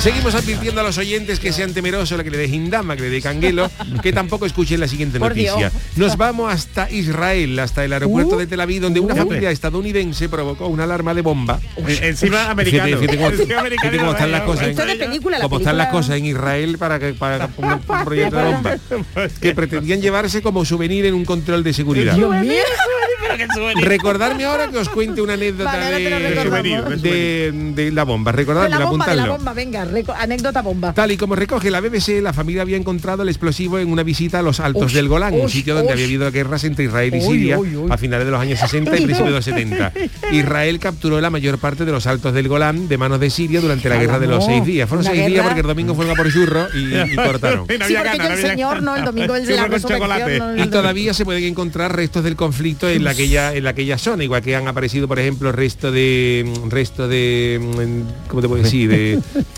Seguimos 0.00 0.34
advirtiendo 0.34 0.80
a 0.80 0.84
los 0.84 0.96
oyentes 0.98 1.40
que 1.40 1.52
sean 1.52 1.72
temerosos, 1.74 2.16
la 2.16 2.24
que 2.24 2.30
le 2.30 2.38
dé 2.38 2.46
Hindama, 2.46 2.96
que 2.96 3.02
le 3.02 3.10
dé 3.10 3.20
Canguelo, 3.20 3.70
que 4.02 4.12
tampoco 4.12 4.46
escuchen 4.46 4.80
la 4.80 4.88
siguiente 4.88 5.18
noticia. 5.18 5.70
Nos 5.96 6.16
vamos 6.16 6.52
hasta 6.52 6.90
Israel, 6.90 7.58
hasta 7.58 7.84
el 7.84 7.92
aeropuerto 7.92 8.36
Uh. 8.36 8.38
de 8.38 8.46
Tel 8.46 8.60
Aviv, 8.60 8.80
donde 8.82 9.00
una 9.00 9.14
Uh. 9.14 9.18
familia 9.18 9.50
estadounidense 9.50 10.28
provocó 10.28 10.68
una 10.68 10.84
alarma 10.84 11.14
de 11.14 11.22
bomba. 11.22 11.58
Eh, 11.86 11.98
Encima 12.02 12.50
americano. 12.50 12.84
Fíjate, 12.84 13.00
fíjate 13.00 13.16
cómo, 13.18 13.30
fíjate 13.76 14.10
están 14.10 14.32
las 14.32 14.42
cosas. 14.42 14.68
Esto 14.68 14.86
de 14.86 14.96
película, 14.96 15.38
la 15.38 15.79
las 15.80 15.92
cosas 15.92 16.16
en 16.16 16.26
Israel 16.26 16.76
para 16.78 16.98
que 16.98 17.14
para 17.14 17.48
un, 17.56 17.64
un 17.64 17.80
proyecto 18.04 18.36
de 18.36 18.44
bomba 18.44 18.76
que 19.40 19.54
pretendían 19.54 20.00
llevarse 20.00 20.42
como 20.42 20.64
souvenir 20.64 21.06
en 21.06 21.14
un 21.14 21.24
control 21.24 21.62
de 21.62 21.72
seguridad. 21.72 22.14
Dios 22.14 22.34
mío. 22.36 22.62
Recordarme 23.80 24.44
ahora 24.44 24.68
que 24.68 24.78
os 24.78 24.88
cuente 24.88 25.20
una 25.22 25.34
anécdota 25.34 25.70
Vale, 25.72 26.00
de, 26.00 26.28
recordamos. 26.34 27.02
de, 27.02 27.72
de 27.74 27.92
la 27.92 28.04
bomba. 28.04 28.32
Recordadme, 28.32 28.70
la 28.70 28.84
bomba, 28.84 29.06
de 29.06 29.16
la 29.16 29.28
bomba, 29.28 29.52
venga, 29.52 29.86
anécdota 30.18 30.62
bomba. 30.62 30.92
Tal 30.94 31.12
y 31.12 31.16
como 31.16 31.36
recoge 31.36 31.70
la 31.70 31.80
BBC, 31.80 32.20
la 32.22 32.32
familia 32.32 32.62
había 32.62 32.76
encontrado 32.76 33.22
el 33.22 33.28
explosivo 33.28 33.78
en 33.78 33.90
una 33.90 34.02
visita 34.02 34.38
a 34.38 34.42
los 34.42 34.60
Altos 34.60 34.92
del 34.92 35.08
Golán, 35.08 35.34
un 35.34 35.48
sitio 35.48 35.74
donde 35.74 35.92
había 35.92 36.04
habido 36.04 36.30
guerras 36.30 36.64
entre 36.64 36.86
Israel 36.86 37.14
y 37.14 37.20
Siria 37.20 37.58
uy, 37.58 37.76
uy. 37.76 37.90
a 37.90 37.96
finales 37.96 38.26
de 38.26 38.30
los 38.32 38.40
años 38.40 38.58
60 38.58 38.96
y 38.96 39.04
principios 39.04 39.28
de 39.28 39.34
los 39.34 39.44
70. 39.44 39.92
Israel 40.32 40.78
capturó 40.78 41.20
la 41.20 41.30
mayor 41.30 41.58
parte 41.58 41.84
de 41.84 41.92
los 41.92 42.06
Altos 42.06 42.34
del 42.34 42.48
Golán 42.48 42.88
de 42.88 42.98
manos 42.98 43.20
de 43.20 43.30
Siria 43.30 43.60
durante 43.60 43.88
la 43.88 43.96
guerra 43.96 44.18
de 44.18 44.26
los 44.26 44.44
seis 44.44 44.64
días. 44.64 44.88
Fueron 44.88 45.04
seis 45.04 45.26
días 45.26 45.44
porque 45.44 45.60
el 45.60 45.66
domingo 45.66 45.94
fueron 45.94 46.14
a 46.14 46.16
por 46.16 46.32
churro 46.32 46.66
y, 46.74 47.12
y 47.12 47.16
cortaron. 47.16 47.66
Sí, 47.68 47.76
porque 47.78 47.94
gana, 47.94 48.16
yo 48.16 48.34
el 48.34 48.38
señor, 48.40 48.74
gana. 48.76 48.80
no, 48.80 48.96
el 48.96 49.04
domingo 49.04 49.34
el 49.36 49.46
de 49.46 49.56
la 49.56 49.68
no, 49.68 50.64
Y 50.64 50.66
todavía 50.68 51.14
se 51.14 51.24
pueden 51.24 51.44
encontrar 51.44 51.94
restos 51.94 52.24
del 52.24 52.36
conflicto 52.36 52.88
en 52.88 53.04
la 53.04 53.14
aquella 53.20 53.54
en 53.54 53.64
la 53.64 53.70
aquella 53.70 53.98
zona, 53.98 54.24
igual 54.24 54.42
que 54.42 54.56
han 54.56 54.66
aparecido, 54.66 55.06
por 55.06 55.18
ejemplo, 55.18 55.52
resto 55.52 55.92
de 55.92 56.50
resto 56.68 57.06
de 57.06 57.60
mm, 57.60 58.28
¿cómo 58.28 58.42
te 58.42 58.48
puedo 58.48 58.62
decir? 58.62 58.90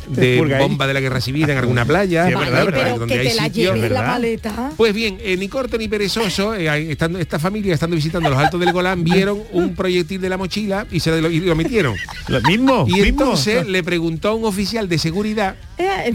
de, 0.09 0.59
bomba 0.59 0.87
de 0.87 0.95
la 0.95 1.01
guerra 1.01 1.21
civil 1.21 1.49
en 1.49 1.59
alguna 1.59 1.85
playa, 1.85 2.27
Sí, 2.27 2.33
es 2.33 2.35
Vale, 2.35 2.51
verdad, 2.51 2.65
verdad. 2.67 2.83
pero 2.85 2.99
donde 2.99 3.15
que 3.15 3.21
hay 3.21 3.29
te 3.29 3.35
la 3.35 3.45
sitios, 3.45 3.79
la 3.79 4.03
maleta. 4.03 4.73
Pues 4.77 4.93
bien, 4.93 5.19
eh, 5.21 5.37
ni 5.37 5.49
corto 5.49 5.79
ni 5.79 5.89
perezoso, 5.89 6.55
eh, 6.55 6.91
estando, 6.93 7.19
esta 7.19 7.39
familia 7.39 7.75
estando 7.75 7.97
visitando 7.97 8.29
los 8.29 8.39
altos 8.39 8.59
del 8.61 8.73
Golán, 8.73 9.05
vieron 9.05 9.41
un 9.53 9.75
proyectil 9.75 10.21
de 10.21 10.29
la 10.29 10.37
mochila 10.37 10.87
y 10.91 11.01
se 11.01 11.21
lo, 11.21 11.31
y 11.31 11.41
lo 11.41 11.55
metieron. 11.55 11.95
Lo 12.29 12.41
mismo, 12.43 12.85
Y 12.89 12.93
mismo. 12.95 13.05
entonces 13.07 13.67
le 13.67 13.83
preguntó 13.83 14.29
a 14.31 14.35
un 14.35 14.45
oficial 14.45 14.89
de 14.89 14.99
seguridad 14.99 15.55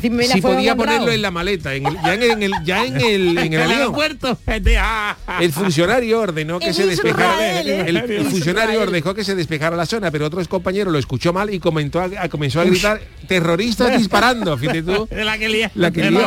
si 0.01 0.09
fueron 0.41 0.57
podía 0.57 0.75
ponerlo 0.75 1.11
en 1.11 1.21
la 1.21 1.31
maleta, 1.31 1.73
en 1.75 1.85
el- 1.85 1.97
ya 2.03 2.13
en 2.13 2.23
el, 2.23 2.31
en 2.31 2.43
el- 2.43 2.51
ya 2.63 2.85
en 2.85 2.95
el, 3.01 3.37
en 3.37 3.53
el 3.53 3.61
avión. 3.61 3.79
aeropuerto. 3.79 4.37
El 5.39 5.51
funcionario 5.51 6.19
ordenó 6.21 6.59
que 6.59 6.67
En 6.67 6.73
se 6.73 6.85
despejara 6.85 7.33
Israel, 7.59 7.67
¿eh? 7.69 7.85
el, 8.17 8.25
funcionario 8.25 8.81
ordenó 8.81 9.13
que 9.13 9.23
se 9.23 9.35
despejara 9.35 9.75
la 9.75 9.85
zona, 9.85 10.11
pero 10.11 10.25
otros 10.25 10.47
compañeros 10.47 10.91
lo 10.91 10.99
escuchó 10.99 11.33
mal 11.33 11.53
y 11.53 11.59
comentó 11.59 11.99
a- 11.99 12.09
a- 12.19 12.29
comenzó 12.29 12.61
a 12.61 12.65
gritar 12.65 12.99
terroristas 13.27 13.97
disparando, 13.97 14.57
fíjate 14.57 14.83
tú. 14.83 15.07
La 15.11 15.37
que 15.37 15.47
que 16.03 16.11
lió. 16.11 16.21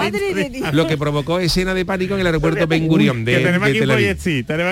Lo 0.73 0.87
que 0.87 0.97
provocó 0.97 1.39
escena 1.41 1.75
de 1.75 1.85
pánico 1.85 2.15
en 2.15 2.21
el 2.21 2.27
aeropuerto 2.27 2.67
Ben 2.67 2.87
Gurion 2.87 3.25
de, 3.25 3.39
que 3.39 3.45
tenemos 3.45 3.69
de 3.69 3.75
Tel 3.75 3.91
Aviv. 3.91 4.17
proyecto, 4.17 4.23
sí, 4.25 4.43
tenemos. 4.45 4.71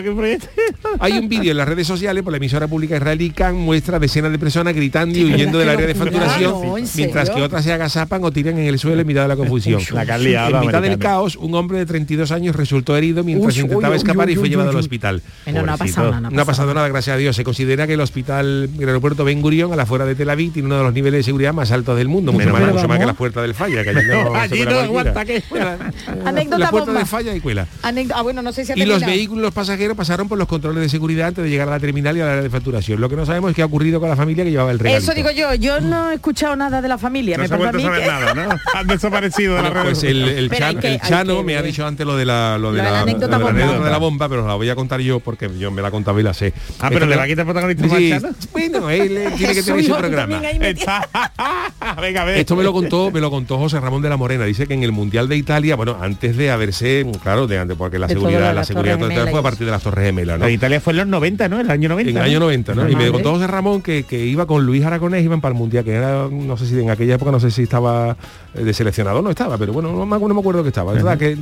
Hay 1.01 1.13
un 1.19 1.29
vídeo 1.29 1.51
en 1.53 1.57
las 1.57 1.69
redes 1.69 1.87
sociales 1.87 2.23
por 2.23 2.33
la 2.33 2.37
emisora 2.39 2.67
pública 2.69 2.97
israelí 2.97 3.31
Can 3.31 3.57
muestra 3.57 3.99
decenas 3.99 4.33
de 4.33 4.39
personas 4.39 4.75
gritando 4.75 5.19
y 5.19 5.25
huyendo 5.25 5.59
del 5.59 5.69
área 5.69 5.87
de 5.87 5.95
facturación, 5.95 6.51
No, 6.53 6.79
¿en 6.79 6.87
mientras 6.95 7.27
serio? 7.29 7.35
que 7.37 7.43
otras 7.43 7.65
se 7.65 7.73
agazapan 7.73 8.23
o 8.25 8.31
tiran 8.31 8.58
en 8.59 8.67
el 8.67 8.79
suelo 8.79 9.01
en 9.01 9.07
mitad 9.07 9.23
de 9.23 9.29
la 9.29 9.37
confusión. 9.37 9.81
La 9.93 10.19
liado 10.19 10.57
en 10.61 10.67
mitad 10.67 10.83
del 10.83 10.99
caos, 10.99 11.37
un 11.37 11.55
hombre 11.55 11.79
de 11.79 11.87
32 11.87 12.31
años 12.33 12.55
resultó 12.57 12.97
herido 12.97 13.25
mientras 13.25 13.55
Uy, 13.57 13.63
intentaba 13.63 13.89
uy, 13.89 13.95
uy, 13.95 13.99
escapar 13.99 14.31
y 14.31 14.35
fue 14.35 14.45
uy, 14.45 14.49
llevado 14.51 14.71
uy, 14.71 14.75
al 14.77 14.81
hospital. 14.81 15.23
Bueno, 15.45 15.63
no 15.67 15.73
ha 15.73 15.77
pasado 15.77 16.11
nada. 16.11 16.31
No 16.31 16.43
ha 16.43 16.45
pasado 16.45 16.75
nada, 16.75 16.89
gracias 16.89 17.15
a 17.15 17.19
Dios. 17.19 17.37
Se 17.37 17.45
considera 17.45 17.87
que 17.87 17.95
el 17.95 18.01
hospital, 18.01 18.69
el 18.79 18.89
aeropuerto 18.89 19.25
Ben 19.25 19.41
Gurion, 19.41 19.73
a 19.73 19.77
la 19.77 19.87
fuera 19.87 20.05
de 20.05 20.15
Tel 20.15 20.31
Aviv, 20.31 20.53
tiene 20.53 20.67
uno 20.67 20.79
de 20.79 20.83
los 20.85 20.93
niveles 20.93 21.19
de 21.21 21.23
seguridad 21.25 21.53
más 21.55 21.71
altos 21.73 21.97
del 21.97 22.09
mundo, 22.09 22.33
mucho 22.33 22.49
más, 22.51 22.61
mucho 22.63 22.89
que 22.89 23.07
las 23.07 23.17
puertas 23.17 23.43
del 23.43 23.55
falla, 23.55 23.83
que 23.85 23.91
allí 23.91 24.07
no, 24.09 24.35
allí 24.35 24.63
aguanta 24.63 25.25
que- 25.25 25.43
Anécdota 26.25 26.59
Las 26.59 26.71
puertas 26.71 26.87
bomba. 26.89 27.01
de 27.01 27.07
falla 27.07 27.35
y 27.35 27.41
cuela. 27.41 27.67
Anécdota- 27.83 28.19
ah, 28.19 28.23
bueno, 28.23 28.43
no 28.43 28.53
sé 28.53 28.65
si 28.65 28.73
ha 28.73 28.79
Y 28.79 28.85
los 28.85 29.01
vehículos, 29.05 29.43
los 29.43 29.55
pasajeros 29.55 29.97
pasaron 29.97 30.29
por 30.29 30.39
los 30.39 30.49
controles 30.49 30.83
de 30.83 30.89
seguridad 30.89 31.29
antes 31.29 31.45
de 31.45 31.51
llegar 31.51 31.69
a 31.69 31.73
la 31.73 31.81
terminal 31.81 32.17
y 32.17 32.21
a 32.21 32.25
la 32.25 32.31
área 32.33 32.43
de 32.43 32.51
facturación. 32.51 33.01
Lo 33.01 33.09
que 33.09 33.17
no 33.17 33.27
sabemos 33.27 33.51
es 33.51 33.57
qué 33.57 33.63
ha 33.63 33.67
ocurrido 33.67 34.01
con 34.01 34.09
la 34.09 34.17
familia 34.17 34.45
que 34.45 34.51
llevaba 34.51 34.71
el 34.71 34.79
regalo. 34.79 34.99
Eso 34.99 35.15
digo 35.15 35.31
yo, 35.31 35.55
yo 35.55 35.81
no 35.81 36.11
he 36.11 36.15
escuchado 36.15 36.57
nada 36.57 36.81
de 36.83 36.89
la 36.89 36.99
familia. 36.99 37.37
No 37.37 37.43
me 37.43 37.49
se 37.49 37.55
ha 37.55 37.59
parece 37.59 37.87
a 37.87 37.91
vuelto 37.91 37.99
a 37.99 37.99
mí 37.99 38.05
saber 38.05 38.25
que... 38.25 38.35
nada, 38.35 38.48
¿no? 38.48 38.48
Han 38.75 38.87
desaparecido 38.87 39.57
de 39.57 39.63
la 39.63 39.71
red. 39.71 39.83
pues 39.83 40.03
el, 40.05 40.51
Chano, 40.51 40.81
que- 40.81 40.87
el 40.95 41.01
hay 41.03 41.09
Chano 41.09 41.37
que 41.39 41.45
me 41.45 41.57
ha 41.57 41.63
dicho 41.63 41.87
antes 41.87 42.07
lo 42.07 42.17
de 42.17 42.25
la, 42.25 42.59
lo 42.59 42.73
de 42.73 42.83
la 42.83 42.91
la, 42.91 43.01
anécdota 43.03 43.27
lo 43.27 43.39
de 43.39 43.39
la 43.39 43.39
bomba. 43.45 43.63
anécdota 43.63 43.85
de 43.85 43.91
la 43.91 43.99
bomba, 43.99 44.29
pero 44.29 44.47
la 44.47 44.55
voy 44.55 44.69
a 44.71 44.75
contar 44.75 45.01
yo 45.01 45.21
porque 45.21 45.51
yo 45.59 45.71
me 45.71 45.83
la 45.83 45.91
contaba 45.91 46.21
y 46.21 46.23
la 46.23 46.35
sé. 46.35 46.53
Ah, 46.81 46.89
pero 46.89 46.97
Esto 46.97 47.07
le 47.07 47.17
va 47.17 47.23
a 47.23 47.27
quitar 47.27 47.45
protagonismo 47.45 47.97
Sí, 47.97 48.13
al 48.13 48.21
Chano. 48.23 48.35
bueno, 48.53 48.91
él 48.91 49.17
eh, 49.17 49.31
tiene 49.37 49.55
que 49.55 49.63
tener 49.63 49.85
su 49.85 49.95
programa. 49.97 50.41
Venga, 52.01 52.23
a 52.23 52.25
ver. 52.25 52.39
Esto 52.39 52.57
me 52.57 52.63
lo 52.63 52.73
contó, 52.73 53.11
me 53.11 53.21
lo 53.21 53.31
contó 53.31 53.59
José 53.59 53.81
Ramón 53.81 54.03
de 54.03 54.09
la 54.09 54.17
Morena. 54.17 54.45
Dice 54.45 54.67
que 54.67 54.75
en 54.75 54.83
el 54.83 54.93
Mundial 54.93 55.29
de 55.29 55.37
Italia, 55.37 55.77
bueno, 55.77 55.97
antes 56.01 56.37
de 56.37 56.51
haberse, 56.51 57.07
claro, 57.23 57.47
de 57.47 57.59
antes, 57.59 57.77
porque 57.77 57.99
la 57.99 58.09
seguridad, 58.09 58.41
la 58.41 58.53
las 58.55 58.67
seguridad 58.67 58.99
fue 59.31 59.39
a 59.41 59.43
partir 59.43 59.65
de 59.67 59.73
las 59.73 59.83
Torres 59.83 60.07
Gemelas, 60.07 60.39
¿no? 60.39 60.45
La 60.47 60.51
Italia 60.51 60.81
fue 60.81 60.93
en 60.93 60.99
los 60.99 61.07
90, 61.07 61.49
¿no? 61.49 61.61
El 61.61 61.71
año 61.71 61.89
90. 61.89 62.11
En 62.11 62.17
el 62.17 62.23
año 62.23 62.41
90, 62.41 62.75
¿no? 62.75 62.89
Y 62.89 62.97
me 62.97 63.11
contó 63.11 63.33
José 63.33 63.47
Ramón 63.47 63.83
que, 63.83 64.05
que 64.05 64.25
iba 64.25 64.47
con 64.47 64.65
Luis 64.67 64.85
Aragonés, 64.85 65.25
iban 65.25 65.41
para 65.41 65.53
el 65.53 65.59
Mundial, 65.59 65.85
que 65.85 65.93
era, 65.93 66.29
no 66.31 66.57
sé 66.57 66.67
si 66.67 66.79
en 66.79 66.91
aquella 66.91 67.15
época, 67.15 67.31
no 67.31 67.41
sé 67.41 67.51
si 67.51 67.63
estaba 67.63 68.11
eh, 68.13 68.15
de 68.55 68.73
seleccionador, 68.75 69.23
no 69.23 69.31
estaba, 69.31 69.57
pero 69.59 69.73
bueno, 69.73 69.93
no 69.93 70.07
me, 70.07 70.17
acu- 70.17 70.29
no 70.29 70.35
me 70.35 70.41
acuerdo 70.41 70.63
que 70.63 70.69
estaba. 70.69 70.93
Es 70.93 71.03
verdad 71.03 71.19
que 71.19 71.33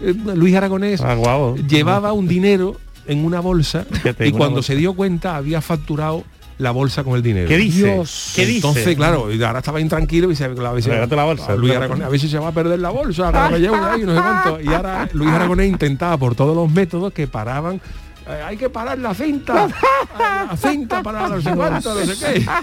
eh, 0.00 0.14
Luis 0.34 0.54
Aragonés 0.54 1.00
Ah, 1.02 1.14
guau. 1.14 1.56
llevaba 1.56 2.12
un 2.12 2.26
dinero 2.26 2.76
en 3.06 3.24
una 3.24 3.40
bolsa 3.40 3.84
Fíjate, 3.90 4.26
y 4.26 4.30
una 4.30 4.38
cuando 4.38 4.54
bolsa. 4.56 4.66
se 4.72 4.76
dio 4.76 4.94
cuenta 4.94 5.36
había 5.36 5.60
facturado 5.60 6.24
la 6.56 6.70
bolsa 6.70 7.02
con 7.02 7.16
el 7.16 7.22
dinero. 7.22 7.48
¿Qué 7.48 7.56
dice? 7.58 7.92
Dios. 7.92 8.32
¿Qué 8.36 8.46
dice? 8.46 8.58
Entonces, 8.68 8.96
claro, 8.96 9.32
y 9.32 9.42
ahora 9.42 9.58
estaba 9.58 9.80
intranquilo 9.80 10.30
y 10.30 10.36
se 10.36 10.46
veces, 10.48 10.86
la 11.10 11.24
bolsa. 11.24 11.52
a 11.52 11.56
Luis 11.56 11.74
Aragonés, 11.74 12.06
a 12.06 12.18
si 12.18 12.28
se 12.28 12.38
va 12.38 12.48
a 12.48 12.52
perder 12.52 12.78
la 12.78 12.90
bolsa, 12.90 13.26
ahora 13.26 13.50
me 13.50 13.58
llevo 13.58 13.74
de 13.76 13.82
ahí, 13.90 14.02
no 14.02 14.14
sé 14.14 14.20
cuánto. 14.22 14.60
Y 14.60 14.68
ahora 14.72 15.08
Luis 15.12 15.30
Aragonés 15.30 15.68
intentaba 15.68 16.16
por 16.16 16.34
todos 16.36 16.54
los 16.54 16.70
métodos 16.70 17.12
que 17.12 17.26
paraban. 17.26 17.80
Eh, 18.26 18.42
hay 18.46 18.56
que 18.56 18.70
parar 18.70 18.98
la 18.98 19.14
cinta, 19.14 19.68
la 20.18 20.56
cinta 20.56 21.02
para 21.02 21.28
no 21.28 21.40
sé 21.40 21.50
cuánto, 21.54 21.94
no 21.94 22.06
sé 22.06 22.34
qué. 22.34 22.46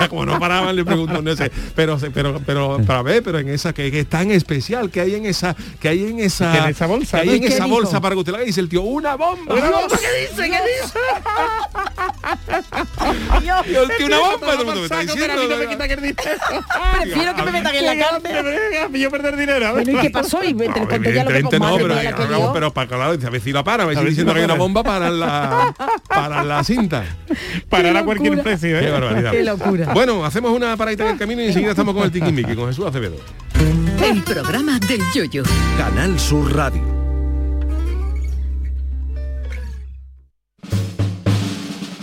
Ya 0.00 0.08
como 0.08 0.24
no 0.26 0.38
paraban 0.38 0.74
le 0.76 0.84
pregunto, 0.84 1.20
no 1.22 1.36
sé, 1.36 1.50
pero 1.74 1.98
pero 2.12 2.40
pero 2.44 2.78
para 2.86 3.02
ver, 3.02 3.22
pero 3.22 3.38
en 3.38 3.48
esa 3.48 3.72
que, 3.72 3.90
que 3.90 4.00
es 4.00 4.08
tan 4.08 4.30
especial 4.30 4.90
que 4.90 5.00
hay 5.00 5.14
en 5.14 5.26
esa 5.26 5.54
que 5.80 5.88
hay 5.88 6.04
en 6.06 6.20
esa 6.20 6.52
Que 6.52 6.58
en 6.58 6.64
esa 6.66 6.86
bolsa, 6.86 7.20
que 7.22 7.28
hay 7.30 7.36
en 7.36 7.42
¿Qué 7.42 7.48
esa 7.48 7.64
dijo? 7.64 7.76
bolsa 7.76 8.00
para 8.00 8.14
que 8.14 8.18
usted 8.20 8.32
la 8.32 8.38
haga", 8.38 8.44
y 8.44 8.48
dice 8.48 8.60
el 8.60 8.68
tío, 8.68 8.82
una 8.82 9.14
bomba. 9.16 9.54
¿Qué 9.54 10.20
dice? 10.28 10.50
¿Qué 10.50 10.60
dice? 10.82 10.98
Y 13.42 13.74
el 13.74 13.88
tío, 13.96 14.06
una 14.06 14.18
bomba, 14.18 14.38
todo 14.40 14.52
el 14.60 14.66
mundo 14.66 14.80
me 14.80 14.86
está 14.86 15.00
Saco, 15.02 15.14
pero 15.16 15.32
a 15.32 15.36
mí 15.36 15.46
no 15.48 15.56
me 15.56 15.66
quita 15.68 15.84
diciendo. 15.84 15.86
que 15.86 15.92
el 15.94 16.00
dinero. 16.02 16.64
Prefiero 17.02 17.34
que 17.34 17.42
me 17.42 17.52
metan 17.52 17.74
en 17.74 17.86
la 17.86 17.96
cárcel. 17.98 19.00
Yo 19.00 19.10
perder 19.10 19.36
dinero. 19.36 19.72
Bueno, 19.72 19.92
¿y 19.92 19.96
qué 20.02 20.10
pasó? 20.10 20.42
Y 20.42 20.54
te 20.54 20.68
No, 20.68 20.88
conté 20.88 21.14
ya 21.14 21.24
lo 21.24 21.30
que 21.30 21.36
evidentemente 21.38 21.58
no, 21.58 21.64
madre 21.66 22.50
pero, 22.52 22.72
para 22.72 22.88
claro, 22.88 23.12
dice, 23.16 23.26
a 23.26 23.30
ver 23.30 23.40
si 23.40 23.52
la 23.52 23.62
para, 23.62 23.84
a 23.84 23.86
ver 23.86 23.98
si 23.98 24.04
diciendo 24.04 24.32
que 24.32 24.38
hay 24.40 24.44
una 24.44 24.54
bomba 24.54 24.82
para 24.82 24.95
la 24.98 25.74
para 26.08 26.44
la 26.44 26.64
cinta. 26.64 27.04
Parar 27.68 27.92
Qué 27.92 27.98
a 27.98 28.04
cualquier 28.04 28.42
precio, 28.42 28.78
Qué 28.78 28.88
¿eh? 28.88 28.90
barbaridad. 28.90 29.30
Qué 29.30 29.44
locura. 29.44 29.92
Bueno, 29.94 30.24
hacemos 30.24 30.52
una 30.52 30.76
paradita 30.76 31.04
en 31.04 31.10
el 31.12 31.18
camino 31.18 31.42
y 31.42 31.46
enseguida 31.46 31.70
estamos 31.70 31.94
con 31.94 32.04
el 32.04 32.10
Tiquimiqui, 32.10 32.54
con 32.54 32.68
Jesús 32.68 32.86
Acevedo. 32.86 33.16
El 34.02 34.22
programa 34.22 34.78
del 34.78 35.00
yoyo. 35.14 35.42
Canal 35.78 36.18
Sur 36.18 36.54
Radio. 36.54 37.05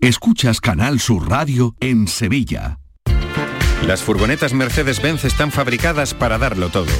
Escuchas 0.00 0.60
Canal 0.60 1.00
Sur 1.00 1.28
Radio 1.28 1.74
en 1.80 2.06
Sevilla. 2.06 2.78
Las 3.84 4.00
furgonetas 4.00 4.52
Mercedes-Benz 4.52 5.24
están 5.24 5.50
fabricadas 5.50 6.14
para 6.14 6.38
darlo 6.38 6.68
todo. 6.68 6.92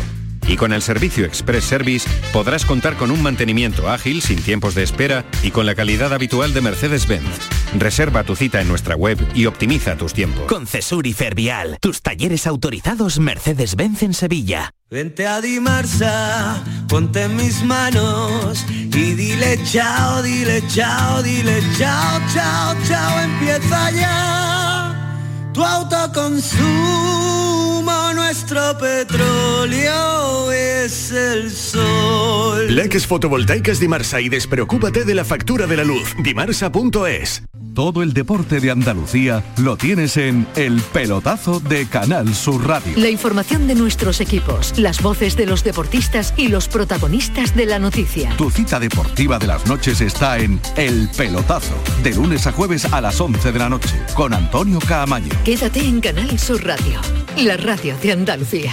Y 0.49 0.57
con 0.57 0.73
el 0.73 0.83
servicio 0.83 1.25
Express 1.25 1.65
Service 1.65 2.09
podrás 2.33 2.65
contar 2.65 2.97
con 2.97 3.11
un 3.11 3.23
mantenimiento 3.23 3.89
ágil, 3.89 4.23
sin 4.23 4.43
tiempos 4.43 4.75
de 4.75 4.83
espera 4.83 5.25
y 5.43 5.51
con 5.51 5.67
la 5.67 5.75
calidad 5.75 6.13
habitual 6.13 6.55
de 6.55 6.63
Mercedes-Benz. 6.63 7.39
Reserva 7.77 8.25
tu 8.25 8.35
cita 8.35 8.61
en 8.61 8.69
nuestra 8.69 8.97
web 8.97 9.19
y 9.35 9.47
optimiza 9.47 9.97
tus 9.97 10.15
tiempos. 10.15 10.47
Con 10.47 10.67
Cesur 10.67 11.07
y 11.07 11.13
Fervial, 11.13 11.79
tus 11.81 12.03
talleres 12.03 12.47
autorizados 12.47 13.19
Mercedes-Benz 13.19 14.03
en 14.03 14.15
Sevilla. 14.15 14.73
Vente 14.91 15.27
a 15.27 15.43
Dimarsa, 15.43 16.65
ponte 16.89 17.25
en 17.25 17.37
mis 17.37 17.63
manos 17.63 18.65
y 18.71 19.13
dile 19.13 19.61
chao, 19.65 20.23
dile 20.23 20.63
chao, 20.69 21.23
dile 21.23 21.63
chao, 21.77 22.21
chao, 22.33 22.75
chao, 22.89 23.21
empieza 23.21 23.91
ya 23.91 24.79
tu 25.53 25.65
autoconsumo, 25.65 27.58
nuestro 28.29 28.77
petróleo 28.77 30.53
es 30.53 31.13
el 31.13 31.51
sol. 31.51 31.88
Leques 32.79 33.09
fotovoltaicas 33.09 33.81
Dimarsa 33.81 34.21
y 34.21 34.29
despreocúpate 34.29 35.05
de 35.05 35.13
la 35.13 35.25
factura 35.25 35.67
de 35.67 35.77
la 35.77 35.83
luz. 35.83 36.15
Dimarsa.es. 36.23 37.43
Todo 37.75 38.05
el 38.05 38.13
deporte 38.13 38.61
de 38.61 38.71
Andalucía 38.71 39.43
lo 39.57 39.77
tienes 39.77 40.17
en 40.17 40.47
El 40.55 40.81
Pelotazo 40.81 41.59
de 41.59 41.89
Canal 41.89 42.33
Sur 42.37 42.69
Radio. 42.69 42.93
La 42.97 43.11
información 43.11 43.67
de 43.67 43.75
nuestros 43.75 44.21
equipos, 44.21 44.79
las 44.79 45.03
voces 45.03 45.37
de 45.37 45.47
los 45.47 45.65
deportistas 45.65 46.33
y 46.37 46.47
los 46.47 46.69
protagonistas 46.69 47.57
de 47.57 47.67
la 47.67 47.81
noticia. 47.81 48.37
Tu 48.37 48.49
cita 48.49 48.79
deportiva 48.79 49.41
de 49.41 49.49
las 49.49 49.67
noches 49.67 50.01
está 50.01 50.39
en 50.39 50.61
El 50.77 51.09
Pelotazo, 51.17 51.75
de 52.05 52.15
lunes 52.15 52.47
a 52.47 52.53
jueves 52.53 52.85
a 52.93 53.01
las 53.01 53.21
11 53.21 53.51
de 53.51 53.59
la 53.59 53.69
noche, 53.69 54.01
con 54.15 54.33
Antonio 54.33 54.79
Caamaño. 54.79 55.35
Quédate 55.45 55.81
en 55.81 56.01
Canal 56.01 56.39
Sur 56.39 56.65
Radio, 56.65 57.01
la 57.39 57.57
radio 57.57 57.97
de 58.01 58.13
Andalucía. 58.13 58.73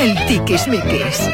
El 0.00 0.16
Tiquismiquis. 0.26 1.28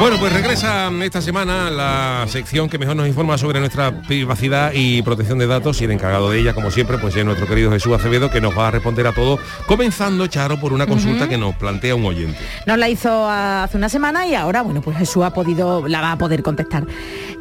Bueno, 0.00 0.16
pues 0.18 0.32
regresa 0.32 0.90
esta 1.02 1.20
semana 1.20 1.68
la 1.68 2.24
sección 2.26 2.70
que 2.70 2.78
mejor 2.78 2.96
nos 2.96 3.06
informa 3.06 3.36
sobre 3.36 3.60
nuestra 3.60 4.00
privacidad 4.02 4.72
y 4.74 5.02
protección 5.02 5.38
de 5.38 5.46
datos 5.46 5.82
y 5.82 5.84
el 5.84 5.90
encargado 5.90 6.30
de 6.30 6.40
ella, 6.40 6.54
como 6.54 6.70
siempre, 6.70 6.96
pues 6.96 7.14
es 7.16 7.24
nuestro 7.24 7.46
querido 7.46 7.70
Jesús 7.70 7.92
Acevedo, 7.92 8.30
que 8.30 8.40
nos 8.40 8.56
va 8.56 8.68
a 8.68 8.70
responder 8.70 9.06
a 9.06 9.12
todo, 9.12 9.38
comenzando, 9.66 10.26
Charo, 10.26 10.58
por 10.58 10.72
una 10.72 10.86
consulta 10.86 11.28
que 11.28 11.36
nos 11.36 11.54
plantea 11.54 11.94
un 11.94 12.06
oyente. 12.06 12.38
Nos 12.64 12.78
la 12.78 12.88
hizo 12.88 13.28
hace 13.28 13.76
una 13.76 13.90
semana 13.90 14.26
y 14.26 14.34
ahora, 14.34 14.62
bueno, 14.62 14.80
pues 14.80 14.96
Jesús 14.96 15.22
ha 15.22 15.34
podido, 15.34 15.86
la 15.86 16.00
va 16.00 16.12
a 16.12 16.18
poder 16.18 16.42
contestar. 16.42 16.86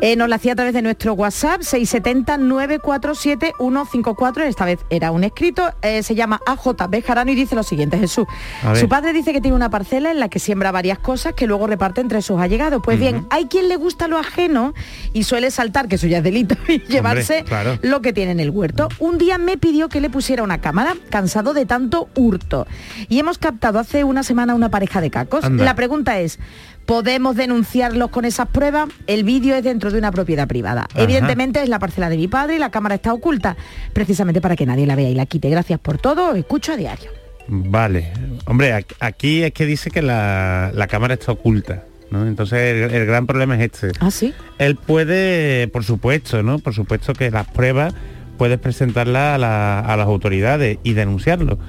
Eh, 0.01 0.17
nos 0.17 0.28
la 0.28 0.36
hacía 0.36 0.51
a 0.51 0.55
través 0.55 0.74
de 0.74 0.82
nuestro 0.82 1.13
WhatsApp 1.13 1.61
670-947-154, 1.61 4.41
esta 4.41 4.65
vez 4.65 4.80
era 4.89 5.11
un 5.11 5.24
escrito, 5.24 5.72
eh, 5.82 6.03
se 6.03 6.13
llama 6.13 6.41
AJ 6.45 6.76
Jarano 7.05 7.32
y 7.32 7.36
dice 7.36 7.55
lo 7.55 7.63
siguiente, 7.63 7.97
Jesús. 7.97 8.28
Su 8.76 8.89
padre 8.89 9.13
dice 9.13 9.32
que 9.32 9.39
tiene 9.39 9.55
una 9.55 9.70
parcela 9.70 10.09
en 10.12 10.20
la 10.20 10.30
que 10.30 10.39
siembra 10.39 10.72
varias 10.72 10.99
cosas 10.99 11.34
que 11.34 11.47
luego 11.47 11.68
reparte 11.68 12.01
entre 12.01 12.22
sus 12.22 12.39
allegados. 12.39 12.82
Pues 12.84 12.99
bien, 12.99 13.26
hay 13.30 13.45
quien 13.45 13.70
le 13.70 13.76
gusta 13.76 14.07
lo 14.07 14.18
ajeno 14.18 14.74
y 15.14 15.24
suele 15.24 15.51
saltar, 15.51 15.88
que 15.88 15.95
eso 15.95 16.07
ya 16.07 16.20
es 16.20 16.24
delito, 16.24 16.55
y 16.68 16.80
llevarse 16.80 17.43
claro. 17.43 17.78
lo 17.82 18.01
que 18.01 18.14
tiene 18.14 18.32
en 18.32 18.39
el 18.39 18.49
huerto. 18.49 18.89
Un 18.99 19.18
día 19.18 19.38
me 19.38 19.57
pidió 19.57 19.89
que 19.89 20.01
le 20.01 20.10
pusiera 20.10 20.43
una 20.43 20.60
cámara, 20.62 20.95
cansado 21.10 21.53
de 21.53 21.66
tanto 21.66 22.10
hurto. 22.16 22.68
Y 23.07 23.20
hemos 23.20 23.38
captado 23.38 23.80
hace 23.80 24.03
una 24.03 24.24
semana 24.24 24.55
una 24.55 24.70
pareja 24.70 25.01
de 25.01 25.10
cacos. 25.10 25.43
Anda. 25.43 25.64
La 25.64 25.76
pregunta 25.76 26.20
es, 26.20 26.39
¿podemos 26.86 27.36
denunciarlos 27.36 28.10
con 28.10 28.26
esas 28.26 28.47
pruebas? 28.47 28.89
El 29.07 29.24
vídeo 29.24 29.55
es 29.55 29.64
dentro 29.64 29.91
de 29.91 29.97
una 29.97 30.12
propiedad 30.12 30.47
privada. 30.47 30.88
Ajá. 30.89 31.03
Evidentemente 31.03 31.62
es 31.62 31.70
la 31.70 31.80
parcela 31.80 32.10
de 32.10 32.18
mi 32.18 32.28
padre 32.28 32.55
y 32.55 32.60
la 32.60 32.72
cámara 32.72 32.95
está 32.95 33.14
oculta, 33.14 33.57
precisamente 33.93 34.41
para 34.41 34.55
que 34.55 34.66
nadie 34.66 34.86
la 34.86 34.95
vea 34.95 35.10
y 35.10 35.16
la 35.16 35.26
quite. 35.26 35.49
Gracias 35.49 35.80
por 35.80 35.97
todo, 35.97 36.32
os 36.32 36.38
escucho 36.38 36.74
a 36.74 36.78
diario. 36.78 37.28
Vale. 37.49 38.11
Hombre, 38.45 38.85
aquí 38.99 39.43
es 39.43 39.51
que 39.53 39.65
dice 39.65 39.89
que 39.91 40.01
la, 40.01 40.71
la 40.73 40.87
cámara 40.87 41.15
está 41.15 41.31
oculta. 41.31 41.83
¿no? 42.11 42.25
Entonces 42.25 42.59
el, 42.59 42.91
el 42.91 43.05
gran 43.05 43.27
problema 43.27 43.55
es 43.55 43.61
este. 43.71 43.91
¿Ah, 43.99 44.11
sí? 44.11 44.33
Él 44.57 44.75
puede, 44.75 45.67
por 45.67 45.83
supuesto, 45.83 46.41
¿no? 46.43 46.59
Por 46.59 46.73
supuesto 46.73 47.13
que 47.13 47.29
las 47.31 47.47
pruebas 47.47 47.93
puedes 48.37 48.57
presentarlas 48.59 49.35
a, 49.35 49.37
la- 49.37 49.79
a 49.79 49.97
las 49.97 50.07
autoridades 50.07 50.79
y 50.83 50.93
denunciarlo. 50.93 51.59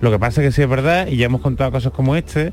Lo 0.00 0.10
que 0.10 0.18
pasa 0.18 0.40
es 0.42 0.48
que 0.48 0.52
sí 0.52 0.62
es 0.62 0.68
verdad, 0.68 1.06
y 1.08 1.16
ya 1.16 1.26
hemos 1.26 1.40
contado 1.42 1.70
casos 1.72 1.92
como 1.92 2.16
este, 2.16 2.52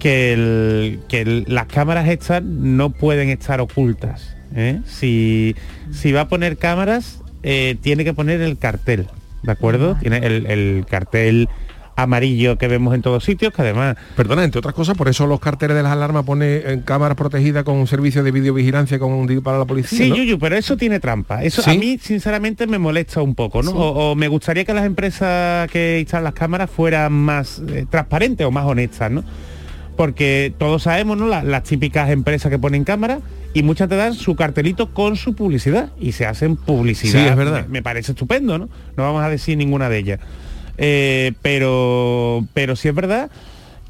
que, 0.00 0.32
el- 0.32 1.00
que 1.08 1.20
el- 1.20 1.44
las 1.46 1.66
cámaras 1.66 2.08
estas 2.08 2.42
no 2.42 2.90
pueden 2.90 3.28
estar 3.28 3.60
ocultas. 3.60 4.34
¿eh? 4.56 4.80
Si, 4.86 5.54
si 5.92 6.10
va 6.12 6.22
a 6.22 6.28
poner 6.28 6.56
cámaras, 6.56 7.20
eh, 7.44 7.76
tiene 7.80 8.04
que 8.04 8.14
poner 8.14 8.40
el 8.40 8.58
cartel, 8.58 9.06
¿de 9.44 9.52
acuerdo? 9.52 9.96
Tiene 10.00 10.18
el, 10.18 10.46
el 10.46 10.86
cartel 10.90 11.48
amarillo 11.96 12.56
que 12.58 12.66
vemos 12.68 12.94
en 12.94 13.02
todos 13.02 13.24
sitios, 13.24 13.52
que 13.52 13.62
además 13.62 13.96
Perdona, 14.16 14.44
entre 14.44 14.58
otras 14.58 14.74
cosas, 14.74 14.96
por 14.96 15.08
eso 15.08 15.26
los 15.26 15.40
carteles 15.40 15.76
de 15.76 15.82
las 15.82 15.92
alarmas 15.92 16.24
pone 16.24 16.58
en 16.70 16.80
cámaras 16.82 17.16
protegidas 17.16 17.64
con 17.64 17.76
un 17.76 17.86
servicio 17.86 18.22
de 18.22 18.30
videovigilancia 18.30 18.98
con 18.98 19.12
un 19.12 19.26
para 19.42 19.58
la 19.58 19.64
policía. 19.64 19.98
Sí, 19.98 20.08
¿no? 20.10 20.16
Yuyu, 20.16 20.38
pero 20.38 20.56
eso 20.56 20.76
tiene 20.76 20.98
trampa. 21.00 21.44
Eso 21.44 21.62
¿Sí? 21.62 21.70
a 21.70 21.74
mí, 21.74 21.98
sinceramente, 22.00 22.66
me 22.66 22.78
molesta 22.78 23.22
un 23.22 23.34
poco, 23.34 23.62
¿no? 23.62 23.70
O, 23.72 24.10
o 24.12 24.14
me 24.14 24.28
gustaría 24.28 24.64
que 24.64 24.74
las 24.74 24.84
empresas 24.86 25.70
que 25.70 25.98
instalan 26.00 26.24
las 26.24 26.34
cámaras 26.34 26.70
fueran 26.70 27.12
más 27.12 27.62
eh, 27.68 27.86
transparentes 27.88 28.46
o 28.46 28.50
más 28.50 28.64
honestas, 28.64 29.10
¿no? 29.10 29.22
Porque 29.96 30.54
todos 30.58 30.84
sabemos, 30.84 31.18
¿no? 31.18 31.26
La- 31.26 31.42
las 31.42 31.62
típicas 31.64 32.08
empresas 32.10 32.50
que 32.50 32.58
ponen 32.58 32.84
cámaras 32.84 33.20
y 33.52 33.62
muchas 33.62 33.88
te 33.88 33.96
dan 33.96 34.14
su 34.14 34.34
cartelito 34.36 34.94
con 34.94 35.16
su 35.16 35.34
publicidad 35.34 35.90
y 36.00 36.12
se 36.12 36.24
hacen 36.26 36.56
publicidad. 36.56 37.20
Sí, 37.22 37.28
es 37.28 37.36
verdad. 37.36 37.62
Me, 37.66 37.68
me 37.74 37.82
parece 37.82 38.12
estupendo, 38.12 38.56
¿no? 38.58 38.68
No 38.96 39.02
vamos 39.04 39.22
a 39.22 39.28
decir 39.28 39.58
ninguna 39.58 39.88
de 39.88 39.98
ellas. 39.98 40.20
Eh, 40.82 41.32
pero, 41.42 42.44
pero 42.54 42.74
sí 42.74 42.88
es 42.88 42.94
verdad 42.94 43.30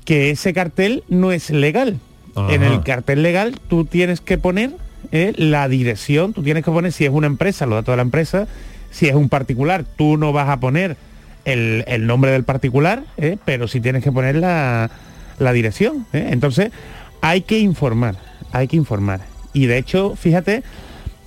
que 0.04 0.30
ese 0.30 0.52
cartel 0.52 1.04
no 1.08 1.30
es 1.30 1.50
legal. 1.50 1.98
Ajá. 2.34 2.52
En 2.52 2.64
el 2.64 2.82
cartel 2.82 3.22
legal 3.22 3.54
tú 3.68 3.84
tienes 3.84 4.20
que 4.20 4.38
poner 4.38 4.72
eh, 5.12 5.32
la 5.36 5.68
dirección, 5.68 6.32
tú 6.32 6.42
tienes 6.42 6.64
que 6.64 6.70
poner 6.70 6.90
si 6.92 7.04
es 7.04 7.10
una 7.10 7.28
empresa, 7.28 7.64
los 7.66 7.76
datos 7.76 7.92
de 7.92 7.96
la 7.96 8.02
empresa, 8.02 8.48
si 8.90 9.06
es 9.06 9.14
un 9.14 9.28
particular, 9.28 9.84
tú 9.96 10.16
no 10.16 10.32
vas 10.32 10.48
a 10.48 10.58
poner 10.58 10.96
el, 11.44 11.84
el 11.86 12.06
nombre 12.06 12.32
del 12.32 12.42
particular, 12.44 13.04
eh, 13.16 13.36
pero 13.44 13.68
sí 13.68 13.80
tienes 13.80 14.02
que 14.02 14.10
poner 14.12 14.34
la, 14.36 14.90
la 15.38 15.52
dirección. 15.52 16.06
eh. 16.12 16.28
Entonces, 16.30 16.72
hay 17.20 17.42
que 17.42 17.58
informar, 17.60 18.16
hay 18.52 18.66
que 18.66 18.76
informar. 18.76 19.20
Y 19.52 19.66
de 19.66 19.78
hecho, 19.78 20.16
fíjate, 20.16 20.62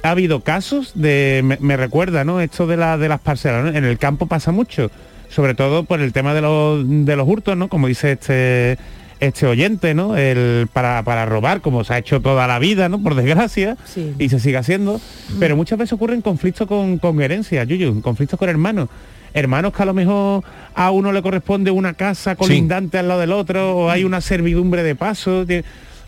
ha 0.03 0.09
habido 0.11 0.41
casos 0.41 0.91
de, 0.95 1.41
me, 1.43 1.57
me 1.61 1.78
recuerda, 1.78 2.26
¿no? 2.26 2.41
Esto 2.41 2.68
de, 2.68 2.76
la, 2.78 2.97
de 2.97 3.07
las 3.07 3.22
parcelas, 3.22 3.64
¿no? 3.64 3.70
En 3.78 3.86
el 3.86 3.97
campo 3.97 4.26
pasa 4.28 4.51
mucho, 4.51 4.91
sobre 5.34 5.56
todo 5.56 5.84
por 5.84 6.00
el 6.02 6.14
tema 6.14 6.34
de 6.34 6.42
los, 6.42 6.84
de 6.88 7.16
los 7.16 7.28
hurtos, 7.28 7.58
¿no? 7.58 7.68
Como 7.70 7.88
dice 7.88 8.14
este 8.14 8.78
este 9.20 9.46
oyente, 9.48 9.94
¿no? 9.94 10.18
El, 10.18 10.68
para, 10.74 11.02
para 11.04 11.26
robar, 11.26 11.62
como 11.62 11.86
se 11.86 11.94
ha 11.94 11.98
hecho 11.98 12.20
toda 12.20 12.46
la 12.46 12.60
vida, 12.60 12.90
¿no? 12.90 13.02
Por 13.02 13.16
desgracia, 13.16 13.78
Sí. 13.86 14.14
y 14.20 14.28
se 14.28 14.38
sigue 14.40 14.58
haciendo. 14.58 15.00
Pero 15.40 15.56
muchas 15.56 15.78
veces 15.80 15.94
ocurren 15.94 16.22
conflictos 16.22 16.68
con, 16.68 16.98
con 16.98 17.22
herencia, 17.22 17.64
Yuyu, 17.64 18.02
conflictos 18.02 18.38
con 18.38 18.50
hermanos. 18.50 18.90
Hermanos 19.34 19.72
que 19.74 19.82
a 19.82 19.86
lo 19.86 19.94
mejor 19.94 20.44
a 20.76 20.92
uno 20.92 21.14
le 21.14 21.22
corresponde 21.22 21.72
una 21.72 21.94
casa 21.94 22.36
colindante 22.36 22.98
al 22.98 23.08
lado 23.08 23.22
del 23.22 23.32
otro, 23.32 23.78
o 23.78 23.90
hay 23.90 24.04
una 24.04 24.20
servidumbre 24.20 24.84
de 24.84 24.94
paso. 24.96 25.46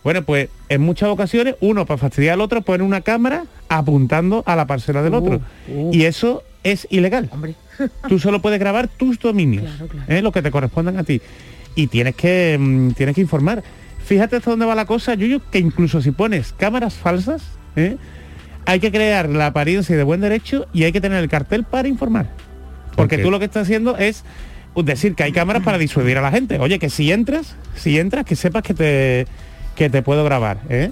Bueno, 0.04 0.22
pues 0.24 0.50
en 0.68 0.82
muchas 0.82 1.08
ocasiones 1.08 1.56
uno 1.62 1.86
para 1.86 1.98
fastidiar 1.98 2.34
al 2.34 2.42
otro 2.42 2.64
pone 2.64 2.84
una 2.84 3.00
cámara 3.00 3.46
apuntando 3.70 4.44
a 4.46 4.58
la 4.58 4.68
parcela 4.68 5.02
del 5.02 5.14
otro. 5.14 5.40
Y 5.94 6.04
eso 6.04 6.44
es 6.66 6.86
ilegal. 6.90 7.30
Hombre. 7.32 7.56
Tú 8.10 8.20
solo 8.20 8.42
puedes 8.42 8.60
grabar 8.60 8.90
tus 8.90 9.20
dominios, 9.20 9.64
Claro, 9.64 9.88
claro. 9.88 10.06
¿eh? 10.12 10.22
lo 10.22 10.32
que 10.34 10.42
te 10.42 10.52
correspondan 10.52 10.98
a 10.98 11.04
ti. 11.04 11.22
Y 11.76 11.88
tienes 11.88 12.16
que, 12.16 12.58
mm, 12.60 12.92
tienes 12.92 13.16
que 13.16 13.22
informar. 13.22 13.64
Fíjate 14.04 14.36
hasta 14.36 14.50
dónde 14.50 14.66
va 14.66 14.76
la 14.76 14.86
cosa, 14.86 15.14
Yuyu, 15.14 15.42
que 15.52 15.60
incluso 15.60 16.02
si 16.02 16.12
pones 16.12 16.54
cámaras 16.54 16.96
falsas, 16.96 17.44
¿eh? 17.76 17.98
hay 18.66 18.80
que 18.80 18.92
crear 18.92 19.30
la 19.30 19.48
apariencia 19.48 19.96
de 19.96 20.04
buen 20.04 20.22
derecho 20.22 20.68
y 20.74 20.84
hay 20.84 20.92
que 20.92 21.02
tener 21.02 21.22
el 21.24 21.30
cartel 21.30 21.64
para 21.64 21.88
informar. 21.88 22.30
Porque 22.96 23.18
tú 23.18 23.30
lo 23.30 23.40
que 23.40 23.46
estás 23.46 23.64
haciendo 23.64 23.98
es 23.98 24.24
decir 24.84 25.16
que 25.16 25.24
hay 25.24 25.32
cámaras 25.32 25.64
para 25.64 25.78
disuadir 25.78 26.18
a 26.18 26.22
la 26.22 26.32
gente. 26.32 26.60
Oye, 26.60 26.80
que 26.80 26.90
si 26.90 27.12
entras, 27.12 27.56
si 27.76 28.00
entras, 28.00 28.26
que 28.26 28.36
sepas 28.36 28.64
que 28.64 28.74
te, 28.74 29.28
que 29.76 29.90
te 29.90 30.02
puedo 30.02 30.24
grabar. 30.24 30.60
¿eh? 30.70 30.92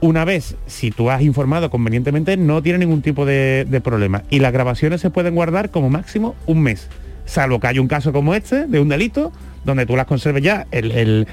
Una 0.00 0.24
vez, 0.24 0.56
si 0.66 0.92
tú 0.92 1.10
has 1.10 1.22
informado 1.22 1.70
convenientemente, 1.70 2.36
no 2.36 2.62
tiene 2.62 2.78
ningún 2.78 3.02
tipo 3.02 3.26
de, 3.26 3.80
problema. 3.82 4.22
Y 4.30 4.38
las 4.38 4.52
grabaciones 4.52 5.00
se 5.00 5.10
pueden 5.10 5.34
guardar 5.34 5.70
como 5.70 5.90
máximo 5.90 6.36
un 6.46 6.62
mes. 6.62 6.88
Salvo 7.24 7.58
que 7.58 7.66
haya 7.66 7.80
un 7.80 7.88
caso 7.88 8.12
como 8.12 8.34
este, 8.34 8.66
de 8.66 8.80
un 8.80 8.88
delito, 8.88 9.32
donde 9.64 9.86
tú 9.86 9.96
las 9.96 10.06
conserves 10.06 10.42
ya 10.42 10.66
el- 10.70 11.26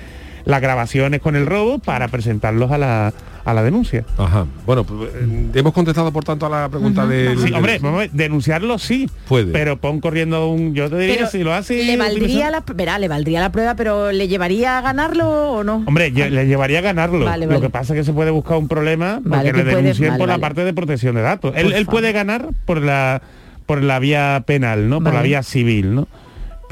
las 0.45 0.61
grabaciones 0.61 1.21
con 1.21 1.35
el 1.35 1.45
robo 1.45 1.79
para 1.79 2.07
presentarlos 2.07 2.71
a 2.71 2.77
la, 2.77 3.13
a 3.43 3.53
la 3.53 3.63
denuncia. 3.63 4.05
Ajá. 4.17 4.45
Bueno, 4.65 4.83
pues, 4.83 5.09
eh, 5.15 5.47
hemos 5.55 5.73
contestado 5.73 6.11
por 6.11 6.23
tanto 6.23 6.45
a 6.45 6.49
la 6.49 6.69
pregunta 6.69 7.05
de... 7.07 7.35
Sí, 7.37 7.51
hombre, 7.53 7.79
denunciarlo 8.13 8.77
sí. 8.77 9.09
Puede. 9.27 9.51
Pero 9.51 9.77
pon 9.77 9.99
corriendo 9.99 10.47
un. 10.49 10.73
Yo 10.75 10.89
te 10.89 10.97
diría 10.97 11.15
Pero 11.15 11.27
si 11.29 11.43
lo 11.43 11.53
hace. 11.53 11.83
le 11.83 11.97
valdría 11.97 12.51
la 12.51 12.63
verá, 12.75 12.99
le 12.99 13.07
valdría 13.07 13.41
la 13.41 13.51
prueba, 13.51 13.75
pero 13.75 14.11
le 14.11 14.27
llevaría 14.27 14.77
a 14.77 14.81
ganarlo 14.81 15.27
o 15.51 15.63
no. 15.63 15.83
Hombre, 15.85 16.11
yo- 16.11 16.29
le 16.29 16.47
llevaría 16.47 16.79
a 16.79 16.83
ganarlo. 16.83 17.25
Vale, 17.25 17.47
Lo 17.47 17.61
que 17.61 17.69
pasa 17.69 17.93
es 17.93 17.99
que 17.99 18.03
se 18.03 18.13
puede 18.13 18.31
buscar 18.31 18.57
un 18.57 18.67
problema 18.67 19.15
porque 19.23 19.29
Vale, 19.29 19.51
que 19.51 19.57
le 19.63 19.75
denuncien 19.75 20.09
vale, 20.09 20.19
por 20.19 20.29
la 20.29 20.37
parte 20.37 20.63
de 20.63 20.73
protección 20.73 21.15
de 21.15 21.21
datos. 21.21 21.53
Él, 21.55 21.73
él 21.73 21.85
puede 21.85 22.11
ganar 22.11 22.49
por 22.65 22.81
la 22.81 23.21
por 23.65 23.81
la 23.81 23.97
vía 23.97 24.43
penal, 24.45 24.89
¿no? 24.89 25.01
Por 25.01 25.13
la 25.13 25.23
vía 25.23 25.41
civil, 25.41 25.95
¿no? 25.95 26.07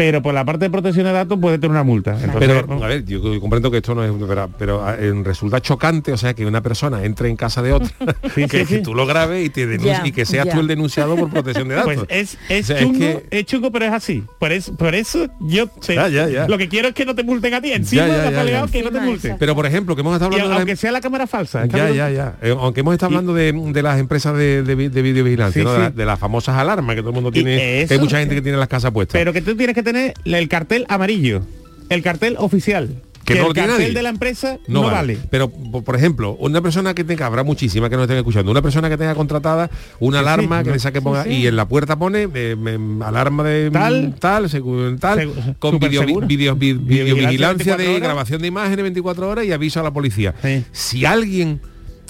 Pero 0.05 0.21
por 0.21 0.33
la 0.33 0.43
parte 0.43 0.65
de 0.65 0.69
protección 0.69 1.05
de 1.05 1.13
datos 1.13 1.39
puede 1.39 1.57
tener 1.59 1.71
una 1.71 1.83
multa. 1.83 2.11
Entonces, 2.21 2.35
Pero, 2.67 2.83
a 2.83 2.87
ver, 2.87 3.05
yo 3.05 3.21
comprendo 3.39 3.71
que 3.71 3.77
esto 3.77 3.95
no 3.95 4.03
es... 4.03 4.11
Pero, 4.27 4.49
pero, 4.59 4.83
ah, 4.85 4.97
eh, 4.99 5.13
resulta 5.23 5.61
chocante, 5.61 6.11
o 6.11 6.17
sea, 6.17 6.33
que 6.33 6.45
una 6.45 6.61
persona 6.61 7.03
entre 7.05 7.29
en 7.29 7.37
casa 7.37 7.61
de 7.61 7.71
otra, 7.71 7.89
Sí, 8.35 8.45
que, 8.47 8.65
sí, 8.65 8.81
tú 8.83 8.93
lo 8.93 9.05
grabes 9.05 9.45
y, 9.45 9.49
te 9.49 9.77
Ya, 9.79 10.05
y 10.05 10.11
que 10.11 10.25
seas 10.25 10.49
tú 10.49 10.59
el 10.59 10.67
denunciado 10.67 11.15
por 11.15 11.29
protección 11.29 11.69
de 11.69 11.75
datos. 11.75 11.93
Pues 11.95 12.05
es, 12.09 12.37
es 12.49 12.65
O 12.65 12.67
sea, 12.67 12.77
es 12.79 12.83
chungo, 12.83 12.99
que- 12.99 13.23
es 13.31 13.45
chungo, 13.45 13.71
pero 13.71 13.85
es 13.85 13.93
así. 13.93 14.23
Por 14.39 14.51
eso, 14.51 14.75
por 14.75 14.93
eso 14.93 15.27
yo 15.39 15.67
te- 15.67 15.95
Ya, 15.95 16.09
ya, 16.09 16.27
ya. 16.27 16.47
lo 16.49 16.57
que 16.57 16.67
quiero 16.67 16.89
es 16.89 16.93
que 16.93 17.05
no 17.05 17.15
te 17.15 17.23
multen 17.23 17.53
a 17.53 17.61
ti. 17.61 17.71
Encima 17.71 18.05
Ya, 18.05 18.07
ya, 18.17 18.17
la 18.25 18.31
ya, 18.31 18.39
delegado 18.39 18.65
ya. 18.65 18.71
que 18.73 18.83
no 18.83 18.91
te 18.91 18.99
multen. 18.99 19.37
Pero, 19.39 19.55
por 19.55 19.65
ejemplo, 19.65 19.95
que 19.95 20.01
hemos 20.01 20.13
estado 20.15 20.31
Y 20.31 20.35
hablando 20.35 20.55
de... 20.55 20.61
aunque 20.63 20.75
sea 20.75 20.91
la 20.91 20.99
cámara 20.99 21.27
falsa. 21.27 21.59
Ya, 21.65 21.65
¿está 21.65 21.91
ya, 21.91 22.09
ya. 22.09 22.35
Eh, 22.41 22.53
aunque 22.59 22.81
hemos 22.81 22.93
estado 22.93 23.13
Y- 23.13 23.15
hablando 23.15 23.33
de, 23.33 23.53
de 23.53 23.81
las 23.81 23.99
empresas 24.01 24.35
de, 24.35 24.63
de, 24.63 24.75
vi- 24.75 24.89
de 24.89 25.01
videovigilancia, 25.01 25.61
Sí, 25.61 25.65
¿no? 25.65 25.71
sí. 25.73 25.77
De, 25.77 25.83
la- 25.83 25.89
de 25.91 26.05
las 26.05 26.19
famosas 26.19 26.57
alarmas 26.57 26.95
que 26.95 27.01
todo 27.01 27.11
el 27.11 27.15
mundo 27.15 27.29
Y 27.29 27.33
tiene, 27.43 27.85
que 27.87 27.93
hay 27.93 27.99
mucha 27.99 28.19
gente 28.19 28.35
que 28.35 28.41
tiene 28.41 28.57
las 28.57 28.67
casas 28.67 28.91
puestas. 28.91 29.13
Pero 29.13 29.31
que 29.31 29.41
tú 29.41 29.55
tienes 29.55 29.75
que 29.75 29.83
tener 29.83 29.92
el 29.95 30.47
cartel 30.47 30.85
amarillo, 30.89 31.41
el 31.89 32.01
cartel 32.01 32.35
oficial. 32.39 33.01
Que 33.25 33.35
no 33.35 33.47
el 33.47 33.53
cartel 33.53 33.71
nadie. 33.77 33.93
de 33.93 34.03
la 34.03 34.09
empresa 34.09 34.59
no, 34.67 34.81
vale. 34.83 35.17
Pero, 35.31 35.49
por, 35.49 35.95
ejemplo, 35.95 36.35
una 36.41 36.61
persona 36.61 36.93
que 36.93 37.05
tenga, 37.05 37.25
habrá 37.25 37.43
muchísimas 37.45 37.89
que 37.89 37.95
nos 37.95 38.03
estén 38.03 38.17
escuchando, 38.17 38.51
una 38.51 38.61
persona 38.61 38.89
que 38.89 38.97
tenga 38.97 39.15
contratada 39.15 39.69
una 40.01 40.17
Sí, 40.17 40.21
alarma 40.25 40.57
sí, 40.57 40.63
que 40.65 40.69
no, 40.71 40.73
le 40.73 40.79
saque 40.81 41.01
ponga 41.01 41.23
sí. 41.23 41.29
y 41.29 41.47
en 41.47 41.55
la 41.55 41.65
puerta 41.65 41.95
pone 41.97 42.27
eh, 42.35 42.57
alarma 43.01 43.45
de 43.45 43.71
Tal. 43.71 44.15
tal, 44.19 44.49
según 44.49 44.99
tal, 44.99 45.19
Segu- 45.19 45.55
con 45.57 45.71
súper 45.75 45.89
video, 45.89 46.01
seguro. 46.05 46.27
video- 46.27 46.55
vi- 46.57 46.73
Videovigilancia 46.73 46.97
videovigilancia 47.15 47.77
de 47.77 47.83
24 47.85 47.95
horas. 47.95 48.01
grabación 48.09 48.41
de 48.41 48.47
imágenes 48.49 48.83
24 48.83 49.29
horas 49.29 49.45
y 49.45 49.51
aviso 49.53 49.79
a 49.79 49.83
la 49.83 49.93
policía. 49.93 50.35
Si 50.73 51.05
alguien 51.05 51.61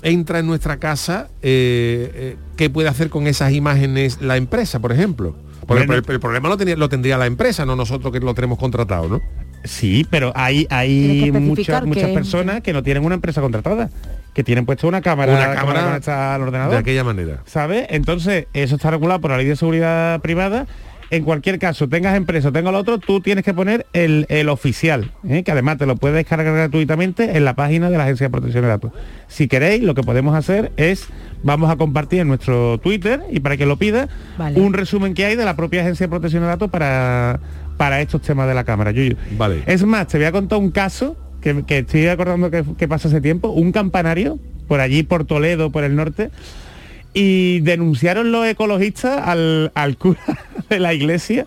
entra 0.01 0.39
en 0.39 0.47
nuestra 0.47 0.77
casa, 0.79 1.27
eh, 1.43 2.11
eh, 2.15 2.35
¿qué 2.57 2.71
puede 2.71 2.89
hacer 2.89 3.11
con 3.11 3.27
esas 3.27 3.53
imágenes 3.53 4.17
la 4.19 4.35
empresa, 4.35 4.79
por 4.79 4.91
ejemplo? 4.91 5.35
Porque 5.65 5.85
Bueno. 5.85 6.03
el, 6.05 6.11
el 6.13 6.19
problema 6.19 6.49
lo, 6.49 6.57
tenía, 6.57 6.75
lo 6.75 6.89
tendría 6.89 7.17
la 7.17 7.25
empresa, 7.25 7.65
no 7.65 7.75
nosotros 7.75 8.11
que 8.13 8.19
lo 8.19 8.33
tenemos 8.33 8.57
contratado, 8.59 9.07
¿no? 9.07 9.21
Sí, 9.63 10.05
pero 10.09 10.33
hay, 10.35 10.67
hay 10.69 11.31
muchas, 11.31 11.85
muchas 11.85 12.07
que- 12.09 12.13
personas 12.13 12.61
que 12.61 12.73
no 12.73 12.83
tienen 12.83 13.05
una 13.05 13.15
empresa 13.15 13.39
contratada, 13.39 13.89
que 14.33 14.43
tienen 14.43 14.65
puesto 14.65 14.87
una 14.89 15.01
cámara, 15.01 15.31
Una 15.33 15.55
cámara 15.55 16.33
al 16.35 16.41
ordenador. 16.41 16.71
De 16.73 16.77
aquella 16.79 17.03
manera. 17.05 17.39
¿Sabes? 17.45 17.85
Entonces, 17.89 18.47
eso 18.53 18.75
está 18.75 18.91
regulado 18.91 19.21
por 19.21 19.31
la 19.31 19.37
ley 19.37 19.45
de 19.45 19.55
seguridad 19.55 20.19
privada. 20.19 20.67
En 21.13 21.23
cualquier 21.23 21.59
caso, 21.59 21.87
tengas 21.87 22.17
empresa 22.17 22.49
o 22.49 22.51
tengas 22.51 22.73
lo 22.73 22.79
otro, 22.79 22.97
tú 22.97 23.21
tienes 23.21 23.45
que 23.45 23.53
poner 23.53 23.85
el, 23.93 24.25
el 24.29 24.49
oficial, 24.49 25.11
¿eh? 25.29 25.43
que 25.43 25.51
además 25.51 25.77
te 25.77 25.85
lo 25.85 25.95
puedes 25.95 26.15
descargar 26.15 26.55
gratuitamente 26.55 27.37
en 27.37 27.45
la 27.45 27.55
página 27.55 27.91
de 27.91 27.99
la 27.99 28.05
Agencia 28.05 28.25
de 28.25 28.31
Protección 28.31 28.63
de 28.63 28.69
Datos. 28.69 28.93
Si 29.27 29.47
queréis, 29.47 29.83
lo 29.83 29.93
que 29.93 30.01
podemos 30.01 30.35
hacer 30.35 30.71
es, 30.75 31.05
vamos 31.43 31.69
a 31.69 31.75
compartir 31.75 32.21
en 32.21 32.29
nuestro 32.29 32.79
Twitter 32.79 33.21
y 33.29 33.41
para 33.41 33.57
que 33.57 33.67
lo 33.67 33.77
pida, 33.77 34.09
Vale. 34.39 34.59
un 34.59 34.73
resumen 34.73 35.13
que 35.13 35.23
hay 35.23 35.35
de 35.35 35.45
la 35.45 35.55
propia 35.55 35.81
Agencia 35.81 36.07
de 36.07 36.09
Protección 36.09 36.41
de 36.41 36.47
Datos 36.47 36.71
para, 36.71 37.39
para 37.77 38.01
estos 38.01 38.23
temas 38.23 38.47
de 38.47 38.55
la 38.55 38.63
cámara. 38.63 38.89
Yuyu. 38.89 39.15
Vale. 39.37 39.61
Es 39.67 39.85
más, 39.85 40.07
te 40.07 40.17
voy 40.17 40.25
a 40.25 40.31
contar 40.31 40.57
un 40.57 40.71
caso 40.71 41.15
que, 41.41 41.63
que 41.63 41.77
estoy 41.77 42.07
acordando 42.07 42.49
que, 42.49 42.63
que 42.75 42.87
pasó 42.87 43.07
hace 43.07 43.21
tiempo, 43.21 43.49
un 43.49 43.71
campanario 43.71 44.39
por 44.67 44.79
allí, 44.79 45.03
por 45.03 45.25
Toledo, 45.25 45.71
por 45.71 45.83
el 45.83 45.95
norte, 45.95 46.31
y 47.13 47.59
denunciaron 47.61 48.31
los 48.31 48.47
ecologistas 48.47 49.21
al, 49.27 49.71
al 49.75 49.97
cura 49.97 50.21
de 50.69 50.79
la 50.79 50.93
iglesia 50.93 51.45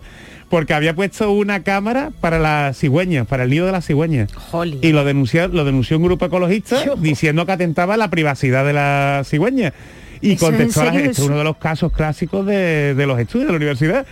porque 0.49 0.73
había 0.73 0.95
puesto 0.95 1.31
una 1.31 1.63
cámara 1.63 2.11
para 2.21 2.39
las 2.39 2.77
cigüeñas, 2.77 3.27
para 3.27 3.43
el 3.43 3.49
nido 3.49 3.65
de 3.65 3.71
las 3.73 3.85
cigüeñas. 3.85 4.31
Jolly. 4.33 4.79
Y 4.81 4.93
lo 4.93 5.03
denunció, 5.03 5.47
lo 5.49 5.65
denunció 5.65 5.97
un 5.97 6.03
grupo 6.03 6.25
ecologista 6.25 6.85
Yo. 6.85 6.95
diciendo 6.95 7.45
que 7.45 7.51
atentaba 7.51 7.95
a 7.95 7.97
la 7.97 8.09
privacidad 8.09 8.65
de 8.65 8.73
las 8.73 9.27
cigüeñas. 9.27 9.73
Y 10.21 10.33
¿Eso 10.33 10.47
es 10.47 10.51
en 10.51 10.57
contestó 10.57 10.81
a 10.81 10.85
la 10.85 10.91
gente, 10.93 11.09
este 11.11 11.23
uno 11.23 11.37
de 11.37 11.43
los 11.43 11.57
casos 11.57 11.91
clásicos 11.91 12.45
de, 12.45 12.95
de 12.95 13.05
los 13.05 13.19
estudios 13.19 13.47
de 13.47 13.53
la 13.53 13.57
universidad. 13.57 14.05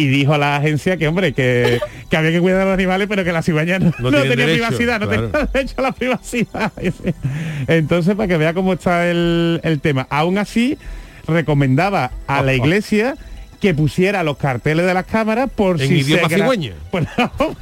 Y 0.00 0.08
dijo 0.08 0.34
a 0.34 0.38
la 0.38 0.56
agencia 0.56 0.96
que, 0.96 1.08
hombre, 1.08 1.32
que, 1.32 1.78
que 2.08 2.16
había 2.16 2.30
que 2.32 2.40
cuidar 2.40 2.62
a 2.62 2.64
los 2.66 2.74
animales, 2.74 3.06
pero 3.08 3.22
que 3.24 3.32
la 3.32 3.42
cigüeña 3.42 3.78
no, 3.78 3.92
No 3.98 4.10
no 4.10 4.22
tenía 4.22 4.36
derecho, 4.36 4.52
privacidad, 4.66 5.00
no 5.00 5.08
claro. 5.08 5.28
tenía 5.28 5.46
derecho 5.52 5.74
a 5.78 5.82
la 5.82 5.92
privacidad. 5.92 6.72
Entonces, 7.66 8.14
para 8.14 8.28
que 8.28 8.36
vea 8.36 8.54
cómo 8.54 8.72
está 8.72 9.10
el, 9.10 9.60
el 9.62 9.80
tema. 9.80 10.06
Aún 10.10 10.38
así, 10.38 10.78
recomendaba 11.26 12.10
a 12.26 12.42
la 12.42 12.54
iglesia 12.54 13.16
que 13.60 13.74
pusiera 13.74 14.22
los 14.22 14.38
carteles 14.38 14.86
de 14.86 14.94
las 14.94 15.04
cámaras 15.04 15.50
por 15.54 15.80
En 15.80 15.88
si 15.88 15.98
idioma 15.98 16.28
se 16.28 16.34
gra- 16.36 16.40
cigüeña. 16.40 16.72
Por, 16.90 17.06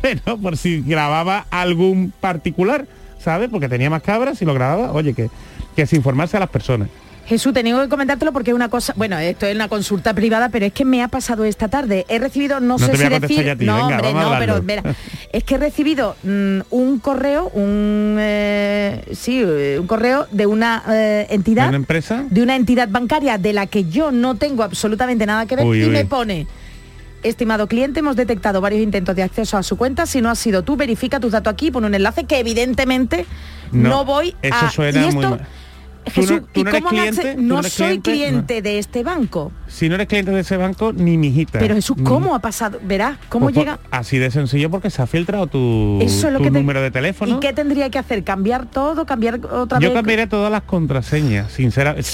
bueno, 0.01 0.39
por 0.41 0.57
si 0.57 0.81
grababa 0.83 1.47
algún 1.51 2.13
particular, 2.21 2.87
¿sabes? 3.19 3.49
Porque 3.51 3.69
tenía 3.69 3.91
más 3.91 4.03
cabras 4.03 4.41
y 4.41 4.45
lo 4.45 4.55
grababa, 4.55 4.93
oye, 4.93 5.13
que, 5.13 5.29
que 5.75 5.87
se 5.87 5.97
informase 5.97 6.37
a 6.37 6.41
las 6.41 6.49
personas. 6.51 6.89
Jesús, 7.29 7.53
tengo 7.53 7.83
que 7.83 7.89
comentártelo 7.91 8.33
porque 8.33 8.53
es 8.53 8.55
una 8.55 8.71
cosa, 8.71 8.95
bueno, 8.97 9.19
esto 9.19 9.45
es 9.45 9.55
una 9.55 9.69
consulta 9.69 10.15
privada, 10.15 10.49
pero 10.49 10.65
es 10.65 10.73
que 10.73 10.87
me 10.87 11.03
ha 11.03 11.09
pasado 11.09 11.45
esta 11.45 11.69
tarde. 11.69 12.07
He 12.09 12.19
recibido, 12.19 12.59
no, 12.59 12.67
No 12.69 12.79
sé 12.79 12.87
te 12.87 12.93
voy 12.93 13.07
si 13.07 13.15
a 13.15 13.21
decir, 13.21 13.45
ya 13.45 13.53
a 13.53 13.57
ti, 13.57 13.67
no, 13.67 13.75
venga, 13.87 13.97
hombre, 13.99 14.13
no, 14.15 14.39
pero 14.39 14.63
mira, 14.63 14.83
es 15.33 15.45
que 15.45 15.57
he 15.57 15.59
recibido 15.59 16.17
mm, 16.23 16.61
un 16.71 16.99
correo, 17.01 17.51
un 17.53 18.17
eh, 18.19 19.05
sí, 19.13 19.43
un 19.45 19.87
correo 19.87 20.27
de 20.31 20.47
una 20.47 20.83
eh, 20.89 21.27
entidad, 21.29 21.69
¿Una 21.69 21.77
empresa? 21.77 22.25
de 22.31 22.43
una 22.43 22.57
entidad 22.57 22.89
bancaria 22.89 23.37
de 23.37 23.53
la 23.53 23.67
que 23.67 23.85
yo 23.85 24.11
no 24.11 24.37
tengo 24.37 24.63
absolutamente 24.63 25.27
nada 25.27 25.45
que 25.45 25.57
ver 25.57 25.67
Uy, 25.67 25.83
y 25.83 25.85
uy. 25.85 25.91
me 25.91 26.07
pone 26.07 26.47
Estimado 27.23 27.67
cliente, 27.67 27.99
hemos 27.99 28.15
detectado 28.15 28.61
varios 28.61 28.81
intentos 28.81 29.17
de 29.17 29.25
acceso 29.25 29.57
a 29.57 29.65
su 29.65 29.77
cuenta. 29.77 30.07
Si 30.07 30.21
no 30.21 30.31
has 30.31 30.39
sido 30.39 30.63
tú, 30.63 30.77
verifica 30.77 31.19
tus 31.19 31.33
datos 31.33 31.53
aquí, 31.53 31.73
pone 31.73 31.89
un 31.89 31.95
enlace 31.97 32.25
que 32.25 32.39
evidentemente 32.39 33.27
no, 33.73 33.89
No, 33.89 34.05
voy 34.05 34.37
eso 34.41 34.55
a... 34.55 34.71
suena 34.71 35.05
y 35.05 35.11
muy 35.11 35.27
mal. 36.09 36.15
¿Tú 36.15 36.21
no- 36.23 36.27
Jesús, 36.29 36.49
tú 36.53 36.61
¿y 36.61 36.65
no 36.65 36.71
eres 36.71 36.83
cómo 36.83 36.91
cliente? 36.91 37.35
¿Tú 37.35 37.43
No 37.43 37.59
eres 37.61 37.73
soy 37.73 37.87
cliente? 38.01 38.11
cliente 38.11 38.63
de 38.63 38.79
este 38.79 39.03
banco. 39.03 39.53
Si 39.67 39.89
no 39.89 39.95
eres 39.97 40.07
cliente 40.09 40.31
de 40.31 40.41
ese 40.41 40.57
banco, 40.57 40.93
ni 40.93 41.17
mi 41.17 41.29
hijita. 41.29 41.59
Pero 41.59 41.75
Jesús. 41.75 41.97
¿cómo 42.05 42.35
ha 42.35 42.39
pasado? 42.41 42.81
Verás, 42.83 43.19
¿cómo 43.29 43.47
Pues 43.47 43.55
por- 43.55 43.65
llega? 43.65 43.79
Así 43.91 44.19
de 44.19 44.31
sencillo 44.31 44.71
porque 44.71 44.91
se 44.91 45.03
ha 45.03 45.07
filtrado 45.07 45.47
tu, 45.47 45.99
Eso 46.03 46.27
es 46.29 46.33
lo 46.33 46.39
tu 46.39 46.45
que 46.45 46.51
te- 46.51 46.59
número 46.59 46.81
de 46.83 46.91
teléfono. 46.91 47.37
¿Y 47.37 47.41
qué 47.41 47.53
tendría 47.53 47.91
que 47.91 47.99
hacer? 47.99 48.25
¿Cambiar 48.25 48.67
todo? 48.67 49.07
¿Cambiar 49.07 49.41
otra 49.53 49.79
Yo 49.79 49.89
vez? 49.91 49.97
cambiaré 49.97 50.27
todas 50.27 50.51
las 50.51 50.63
contraseñas, 50.63 51.53
sinceramente. 51.53 52.09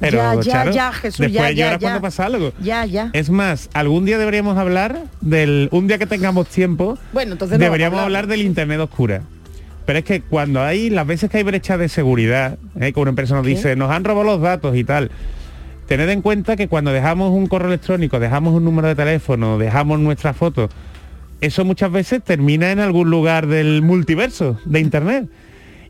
Pero, 0.00 0.18
ya, 0.18 0.34
ya, 0.34 0.52
Charo, 0.52 0.72
ya, 0.72 0.92
Jesús, 0.92 1.18
después 1.18 1.32
ya, 1.32 1.50
ya, 1.50 1.70
ya. 1.72 1.78
cuando 1.78 2.00
pasa 2.00 2.26
algo. 2.26 2.52
Ya, 2.62 2.84
ya. 2.86 3.10
Es 3.12 3.30
más, 3.30 3.68
algún 3.74 4.04
día 4.04 4.18
deberíamos 4.18 4.58
hablar 4.58 5.04
del... 5.20 5.68
Un 5.72 5.86
día 5.86 5.98
que 5.98 6.06
tengamos 6.06 6.48
tiempo, 6.48 6.98
Bueno, 7.12 7.32
entonces 7.32 7.58
deberíamos 7.58 8.00
a 8.00 8.04
hablar 8.04 8.26
del 8.26 8.42
Internet 8.42 8.80
oscura. 8.80 9.22
Pero 9.84 9.98
es 9.98 10.04
que 10.04 10.20
cuando 10.22 10.62
hay, 10.62 10.90
las 10.90 11.06
veces 11.06 11.30
que 11.30 11.38
hay 11.38 11.42
brechas 11.42 11.78
de 11.78 11.88
seguridad, 11.88 12.58
¿eh? 12.80 12.92
que 12.92 13.00
una 13.00 13.10
empresa 13.10 13.34
nos 13.34 13.42
¿Qué? 13.44 13.50
dice, 13.50 13.76
nos 13.76 13.90
han 13.90 14.04
robado 14.04 14.24
los 14.24 14.40
datos 14.40 14.76
y 14.76 14.84
tal, 14.84 15.10
tened 15.88 16.08
en 16.08 16.22
cuenta 16.22 16.56
que 16.56 16.68
cuando 16.68 16.92
dejamos 16.92 17.30
un 17.32 17.46
correo 17.46 17.68
electrónico, 17.68 18.20
dejamos 18.20 18.54
un 18.54 18.64
número 18.64 18.88
de 18.88 18.94
teléfono, 18.94 19.58
dejamos 19.58 19.98
nuestra 19.98 20.34
foto, 20.34 20.68
eso 21.40 21.64
muchas 21.64 21.90
veces 21.90 22.22
termina 22.22 22.70
en 22.70 22.78
algún 22.78 23.10
lugar 23.10 23.48
del 23.48 23.82
multiverso 23.82 24.58
de 24.64 24.80
Internet. 24.80 25.28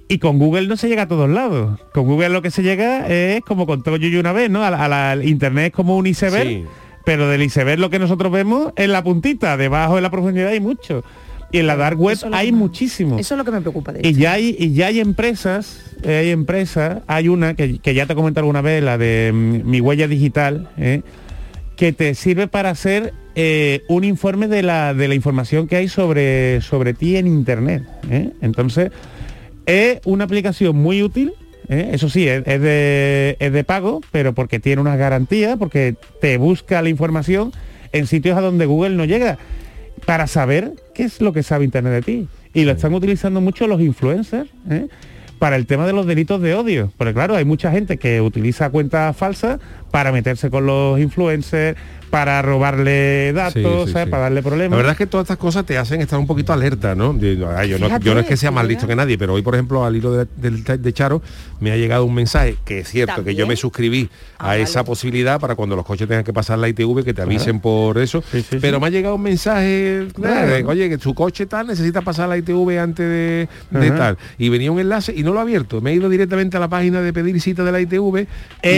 Y 0.08 0.18
con 0.18 0.38
Google 0.38 0.66
no 0.66 0.76
se 0.76 0.88
llega 0.88 1.02
a 1.02 1.08
todos 1.08 1.28
lados. 1.30 1.78
Con 1.94 2.04
Google 2.06 2.30
lo 2.30 2.42
que 2.42 2.50
se 2.50 2.62
llega 2.62 3.06
es 3.08 3.40
como 3.42 3.66
contó 3.66 3.96
yo 3.96 4.20
una 4.20 4.32
vez, 4.32 4.50
¿no? 4.50 4.62
A 4.64 4.70
la, 4.70 4.84
a 4.84 4.88
la- 4.88 5.10
al 5.12 5.26
Internet 5.28 5.66
es 5.66 5.72
como 5.72 5.96
un 5.96 6.06
iceberg, 6.06 6.48
Sí. 6.48 6.64
pero 7.04 7.28
del 7.28 7.42
iceberg 7.42 7.78
lo 7.78 7.88
que 7.90 7.98
nosotros 7.98 8.30
vemos 8.32 8.72
es 8.76 8.88
la 8.88 9.02
puntita, 9.04 9.56
debajo 9.56 9.96
de 9.96 10.02
la 10.02 10.10
profundidad 10.10 10.48
hay 10.48 10.60
mucho. 10.60 11.04
Y 11.52 11.58
en 11.58 11.66
la 11.66 11.76
dark 11.76 12.00
web 12.00 12.18
hay 12.32 12.46
que 12.46 12.52
muchísimo. 12.52 13.18
Eso 13.18 13.34
es 13.34 13.38
lo 13.38 13.44
que 13.44 13.50
me 13.50 13.60
preocupa 13.60 13.92
de 13.92 14.08
Y 14.08 14.14
ya 14.14 14.32
hay, 14.32 14.56
y 14.58 14.72
ya 14.72 14.86
hay 14.86 15.00
empresas, 15.00 15.82
eh, 16.02 16.16
hay 16.16 16.30
empresas, 16.30 17.02
hay 17.06 17.28
una 17.28 17.54
que, 17.54 17.78
que 17.78 17.94
ya 17.94 18.06
te 18.06 18.14
comenté 18.14 18.40
alguna 18.40 18.62
vez, 18.62 18.82
la 18.82 18.96
de 18.96 19.30
mm, 19.32 19.68
mi 19.68 19.80
huella 19.82 20.08
digital, 20.08 20.70
eh, 20.78 21.02
que 21.76 21.92
te 21.92 22.14
sirve 22.14 22.48
para 22.48 22.70
hacer 22.70 23.12
eh, 23.34 23.82
un 23.88 24.04
informe 24.04 24.48
de 24.48 24.62
la, 24.62 24.94
de 24.94 25.08
la 25.08 25.14
información 25.14 25.68
que 25.68 25.76
hay 25.76 25.88
sobre, 25.88 26.62
sobre 26.62 26.94
ti 26.94 27.16
en 27.16 27.26
internet. 27.26 27.82
Entonces, 28.40 28.90
es 29.66 30.00
una 30.06 30.24
aplicación 30.24 30.76
muy 30.76 31.02
útil. 31.02 31.34
Eso 31.68 32.08
sí, 32.08 32.28
es, 32.28 32.42
es 32.46 32.60
de, 32.60 33.36
es 33.40 33.52
de 33.52 33.64
pago, 33.64 34.00
pero 34.10 34.34
porque 34.34 34.58
tiene 34.58 34.80
unas 34.80 34.98
garantías, 34.98 35.56
porque 35.58 35.96
te 36.20 36.36
busca 36.38 36.82
la 36.82 36.88
información 36.88 37.52
en 37.92 38.06
sitios 38.06 38.36
a 38.36 38.40
donde 38.40 38.66
Google 38.66 38.96
no 38.96 39.04
llega 39.04 39.38
para 40.06 40.26
saber 40.26 40.72
qué 40.94 41.04
es 41.04 41.20
lo 41.20 41.32
que 41.32 41.42
sabe 41.42 41.64
Internet 41.64 41.92
de 41.92 42.02
ti. 42.02 42.28
Y 42.54 42.64
lo 42.64 42.72
están 42.72 42.92
utilizando 42.94 43.40
mucho 43.40 43.66
los 43.66 43.80
influencers 43.80 44.50
¿eh? 44.68 44.88
para 45.38 45.56
el 45.56 45.66
tema 45.66 45.86
de 45.86 45.92
los 45.92 46.06
delitos 46.06 46.40
de 46.40 46.54
odio. 46.54 46.92
Porque 46.96 47.14
claro, 47.14 47.34
hay 47.34 47.44
mucha 47.44 47.70
gente 47.70 47.96
que 47.96 48.20
utiliza 48.20 48.70
cuentas 48.70 49.16
falsas 49.16 49.58
para 49.92 50.10
meterse 50.10 50.50
con 50.50 50.66
los 50.66 50.98
influencers, 50.98 51.78
para 52.10 52.42
robarle 52.42 53.32
datos, 53.32 53.54
Sí, 53.54 53.86
sí, 53.86 53.92
¿sabes? 53.92 54.04
sí. 54.06 54.10
para 54.10 54.24
darle 54.24 54.42
problemas. 54.42 54.72
La 54.72 54.76
verdad 54.76 54.92
es 54.92 54.98
que 54.98 55.06
todas 55.06 55.24
estas 55.24 55.38
cosas 55.38 55.64
te 55.64 55.78
hacen 55.78 56.00
estar 56.02 56.18
un 56.18 56.26
poquito 56.26 56.52
alerta, 56.52 56.94
¿no? 56.94 57.16
Ay, 57.56 57.70
yo, 57.70 57.78
no 57.78 57.86
Fíjate, 57.86 58.04
yo 58.04 58.12
no 58.12 58.20
es 58.20 58.26
que 58.26 58.36
sea 58.36 58.50
más 58.50 58.66
listo 58.66 58.86
que 58.86 58.94
nadie, 58.94 59.16
pero 59.16 59.32
hoy, 59.32 59.40
por 59.42 59.54
ejemplo, 59.54 59.82
al 59.84 59.96
hilo 59.96 60.12
de, 60.12 60.26
del- 60.36 60.62
de 60.64 60.92
Charo, 60.92 61.22
me 61.60 61.72
ha 61.72 61.76
llegado 61.76 62.04
un 62.04 62.12
mensaje 62.14 62.56
que 62.66 62.80
es 62.80 62.88
cierto 62.88 63.24
que 63.24 63.34
yo 63.34 63.46
me 63.46 63.56
suscribí 63.56 64.10
a 64.38 64.58
esa 64.58 64.84
posibilidad 64.84 65.40
para 65.40 65.54
cuando 65.54 65.74
los 65.76 65.86
coches 65.86 66.06
tengan 66.08 66.24
que 66.24 66.34
pasar 66.34 66.58
la 66.58 66.68
ITV, 66.68 67.02
que 67.04 67.14
te 67.14 67.22
avisen 67.22 67.60
por 67.60 67.96
eso. 67.98 68.22
pero 68.60 68.78
me 68.80 68.88
ha 68.88 68.90
llegado 68.90 69.14
un 69.14 69.22
mensaje, 69.22 70.08
Claro. 70.14 70.52
de, 70.52 70.64
oye, 70.64 70.88
que 70.90 70.98
su 70.98 71.14
coche 71.14 71.46
tal 71.46 71.66
necesita 71.66 72.02
pasar 72.02 72.28
la 72.28 72.36
ITV 72.36 72.78
antes 72.78 73.08
de, 73.08 73.48
tal. 73.96 74.18
Y 74.38 74.48
venía 74.50 74.70
un 74.70 74.80
enlace 74.80 75.14
y 75.16 75.22
no 75.22 75.32
lo 75.32 75.38
he 75.38 75.42
abierto. 75.42 75.80
Me 75.80 75.92
he 75.92 75.94
ido 75.94 76.08
directamente 76.10 76.56
a 76.56 76.60
la 76.60 76.68
página 76.68 77.00
de 77.00 77.12
pedir 77.12 77.40
cita 77.40 77.64
de 77.64 77.72
la 77.72 77.80
ITV 77.80 77.96
y 78.02 78.04
lo 78.04 78.12
he 78.12 78.26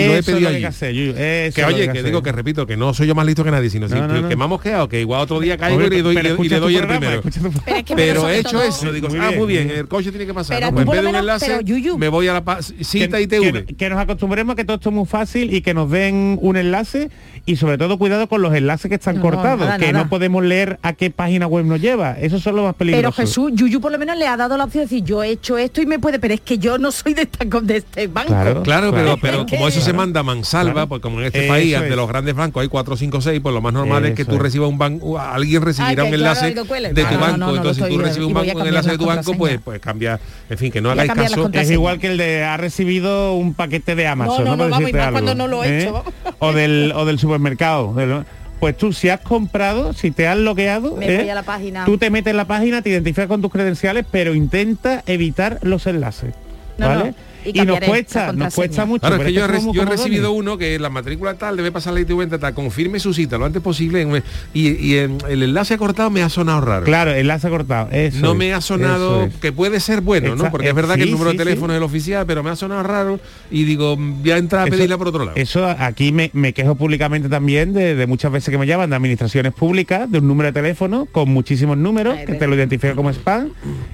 Eso 0.04 0.14
es 0.18 0.26
pedido 0.26 0.40
lo 0.40 0.40
que 0.40 0.46
hay 0.48 0.54
allí. 0.54 0.60
que 0.60 0.66
hacer, 0.66 0.94
Eso 1.11 1.55
que 1.57 1.64
oye, 1.64 1.88
que 1.92 2.02
digo 2.02 2.22
que 2.22 2.32
repito, 2.32 2.66
que 2.66 2.76
no 2.76 2.94
soy 2.94 3.07
yo 3.07 3.14
más 3.14 3.26
listo 3.26 3.44
que 3.44 3.50
nadie, 3.50 3.70
sino 3.70 3.88
No, 3.88 3.94
si- 3.94 4.00
no, 4.00 4.20
no. 4.22 4.28
que 4.28 4.36
me 4.36 4.44
ha 4.44 4.46
mosqueado, 4.46 4.88
que 4.88 5.00
igual 5.00 5.20
otro 5.22 5.40
día 5.40 5.57
caigo 5.57 5.80
y 5.82 5.90
le 5.90 6.02
doy, 6.02 6.16
y 6.16 6.22
le- 6.22 6.30
el 6.30 6.36
programa, 6.36 6.98
primero. 6.98 7.22
Pero 7.64 7.76
es 7.78 7.84
que 7.84 7.94
Pero 7.96 8.20
sobre 8.22 8.34
he 8.36 8.38
hecho 8.40 8.50
todo- 8.50 8.62
eso, 8.62 8.92
digo, 8.92 9.09
Muy 9.09 9.18
ah, 9.18 9.28
bien. 9.28 9.38
muy 9.38 9.48
bien, 9.48 9.70
el 9.70 9.88
coche 9.88 10.11
tiene 10.11 10.26
que 10.26 10.34
pasar. 10.34 10.57
Pero 10.59 10.70
¿no? 10.70 10.74
tú 10.76 10.80
En 10.80 10.86
por 10.86 10.94
vez 10.96 11.05
lo 11.05 11.11
de 11.11 11.14
un 11.14 11.20
enlace, 11.20 11.46
pero, 11.46 11.61
Yuyu. 11.62 11.98
me 11.98 12.09
voy 12.09 12.28
a 12.28 12.34
la 12.34 12.62
cita 12.62 13.16
que, 13.18 13.22
ITV. 13.24 13.64
que- 13.66 13.74
que 13.76 13.90
nos 13.90 13.98
acostumbremos 13.98 14.52
a 14.52 14.57
que 14.57 14.64
todo 14.64 14.76
esto 14.76 14.88
es 14.90 14.94
muy 14.94 15.07
fácil 15.07 15.52
y 15.55 15.61
que 15.61 15.74
nos 15.74 15.90
den 15.90 16.38
un 16.40 16.57
enlace 16.57 17.11
y 17.47 17.57
sobre 17.57 17.76
todo 17.78 17.99
cuidado 17.99 18.26
con 18.28 18.40
los 18.40 18.55
enlaces 18.55 18.88
que 18.88 18.95
están 18.95 19.16
No, 19.16 19.22
cortados, 19.22 19.61
nada, 19.61 19.78
que 19.78 19.92
nada. 19.92 20.05
no 20.05 20.11
podemos 20.11 20.42
leer 20.42 20.78
a 20.82 20.95
qué 20.95 21.11
página 21.11 21.47
web 21.47 21.66
nos 21.66 21.80
lleva. 21.80 22.12
Eso 22.18 22.38
son 22.40 22.57
lo 22.57 22.62
más 22.62 22.74
Pero 22.78 22.90
peligroso. 22.92 23.20
Jesús, 23.20 23.53
Yuyu 23.55 23.80
por 23.80 23.92
lo 23.92 23.99
menos 23.99 24.16
le 24.16 24.26
ha 24.26 24.36
dado 24.36 24.57
la 24.57 24.64
opción 24.64 24.84
de 24.84 24.88
decir, 24.90 25.05
yo 25.05 25.22
he 25.22 25.28
hecho 25.30 25.59
esto 25.59 25.82
y 25.82 25.86
me 25.86 25.99
puede, 25.99 26.18
pero 26.18 26.32
es 26.34 26.40
que 26.40 26.57
yo 26.59 26.78
no 26.78 26.90
soy 26.90 27.12
de, 27.14 27.22
esta, 27.22 27.45
de 27.45 27.76
este 27.76 28.07
banco. 28.07 28.62
Claro, 28.62 28.92
pero, 28.92 29.16
pero 29.20 29.40
Es 29.40 29.47
que- 29.47 29.57
como 29.57 29.68
eso 29.68 29.80
se 29.80 29.92
manda 29.92 30.20
a 30.20 30.22
mansalva, 30.22 30.72
Claro. 30.72 30.88
pues 30.88 31.01
como 31.03 31.20
en 31.20 31.26
este 31.26 31.45
Eso 31.45 31.53
país 31.53 31.72
es. 31.74 31.80
ante 31.80 31.97
los 31.97 32.09
grandes 32.09 32.34
bancos 32.34 32.62
hay 32.62 32.68
4, 32.68 32.97
5, 32.97 33.20
6, 33.20 33.40
pues 33.42 33.55
lo 33.55 33.61
más 33.61 33.72
normal 33.74 34.05
es 34.07 34.14
que 34.14 34.24
tú 34.24 34.38
recibas 34.38 34.68
un 34.70 34.78
banco, 34.78 35.18
alguien 35.18 35.61
recibirá 35.62 36.03
Ah, 36.03 36.07
un 36.07 36.14
enlace 36.14 36.53
claro, 36.55 36.95
de 36.95 37.03
tu 37.05 37.14
Ah, 37.14 37.18
banco, 37.18 37.36
no, 37.36 37.47
no 37.47 37.53
lo 37.53 37.57
entonces 37.59 37.84
si 37.84 37.90
tú 37.92 37.99
recibes 37.99 38.26
un, 38.28 38.34
banco, 38.34 38.59
un 38.59 38.66
enlace 38.66 38.86
la 38.86 38.92
de 38.92 38.99
tu 38.99 39.07
banco, 39.07 39.34
pues, 39.34 39.61
pues 39.62 39.80
cambia, 39.80 40.18
en 40.49 40.59
fin, 40.59 40.72
que 40.72 40.80
no 40.80 40.90
hagáis 40.90 41.12
caso. 41.12 41.51
Es 41.53 41.70
igual 41.70 41.99
que 41.99 42.07
el 42.09 42.16
de 42.16 42.42
ha 42.45 42.57
recibido 42.57 43.34
un 43.34 43.53
paquete 43.55 43.95
de 43.95 44.07
Amazon. 44.07 44.45
No, 44.45 44.57
cuando 44.57 45.47
lo 45.47 45.62
he 45.64 45.68
¿eh? 45.68 45.82
hecho. 45.82 46.05
O 46.38 46.53
del, 46.53 46.92
o 46.95 47.05
del 47.05 47.18
supermercado. 47.35 48.24
Pues 48.61 48.76
tú, 48.76 48.93
si 48.93 49.09
has 49.11 49.20
comprado, 49.20 49.93
si 49.93 50.11
te 50.11 50.26
has 50.26 50.39
bloqueado, 50.39 50.97
Me 50.97 51.12
¿eh? 51.12 51.18
voy 51.18 51.28
a 51.28 51.35
la 51.35 51.43
página. 51.43 51.85
tú 51.85 51.99
te 51.99 52.09
metes 52.09 52.30
en 52.30 52.37
la 52.37 52.47
página, 52.47 52.80
te 52.80 52.91
identificas 52.91 53.26
con 53.26 53.43
tus 53.43 53.51
credenciales, 53.53 54.07
pero 54.11 54.35
intenta 54.35 55.03
evitar 55.07 55.59
los 55.62 55.87
enlaces. 55.87 56.32
No, 56.78 56.89
¿Vale? 56.89 57.05
no, 57.11 57.14
y 57.45 57.61
y 57.61 57.64
nos 57.64 57.80
cuesta, 57.80 58.32
nos 58.32 58.55
cuesta 58.55 58.84
mucho. 58.84 59.01
Claro, 59.07 59.16
es 59.16 59.26
que 59.28 59.32
yo, 59.32 59.45
he 59.45 59.72
yo 59.74 59.84
recibido 59.84 60.32
uno 60.32 60.57
que 60.59 60.78
la 60.78 60.90
matrícula 60.90 61.34
tal 61.34 61.57
debe 61.57 61.70
pasar 61.72 61.95
la 61.95 62.01
ITV 62.01 62.38
tal, 62.38 62.55
confirme 62.55 62.99
su 63.01 63.12
cita 63.14 63.38
lo 63.38 63.45
antes 63.45 63.62
posible 63.62 64.03
en- 64.03 64.22
y, 64.53 64.68
y 64.70 64.99
en- 64.99 65.18
el 65.28 65.42
enlace 65.42 65.76
cortado 65.78 66.11
me 66.11 66.22
ha 66.22 66.28
sonado 66.28 66.61
raro. 66.61 66.84
Claro, 66.84 67.12
enlace 67.12 67.49
cortado. 67.49 67.88
eso 67.90 68.18
no 68.20 68.32
es, 68.32 68.36
me 68.38 68.53
ha 68.55 68.61
sonado 68.61 69.24
es. 69.24 69.34
que 69.36 69.53
puede 69.53 69.80
ser 69.80 70.01
bueno, 70.01 70.36
¿no? 70.36 70.51
Porque 70.51 70.66
es 70.66 70.72
eh, 70.72 70.74
verdad 70.74 70.97
que 70.97 71.03
el 71.03 71.11
número 71.11 71.30
sí, 71.30 71.36
de 71.36 71.45
teléfono 71.45 71.72
sí. 71.72 71.74
es 71.74 71.76
el 71.78 71.82
oficial, 71.82 72.24
pero 72.26 72.42
me 72.42 72.51
ha 72.51 72.57
sonado 72.57 72.82
raro 72.82 73.20
y 73.51 73.64
digo, 73.64 73.97
voy 73.97 74.30
a 74.30 74.36
entrar 74.38 74.62
a 74.62 74.64
Eso- 74.68 74.76
pedirla 74.76 74.99
por 74.99 75.09
otro 75.09 75.24
lado. 75.24 75.36
Eso 75.36 75.66
aquí 75.66 76.12
me, 76.12 76.30
me 76.32 76.53
quejo 76.53 76.74
públicamente 76.74 77.28
también 77.28 77.72
de, 77.72 77.95
de 77.95 78.07
muchas 78.07 78.32
veces 78.32 78.51
que 78.51 78.59
me 78.59 78.66
llaman 78.66 78.90
de 78.90 78.97
administraciones 78.97 79.53
públicas, 79.53 80.11
de 80.11 80.18
un 80.18 80.28
número 80.28 80.49
de 80.49 80.53
teléfono 80.53 81.07
con 81.07 81.28
muchísimos 81.30 81.76
números, 81.76 82.16
que 82.26 82.34
te 82.34 82.47
lo 82.47 82.55
identifica 82.55 82.95
como 82.95 83.11
spam, 83.11 83.51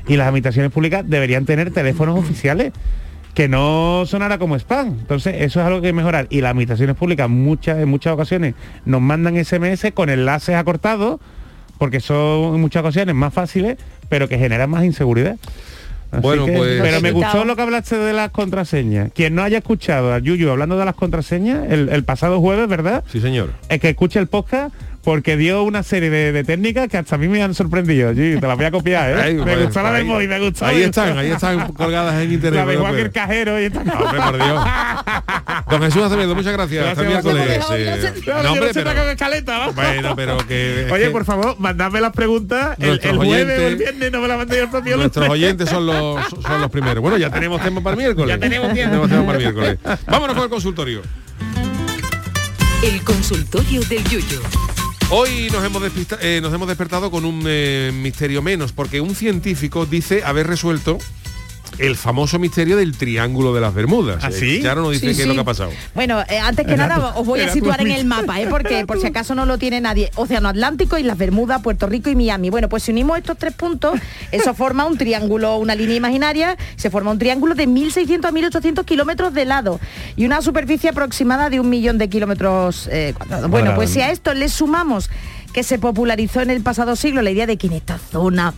y 0.06 0.16
las 0.16 0.26
administraciones 0.28 0.70
públicas 0.72 1.04
deberían 1.06 1.44
tener 1.46 1.70
teléfonos 1.72 2.18
oficiales 2.18 2.72
que 3.34 3.48
no 3.48 4.04
sonara 4.06 4.38
como 4.38 4.56
spam. 4.56 4.88
Entonces, 4.88 5.36
eso 5.38 5.60
es 5.60 5.66
algo 5.66 5.80
que 5.80 5.88
hay 5.88 5.92
que 5.92 5.96
mejorar. 5.96 6.26
Y 6.30 6.40
las 6.40 6.50
administraciones 6.50 6.96
públicas 6.96 7.28
muchas, 7.28 7.78
en 7.78 7.88
muchas 7.88 8.12
ocasiones 8.12 8.54
nos 8.84 9.00
mandan 9.00 9.36
SMS 9.42 9.92
con 9.94 10.10
enlaces 10.10 10.54
acortados, 10.56 11.20
porque 11.78 12.00
son 12.00 12.54
en 12.56 12.60
muchas 12.60 12.80
ocasiones 12.80 13.14
más 13.14 13.32
fáciles, 13.32 13.78
pero 14.08 14.28
que 14.28 14.38
generan 14.38 14.68
más 14.70 14.84
inseguridad. 14.84 15.36
Así 16.10 16.22
Bueno, 16.22 16.44
que- 16.44 16.52
pues- 16.56 16.80
pero 16.82 17.00
me 17.00 17.12
gustó 17.12 17.44
lo 17.44 17.54
que 17.54 17.62
hablaste 17.62 17.96
de 17.96 18.12
las 18.12 18.30
contraseñas. 18.30 19.12
Quien 19.14 19.36
no 19.36 19.42
haya 19.44 19.58
escuchado 19.58 20.12
a 20.12 20.18
Yuyu 20.18 20.50
hablando 20.50 20.76
de 20.76 20.84
las 20.84 20.96
contraseñas 20.96 21.70
el, 21.70 21.88
el 21.88 22.02
pasado 22.04 22.40
jueves, 22.40 22.68
¿verdad? 22.68 23.04
Sí, 23.10 23.20
señor. 23.20 23.52
Es 23.68 23.78
que 23.80 23.90
escuche 23.90 24.18
el 24.18 24.26
podcast 24.26 24.74
porque 25.02 25.36
dio 25.36 25.62
una 25.62 25.82
serie 25.82 26.10
de, 26.10 26.30
de 26.32 26.44
técnicas 26.44 26.88
que 26.88 26.98
hasta 26.98 27.14
a 27.14 27.18
mí 27.18 27.26
me 27.28 27.42
han 27.42 27.54
sorprendido. 27.54 28.12
Te 28.14 28.38
las 28.40 28.56
voy 28.56 28.66
a 28.66 28.70
copiar, 28.70 29.10
¿eh? 29.10 29.22
Ahí, 29.22 29.34
me 29.34 29.42
pues, 29.44 29.64
gustó 29.64 29.82
la 29.82 29.92
de 29.92 30.04
Moy, 30.04 30.28
me 30.28 30.38
gustó. 30.38 30.66
Ahí 30.66 30.82
están, 30.82 31.16
ahí 31.16 31.30
están 31.30 31.72
colgadas 31.72 32.22
en 32.22 32.32
internet. 32.32 32.60
La 32.60 32.70
de 32.70 32.74
no 32.76 32.80
Juan 32.82 32.94
el 32.96 33.10
cajero 33.10 33.60
y 33.60 33.64
esta 33.64 33.82
No, 33.82 33.92
hombre, 33.94 34.20
por 34.20 34.36
Dios. 34.36 34.64
Don 35.70 35.82
Jesús 35.82 36.02
Acevedo, 36.02 36.34
muchas 36.34 36.52
gracias. 36.52 36.84
Gracias, 36.98 37.24
eh, 37.24 38.12
No, 38.26 38.34
no, 38.34 38.42
yo 38.42 38.50
hombre, 38.52 38.66
no 38.68 38.72
sé 38.74 38.82
pero- 38.84 39.00
con 39.00 39.08
escaleta. 39.10 39.68
Bueno, 39.70 40.16
pero 40.16 40.38
que... 40.46 40.88
Oye, 40.92 41.04
que 41.04 41.10
por 41.10 41.24
favor, 41.24 41.56
mandadme 41.58 42.00
las 42.00 42.12
preguntas 42.12 42.76
el, 42.78 42.98
jueves 43.00 43.06
o 43.06 43.10
el 43.10 43.18
oyentes- 43.18 43.78
viernes, 43.78 44.12
no 44.12 44.20
me 44.20 44.28
las 44.28 44.36
mandéis 44.38 44.62
el 44.62 44.68
propio 44.68 44.96
Nuestros 44.98 45.28
lunes. 45.28 45.42
oyentes 45.42 45.68
son 45.70 45.86
los, 45.86 46.26
son 46.42 46.60
los 46.60 46.70
primeros. 46.70 47.00
Bueno, 47.00 47.16
ya 47.16 47.30
tenemos 47.30 47.62
tema 47.62 47.80
para 47.80 47.94
el 47.94 47.98
miércoles. 47.98 48.36
Ya 48.36 48.38
tenemos 48.40 48.72
tiempo. 48.74 49.06
Tenemos 49.08 49.26
para 49.26 49.38
el 49.38 49.44
miércoles. 49.44 49.78
Vámonos 50.06 50.34
con 50.34 50.44
el 50.44 50.50
consultorio. 50.50 51.02
El 52.82 53.02
consultorio 53.04 53.82
del 53.82 54.02
Yuyo. 54.04 54.40
Hoy 55.12 55.48
nos 55.50 55.64
hemos, 55.64 55.82
despista- 55.82 56.18
eh, 56.22 56.40
nos 56.40 56.52
hemos 56.54 56.68
despertado 56.68 57.10
con 57.10 57.24
un 57.24 57.42
eh, 57.46 57.90
misterio 57.92 58.42
menos, 58.42 58.72
porque 58.72 59.00
un 59.00 59.14
científico 59.16 59.84
dice 59.84 60.22
haber 60.24 60.46
resuelto 60.46 60.98
el 61.78 61.96
famoso 61.96 62.38
misterio 62.38 62.76
del 62.76 62.96
Triángulo 62.96 63.54
de 63.54 63.60
las 63.60 63.72
Bermudas. 63.74 64.22
¿Ah, 64.22 64.28
Eh, 64.28 64.32
sí? 64.32 64.60
Charo 64.62 64.82
nos 64.82 64.92
dice 64.92 65.10
Sí, 65.10 65.16
qué 65.16 65.22
es 65.22 65.28
lo 65.28 65.34
que 65.34 65.40
ha 65.40 65.44
pasado. 65.44 65.70
Bueno, 65.94 66.20
eh, 66.28 66.38
antes 66.38 66.66
que 66.66 66.74
Era 66.74 66.88
nada 66.88 67.12
tu- 67.14 67.20
os 67.20 67.26
voy 67.26 67.40
a 67.40 67.52
situar 67.52 67.78
tu 67.78 67.86
en 67.86 67.92
el 67.92 68.04
mapa, 68.04 68.40
¿eh? 68.40 68.46
porque 68.50 68.84
por 68.86 69.00
si 69.00 69.06
acaso 69.06 69.34
no 69.34 69.46
lo 69.46 69.56
tiene 69.58 69.80
nadie. 69.80 70.10
Océano 70.16 70.48
Atlántico, 70.48 70.98
Islas 70.98 71.16
Bermudas, 71.16 71.62
Puerto 71.62 71.86
Rico 71.86 72.10
y 72.10 72.16
Miami. 72.16 72.50
Bueno, 72.50 72.68
pues 72.68 72.82
si 72.82 72.90
unimos 72.92 73.16
estos 73.18 73.38
tres 73.38 73.54
puntos, 73.54 73.98
eso 74.32 74.54
forma 74.54 74.84
un 74.86 74.98
triángulo, 74.98 75.56
una 75.56 75.74
línea 75.74 75.96
imaginaria, 75.96 76.56
se 76.76 76.90
forma 76.90 77.10
un 77.12 77.18
triángulo 77.18 77.54
de 77.54 77.66
1.600 77.68 78.24
a 78.26 78.30
1.800 78.32 78.84
kilómetros 78.84 79.32
de 79.34 79.44
lado 79.44 79.80
y 80.16 80.26
una 80.26 80.42
superficie 80.42 80.90
aproximada 80.90 81.50
de 81.50 81.60
un 81.60 81.70
millón 81.70 81.98
de 81.98 82.08
kilómetros 82.08 82.88
eh, 82.92 83.14
cuadrados. 83.16 83.50
Bueno, 83.50 83.74
pues 83.74 83.90
si 83.90 84.00
a 84.00 84.10
esto 84.10 84.34
le 84.34 84.48
sumamos 84.48 85.10
que 85.52 85.62
se 85.64 85.78
popularizó 85.78 86.40
en 86.42 86.50
el 86.50 86.60
pasado 86.62 86.94
siglo 86.94 87.22
la 87.22 87.30
idea 87.30 87.46
de 87.46 87.56
que 87.56 87.66
en 87.66 87.72
esta 87.72 87.98
zona 87.98 88.54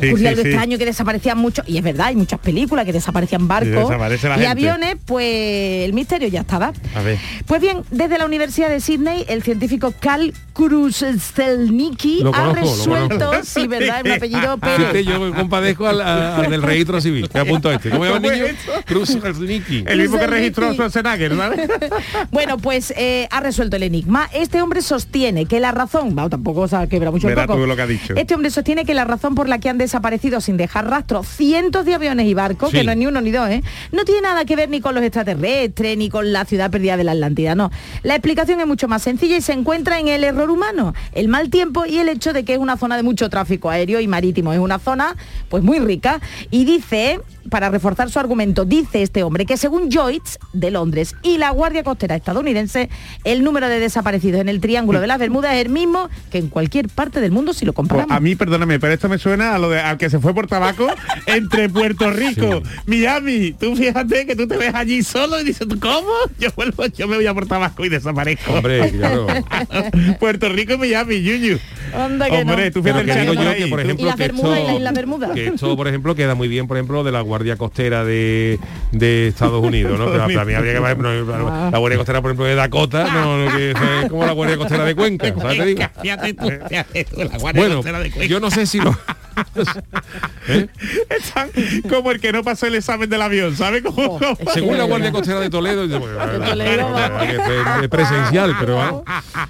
Sí, 0.00 0.06
ocurría 0.08 0.16
sí, 0.16 0.26
algo 0.28 0.42
sí. 0.42 0.48
extraño, 0.48 0.78
que 0.78 0.84
desaparecían 0.84 1.38
mucho, 1.38 1.62
y 1.66 1.78
es 1.78 1.82
verdad, 1.82 2.06
hay 2.08 2.16
muchas 2.16 2.38
películas 2.40 2.84
que 2.84 2.92
desaparecían 2.92 3.48
barcos 3.48 3.90
y 4.38 4.44
aviones, 4.44 4.96
pues 5.04 5.84
el 5.86 5.92
misterio 5.92 6.28
ya 6.28 6.40
estaba. 6.40 6.72
A 6.94 7.02
ver. 7.02 7.18
Pues 7.46 7.60
bien, 7.60 7.82
desde 7.90 8.18
la 8.18 8.26
Universidad 8.26 8.68
de 8.68 8.80
Sydney, 8.80 9.24
el 9.28 9.42
científico 9.42 9.94
Carl 9.98 10.32
Kruszelnicki 10.52 12.20
ha 12.20 12.30
conozco, 12.30 12.54
resuelto, 12.60 13.30
sí, 13.44 13.66
verdad, 13.66 14.02
un 14.04 14.12
apellido 14.12 14.58
Fíjate, 14.58 14.84
Pérez. 14.92 15.06
yo 15.06 15.20
me 15.20 15.34
compadezco 15.34 15.86
al, 15.86 16.00
a- 16.00 16.36
al 16.40 16.50
del 16.50 16.62
registro 16.62 17.00
civil. 17.00 17.28
Me 17.32 17.40
apunto 17.40 17.68
a 17.68 17.74
este. 17.74 17.90
¿Cómo 17.90 18.04
se 18.04 18.10
llama 18.12 18.26
el 18.26 18.32
¿Cómo 18.32 18.34
niño? 18.34 18.46
es. 18.46 19.86
El 19.86 20.00
mismo 20.00 20.18
que 20.18 20.26
registró 20.26 20.72
Schwarzenegger, 20.72 21.34
¿vale? 21.36 21.68
Bueno, 22.30 22.58
pues 22.58 22.92
eh, 22.96 23.28
ha 23.30 23.40
resuelto 23.40 23.76
el 23.76 23.82
enigma. 23.82 24.28
Este 24.32 24.60
hombre 24.62 24.82
sostiene 24.82 25.46
que 25.46 25.60
la 25.60 25.72
razón, 25.72 26.14
bueno, 26.14 26.28
tampoco 26.30 26.68
se 26.68 26.76
ha 26.76 26.86
quebrado 26.86 27.12
mucho 27.12 27.28
el 27.28 27.34
tú 27.46 27.66
lo 27.66 27.76
que 27.76 27.82
ha 27.82 27.86
dicho. 27.86 28.14
Este 28.16 28.34
hombre 28.34 28.50
sostiene 28.50 28.84
que 28.84 28.94
la 28.94 29.04
razón 29.04 29.34
por 29.34 29.48
la 29.48 29.58
que 29.58 29.68
han 29.68 29.78
desaparecido 29.86 30.40
sin 30.40 30.56
dejar 30.56 30.88
rastro 30.88 31.22
cientos 31.22 31.84
de 31.84 31.94
aviones 31.94 32.26
y 32.26 32.34
barcos, 32.34 32.70
Sí. 32.70 32.76
que 32.78 32.84
no 32.84 32.92
es 32.92 32.98
ni 32.98 33.06
uno 33.06 33.20
ni 33.20 33.30
dos, 33.30 33.48
¿eh? 33.48 33.62
no 33.92 34.04
tiene 34.04 34.22
nada 34.22 34.44
que 34.44 34.56
ver 34.56 34.68
ni 34.68 34.80
con 34.80 34.94
los 34.94 35.02
extraterrestres, 35.04 35.96
ni 35.96 36.08
con 36.10 36.32
la 36.32 36.44
ciudad 36.44 36.70
perdida 36.70 36.96
de 36.96 37.04
la 37.04 37.12
Atlántida, 37.12 37.54
no. 37.54 37.70
La 38.02 38.14
explicación 38.14 38.60
es 38.60 38.66
mucho 38.66 38.88
más 38.88 39.02
sencilla 39.02 39.36
y 39.36 39.40
se 39.40 39.52
encuentra 39.52 39.98
en 39.98 40.08
el 40.08 40.24
error 40.24 40.50
humano, 40.50 40.94
el 41.12 41.28
mal 41.28 41.50
tiempo 41.50 41.86
y 41.86 41.98
el 41.98 42.08
hecho 42.08 42.32
de 42.32 42.44
que 42.44 42.54
es 42.54 42.58
una 42.58 42.76
zona 42.76 42.96
de 42.96 43.02
mucho 43.02 43.28
tráfico 43.30 43.70
aéreo 43.70 44.00
y 44.00 44.06
marítimo. 44.08 44.52
Es 44.52 44.58
una 44.58 44.78
zona 44.78 45.16
pues 45.48 45.62
muy 45.62 45.78
rica. 45.78 46.20
Y 46.50 46.64
dice, 46.64 47.20
para 47.50 47.70
reforzar 47.70 48.10
su 48.10 48.18
argumento, 48.18 48.64
dice 48.64 49.02
este 49.02 49.22
hombre 49.22 49.46
que 49.46 49.56
según 49.56 49.90
Joyce 49.90 50.38
de 50.52 50.70
Londres 50.70 51.14
y 51.22 51.38
la 51.38 51.50
Guardia 51.50 51.82
Costera 51.84 52.16
estadounidense, 52.16 52.90
el 53.24 53.42
número 53.44 53.68
de 53.68 53.78
desaparecidos 53.80 54.40
en 54.40 54.48
el 54.48 54.60
Triángulo 54.60 55.00
de 55.00 55.06
las 55.06 55.18
Bermudas 55.18 55.54
es 55.54 55.64
el 55.64 55.70
mismo 55.70 56.08
que 56.30 56.38
en 56.38 56.48
cualquier 56.48 56.88
parte 56.88 57.20
del 57.20 57.30
mundo 57.32 57.52
si 57.54 57.64
lo 57.64 57.72
Pues 57.72 57.88
comparamos. 57.88 58.16
a 58.16 58.20
mí, 58.20 58.34
perdóname, 58.36 58.78
pero 58.80 58.92
esto 58.92 59.08
me 59.08 59.18
suena 59.18 59.54
a 59.54 59.58
lo 59.58 59.70
de 59.70 59.75
al 59.80 59.98
que 59.98 60.10
se 60.10 60.18
fue 60.18 60.34
por 60.34 60.46
tabaco 60.46 60.86
entre 61.26 61.68
Puerto 61.68 62.10
Rico, 62.10 62.62
Miami. 62.86 63.52
Tú 63.58 63.76
fíjate 63.76 64.26
que 64.26 64.36
tú 64.36 64.46
te 64.46 64.56
ves 64.56 64.74
allí 64.74 65.02
solo 65.02 65.40
y 65.40 65.44
dices, 65.44 65.66
¿tú 65.68 65.78
cómo? 65.80 66.08
Yo 66.38 66.50
vuelvo, 66.56 66.86
yo 66.86 67.06
me 67.08 67.16
voy 67.16 67.26
a 67.26 67.34
por 67.34 67.46
tabaco 67.46 67.84
y 67.84 67.88
desaparezco. 67.88 68.52
Hombre, 68.54 68.90
claro. 68.92 69.26
Puerto 70.20 70.48
Rico 70.48 70.74
y 70.74 70.78
Miami, 70.78 71.22
Yuyu. 71.22 71.58
Anda 71.94 72.28
que 72.28 72.36
Hombre, 72.38 72.66
no. 72.66 72.72
tú 72.72 72.82
fíjate 72.82 73.04
que 73.04 73.12
el 73.12 73.20
digo 73.20 73.34
charco 73.34 73.42
yo 73.44 73.50
ahí, 73.50 73.62
que, 73.62 73.66
por 73.68 73.80
ejemplo, 73.80 74.06
Y 74.08 74.12
que 74.12 74.24
y 74.24 74.28
la 74.28 74.58
esto, 74.60 74.76
isla 74.76 74.92
Bermuda. 74.92 75.32
que 75.34 75.46
esto, 75.46 75.76
por 75.76 75.88
ejemplo, 75.88 76.14
queda 76.14 76.34
muy 76.34 76.48
bien, 76.48 76.66
por 76.66 76.76
ejemplo, 76.76 77.04
de 77.04 77.12
la 77.12 77.20
Guardia 77.20 77.56
Costera 77.56 78.04
de, 78.04 78.58
de 78.92 79.28
Estados 79.28 79.62
Unidos, 79.64 79.98
¿no? 79.98 80.10
Que 80.12 80.18
para 80.18 80.44
mí 80.44 80.54
habría 80.54 80.72
que, 80.74 80.80
por 80.80 80.90
ejemplo, 80.90 81.48
Ah. 81.48 81.70
la 81.72 81.78
Guardia 81.78 81.98
Costera, 81.98 82.20
por 82.22 82.30
ejemplo, 82.30 82.44
de 82.46 82.54
Dakota, 82.54 83.04
no, 83.12 83.44
no, 83.44 83.56
que 83.56 83.70
es 83.70 84.08
como 84.10 84.24
la 84.26 84.32
Guardia 84.32 84.56
Costera 84.56 84.84
de 84.84 84.94
Cuenca, 84.94 85.32
¿sabes? 85.38 85.58
Te 85.58 85.64
digo? 85.66 85.82
Fíjate 86.02 86.34
tú, 86.34 86.50
fíjate 86.68 87.04
tú, 87.04 87.16
la 87.22 87.38
Guardia 87.38 87.62
Bueno, 87.62 87.76
Costera 87.76 88.00
de 88.00 88.10
Cuenca. 88.10 88.26
yo 88.28 88.40
no 88.40 88.50
sé 88.50 88.66
si 88.66 88.80
lo, 88.80 88.96
¿Eh? 90.48 90.68
Están 91.10 91.50
como 91.88 92.10
el 92.12 92.20
que 92.20 92.32
no 92.32 92.44
pasó 92.44 92.66
el 92.66 92.74
examen 92.76 93.10
del 93.10 93.22
avión, 93.22 93.56
¿sabe? 93.56 93.82
Como, 93.82 94.18
Según 94.52 94.78
la 94.78 94.84
Guardia 94.84 95.10
Costera 95.12 95.40
de 95.40 95.50
Toledo, 95.50 95.88
ser 95.88 97.80
de 97.80 97.88
presencial, 97.88 98.56
pero 98.58 98.80
ah, 98.80 99.48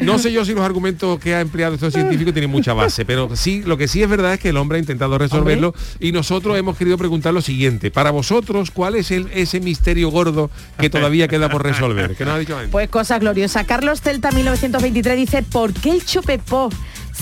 no 0.00 0.18
sé 0.18 0.32
yo 0.32 0.44
si 0.44 0.54
los 0.54 0.64
argumentos 0.64 1.18
que 1.18 1.34
ha 1.34 1.40
empleado 1.40 1.74
estos 1.74 1.92
científicos 1.92 2.32
tienen 2.32 2.50
mucha 2.50 2.72
base, 2.72 3.04
pero 3.04 3.34
sí, 3.36 3.62
lo 3.64 3.76
que 3.76 3.88
sí 3.88 4.02
es 4.02 4.08
verdad 4.08 4.34
es 4.34 4.40
que 4.40 4.50
el 4.50 4.56
hombre 4.56 4.76
ha 4.76 4.80
intentado 4.80 5.18
resolverlo 5.18 5.74
y 6.00 6.12
nosotros 6.12 6.56
hemos 6.56 6.76
querido 6.76 6.98
preguntar 6.98 7.34
lo 7.34 7.42
siguiente, 7.42 7.90
para 7.90 8.10
vosotros, 8.10 8.70
¿cuál 8.70 8.94
es 8.94 9.10
el, 9.10 9.28
ese 9.32 9.60
misterio 9.60 10.10
gordo 10.10 10.50
que 10.78 10.90
todavía 10.90 11.28
queda 11.28 11.48
por 11.48 11.62
resolver? 11.62 12.16
¿Qué 12.16 12.24
nos 12.24 12.34
ha 12.34 12.38
dicho 12.38 12.56
antes? 12.56 12.70
Pues 12.70 12.88
cosa 12.88 13.18
gloriosa. 13.18 13.64
Carlos 13.64 14.00
Celta 14.00 14.30
1923 14.30 15.16
dice, 15.16 15.42
¿por 15.42 15.72
qué 15.72 15.90
el 15.90 16.04
chopepó 16.04 16.70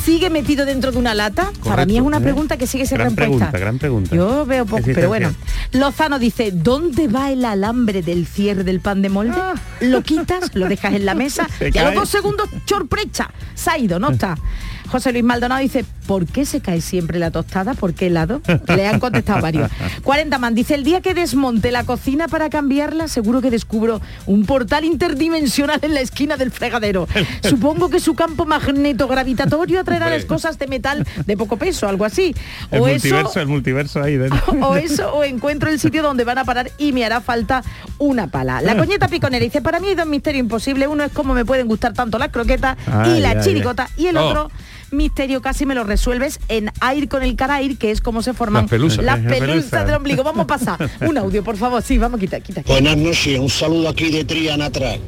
sigue 0.05 0.31
metido 0.31 0.65
dentro 0.67 0.93
de 0.93 0.99
una 0.99 1.15
lata? 1.15 1.51
Para 1.65 1.87
mí 1.87 1.97
es 1.97 2.03
una 2.03 2.21
pregunta 2.21 2.57
que 2.57 2.67
sigue 2.67 2.87
sin 2.87 2.99
gran 2.99 3.17
respuesta. 3.17 3.51
pregunta, 3.51 3.59
gran 3.59 3.79
pregunta. 3.79 4.17
Yo 4.17 4.47
veo 4.47 4.67
poco, 4.67 4.83
pero 4.85 5.09
bueno. 5.09 5.35
Lozano 5.73 6.19
dice, 6.19 6.51
¿dónde 6.53 7.09
va 7.09 7.31
el 7.31 7.45
alambre 7.45 8.03
del 8.03 8.27
cierre 8.27 8.65
del 8.65 8.81
pan 8.81 9.03
de 9.03 9.09
molde? 9.09 9.37
Lo 9.81 10.03
quitas, 10.03 10.55
lo 10.55 10.69
dejas 10.69 10.95
en 10.95 11.05
la 11.05 11.15
mesa 11.15 11.49
Se 11.59 11.71
y 11.73 11.79
a 11.79 11.85
los 11.85 11.95
dos 11.95 12.09
segundos, 12.09 12.49
chorprecha, 12.65 13.31
se 13.55 13.71
ha 13.71 13.79
ido, 13.79 13.99
no 13.99 14.11
está. 14.11 14.37
José 14.91 15.13
Luis 15.13 15.25
Maldonado 15.25 15.61
dice, 15.61 15.85
¿por 16.07 16.27
qué 16.27 16.45
se 16.47 16.61
cae 16.61 16.81
siempre 16.81 17.19
la 17.19 17.31
tostada? 17.31 17.75
¿Por 17.75 17.95
qué 17.95 18.07
helado? 18.07 18.41
Le 18.69 18.87
han 18.87 19.01
contestado 19.01 19.41
varios. 19.43 19.71
40 20.03 20.39
man 20.39 20.55
dice, 20.55 20.75
el 20.75 20.85
día 20.85 21.01
que 21.01 21.15
desmonte 21.15 21.71
la 21.73 21.85
cocina 21.85 22.29
para 22.29 22.49
cambiarla, 22.51 23.09
seguro 23.09 23.41
que 23.41 23.51
descubro 23.51 24.01
un 24.27 24.45
portal 24.47 24.85
interdimensional 24.85 25.81
en 25.83 25.95
la 25.95 26.01
esquina 26.01 26.37
del 26.37 26.51
fregadero. 26.51 27.09
Supongo 27.43 27.91
que 27.91 28.01
su 28.01 28.15
campo 28.15 28.47
magneto-gravitatorio 28.47 29.81
atraerá 29.81 30.09
las 30.11 30.25
cosas 30.25 30.59
de 30.59 30.67
metal 30.67 31.07
de 31.27 31.37
poco 31.37 31.57
peso, 31.57 31.89
algo 31.89 32.05
así. 32.05 32.35
El 32.71 32.81
O 32.81 32.87
eso, 32.87 32.95
multiverso, 33.09 33.41
el 33.41 33.47
multiverso 33.49 34.03
ahí 34.03 34.17
dentro. 34.17 34.41
o 34.63 34.77
eso 34.77 35.13
o 35.15 35.25
encuentro 35.25 35.71
el 35.71 35.79
sitio 35.81 36.03
donde 36.03 36.25
van 36.25 36.39
a 36.39 36.45
parar 36.45 36.71
y 36.79 36.93
me 36.93 37.05
hará 37.05 37.21
falta 37.21 37.63
una 37.99 38.27
pala. 38.29 38.61
La 38.61 38.77
coñeta 38.77 39.09
piconera 39.09 39.43
dice, 39.45 39.61
para 39.63 39.81
mí 39.81 39.89
hay 39.89 39.95
dos 39.95 40.07
misterios 40.07 40.41
imposibles. 40.41 40.89
Uno 40.89 41.05
es 41.05 41.13
cómo 41.13 41.35
me 41.35 41.45
pueden 41.45 41.67
gustar 41.67 41.93
tanto 41.93 42.19
las 42.19 42.29
croquetas 42.31 42.77
Ay, 42.87 43.19
y 43.19 43.21
la 43.21 43.31
ay, 43.31 43.39
chiricota. 43.43 43.89
Y 43.97 44.07
el 44.07 44.17
Oh. 44.17 44.27
otro 44.29 44.51
misterio 44.91 45.43
casi 45.43 45.67
me 45.67 45.75
lo 45.75 45.85
resuelves 45.85 46.41
en 46.49 46.71
aire 46.81 47.09
con 47.09 47.23
el 47.23 47.37
carair, 47.37 47.77
que 47.79 47.91
es 47.91 48.01
cómo 48.01 48.23
se 48.23 48.33
forman 48.35 48.65
Las 48.65 48.71
pelusas. 48.71 49.05
las 49.05 49.21
pelusas 49.21 49.87
del 49.87 49.95
ombligo. 49.97 50.23
Vamos 50.25 50.45
a 50.45 50.47
pasar. 50.47 50.91
Un 51.01 51.19
audio, 51.19 51.43
por 51.45 51.57
favor. 51.57 51.83
Sí, 51.83 51.99
vamos 51.99 52.19
a 52.19 52.21
quitar, 52.21 52.43
quita. 52.43 52.63
quita. 52.63 52.73
Buenas 52.73 52.97
noches, 52.97 53.39
un 53.39 53.49
saludo 53.51 53.89
aquí 53.89 54.11
de 54.11 54.25
Triana 54.25 54.71
Track. 54.71 55.01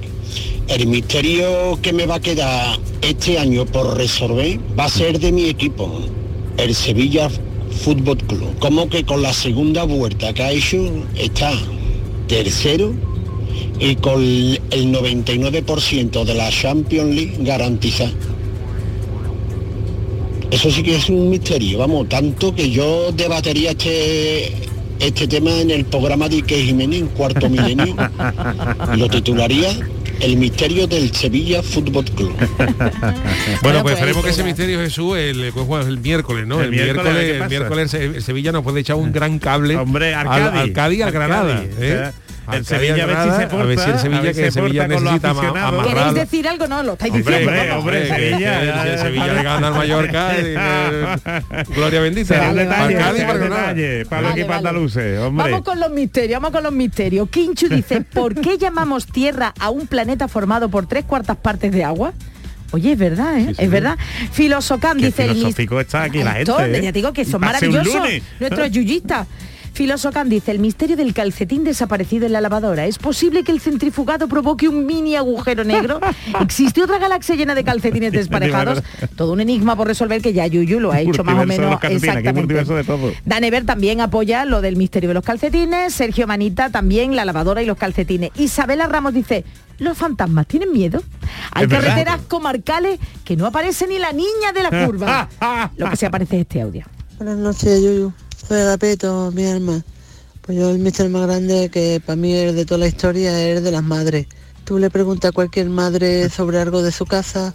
El 0.68 0.87
misterio 0.87 1.79
que 1.81 1.93
me 1.93 2.05
va 2.07 2.16
a 2.16 2.20
quedar 2.20 2.79
este 3.01 3.39
año 3.39 3.64
por 3.64 3.97
resolver 3.97 4.59
va 4.79 4.85
a 4.85 4.89
ser 4.91 5.18
de 5.18 5.33
mi 5.33 5.49
equipo, 5.49 6.01
el 6.59 6.74
Sevilla 6.74 7.31
Fútbol 7.83 8.18
Club. 8.18 8.59
Como 8.59 8.89
que 8.91 9.05
con 9.05 9.22
la 9.22 9.33
segunda 9.33 9.85
vuelta 9.85 10.33
que 10.35 10.43
ha 10.43 10.51
hecho 10.51 10.76
está 11.16 11.53
tercero 12.26 12.93
y 13.81 13.95
con 13.97 14.20
el 14.22 14.93
99% 14.93 16.24
de 16.24 16.35
la 16.35 16.51
Champions 16.51 17.14
League 17.14 17.37
garantizada. 17.41 18.11
Eso 20.51 20.71
sí 20.71 20.83
que 20.83 20.97
es 20.97 21.09
un 21.11 21.29
misterio, 21.29 21.79
vamos, 21.79 22.09
tanto 22.09 22.55
que 22.55 22.71
yo 22.71 23.13
debatería 23.13 23.73
este, 23.73 24.51
este 24.99 25.29
tema 25.29 25.51
en 25.61 25.71
el 25.71 25.85
programa 25.85 26.29
de 26.29 26.37
Ike 26.37 26.65
Jiménez 26.65 27.01
en 27.01 27.07
cuarto 27.09 27.49
milenio. 27.51 27.95
Lo 28.97 29.09
titularía 29.09 29.71
El 30.21 30.39
misterio 30.39 30.87
del 30.87 31.15
Sevilla 31.15 31.63
Fútbol 31.63 32.05
Club. 32.07 32.33
Bueno, 33.63 33.83
pues 33.83 33.95
esperemos 33.97 34.25
que 34.25 34.31
ese 34.31 34.43
misterio 34.43 34.81
Jesús 34.81 35.19
el, 35.19 35.53
pues, 35.53 35.87
el 35.87 35.99
miércoles, 35.99 36.47
¿no? 36.47 36.61
El 36.61 36.67
El, 36.67 36.71
miércoles, 36.71 37.13
miércoles, 37.13 37.27
¿qué 37.27 37.43
el 37.45 37.49
miércoles 37.49 38.25
Sevilla 38.25 38.51
nos 38.53 38.65
puede 38.65 38.81
echar 38.81 38.97
un 38.97 39.13
gran 39.13 39.39
cable 39.39 39.77
Hombre, 39.77 40.15
al 40.15 40.27
al, 40.29 40.41
Cádiz. 40.41 40.61
al 40.61 40.73
Cádiz 40.73 41.13
Granada. 41.13 41.63
¿eh? 41.63 41.71
O 41.77 41.81
sea, 41.81 42.15
el 42.57 42.65
Sevilla 42.67 43.05
a 43.05 43.07
ver 43.07 43.17
si 43.17 43.23
se 43.23 43.29
Granada, 43.29 43.63
a 43.63 43.65
ver 43.67 43.79
si 43.79 43.91
el 43.91 43.99
Sevilla 43.99 44.21
ver 44.23 44.31
que 44.31 44.35
si 44.35 44.41
el 44.43 44.53
se 44.53 44.61
Sevilla 44.61 44.83
porta 44.89 44.95
con 44.95 45.05
los 45.05 45.13
necesita 45.13 45.31
aficionados. 45.31 45.87
¿Queréis 45.87 46.15
decir 46.15 46.49
algo? 46.49 46.67
No, 46.69 46.83
lo 46.83 46.93
estáis 46.95 47.13
Hombre, 47.15 47.39
diciendo. 47.39 47.51
hombre, 47.61 47.73
hombre, 47.73 48.09
Sevilla, 48.09 48.37
que 48.39 48.41
ya, 48.45 48.61
el 48.61 48.97
ya, 48.97 48.99
Sevilla 49.03 49.27
ya. 49.27 49.33
le 49.35 49.43
gana 49.43 49.67
al 49.69 49.75
Mallorca 49.75 50.33
y, 50.39 50.45
eh, 50.47 51.65
Gloria 51.75 52.01
bendita. 52.01 52.35
Será 52.35 52.51
un 52.51 52.57
Para 52.57 52.65
detalle, 52.69 52.93
el 52.95 52.99
Cádiz, 52.99 53.17
será 53.17 53.27
para 53.29 53.39
un 53.39 53.51
Granada. 53.51 53.75
detalle 53.75 54.07
para 54.07 54.23
los 54.23 54.31
Vale, 54.31 54.41
equipos 54.41 54.49
vale. 54.57 54.69
andaluces, 54.69 55.19
hombre. 55.21 55.51
Vamos 55.51 55.65
con 55.65 55.81
los 55.81 55.91
misterios, 55.91 56.41
vamos 56.41 56.53
con 56.55 56.63
los 56.65 56.73
misterios. 56.73 57.29
Kinchu 57.31 57.69
dice, 57.69 58.01
¿por 58.15 58.35
qué 58.35 58.59
llamamos 58.59 59.07
Tierra 59.07 59.53
a 59.59 59.71
un 59.71 59.87
planeta 59.87 60.29
formado 60.29 60.69
por 60.69 60.87
tres 60.87 61.05
cuartas 61.05 61.37
partes 61.37 61.73
de 61.73 61.85
agua? 61.85 62.13
Oye, 62.71 62.93
es 62.93 62.99
verdad, 62.99 63.39
¿eh? 63.39 63.55
es 63.57 63.71
verdad. 63.71 63.97
Dice 64.37 65.25
el 65.25 65.31
filosófico 65.31 65.81
está 65.81 66.03
aquí 66.03 66.23
la 66.23 66.33
gente, 66.35 66.53
¿eh? 66.53 66.83
Ya 66.83 66.93
te 66.93 66.99
digo 66.99 67.13
que 67.15 67.25
son 67.25 67.41
maravillosos. 67.41 68.03
Nuestros 68.41 68.71
yuyistas. 68.71 69.27
Filosocan 69.79 70.29
dice, 70.29 70.51
el 70.51 70.59
misterio 70.59 70.97
del 70.97 71.14
calcetín 71.14 71.62
desaparecido 71.62 72.26
en 72.26 72.33
la 72.33 72.41
lavadora. 72.41 72.87
¿Es 72.87 72.99
posible 72.99 73.45
que 73.45 73.53
el 73.53 73.61
centrifugado 73.61 74.26
provoque 74.26 74.66
un 74.66 74.85
mini 74.87 75.14
agujero 75.14 75.62
negro? 75.62 76.01
¿Existe 76.41 76.83
otra 76.83 76.99
galaxia 76.99 77.37
llena 77.37 77.55
de 77.55 77.62
calcetines 77.62 78.11
desparejados? 78.20 78.83
Todo 79.14 79.35
un 79.35 79.41
enigma 79.41 79.76
por 79.76 79.87
resolver 79.87 80.20
que 80.20 80.33
ya 80.33 80.49
Yuyu 80.49 80.81
lo 80.81 80.91
ha 80.91 81.01
hecho 81.01 81.22
más 81.22 81.45
o 81.45 81.47
menos 81.47 81.79
exactamente. 81.85 82.33
multiverso 82.33 82.74
de 82.74 82.83
todo. 82.83 83.12
Danever 83.24 83.64
también 83.66 84.01
apoya 84.01 84.45
lo 84.47 84.62
del 84.62 84.74
misterio 84.74 85.11
de 85.11 85.14
los 85.14 85.22
calcetines, 85.22 85.95
Sergio 85.95 86.26
Manita 86.26 86.70
también 86.70 87.14
la 87.14 87.24
lavadora 87.24 87.62
y 87.62 87.66
los 87.66 87.79
calcetines. 87.79 88.33
Isabela 88.35 88.89
Ramos 88.89 89.14
dice, 89.14 89.45
¿los 89.79 89.97
fantasmas 89.97 90.49
tienen 90.49 90.72
miedo? 90.72 91.05
Hay 91.53 91.66
Es 91.66 91.70
verdad. 91.70 91.91
carreteras 91.91 92.20
comarcales 92.26 92.99
que 93.24 93.37
no 93.37 93.47
aparece 93.47 93.87
ni 93.87 94.01
la 94.01 94.11
niña 94.11 94.51
de 94.53 94.62
la 94.64 94.87
curva. 94.87 95.29
lo 95.76 95.89
que 95.89 95.97
se 95.97 96.07
aparece 96.07 96.35
es 96.35 96.41
este 96.41 96.62
audio. 96.62 96.85
Buenas 97.18 97.39
noches, 97.39 97.81
Yuyu. 97.81 98.12
Soy 98.47 98.61
Agapeto, 98.61 99.30
mi 99.32 99.45
alma. 99.47 99.82
Pues 100.43 100.57
yo 100.57 100.70
el 100.70 100.78
misterio 100.78 101.11
más 101.11 101.26
grande 101.26 101.70
que 101.70 102.01
para 102.05 102.16
mí 102.16 102.32
es 102.32 102.55
de 102.55 102.64
toda 102.64 102.78
la 102.78 102.86
historia 102.86 103.47
es 103.47 103.62
de 103.62 103.70
las 103.70 103.82
madres. 103.82 104.26
Tú 104.69 104.79
le 104.79 104.91
preguntas 104.91 105.31
a 105.31 105.33
cualquier 105.33 105.71
madre 105.71 106.29
sobre 106.29 106.61
algo 106.61 106.83
de 106.83 106.93
su 106.93 107.07
casa, 107.07 107.55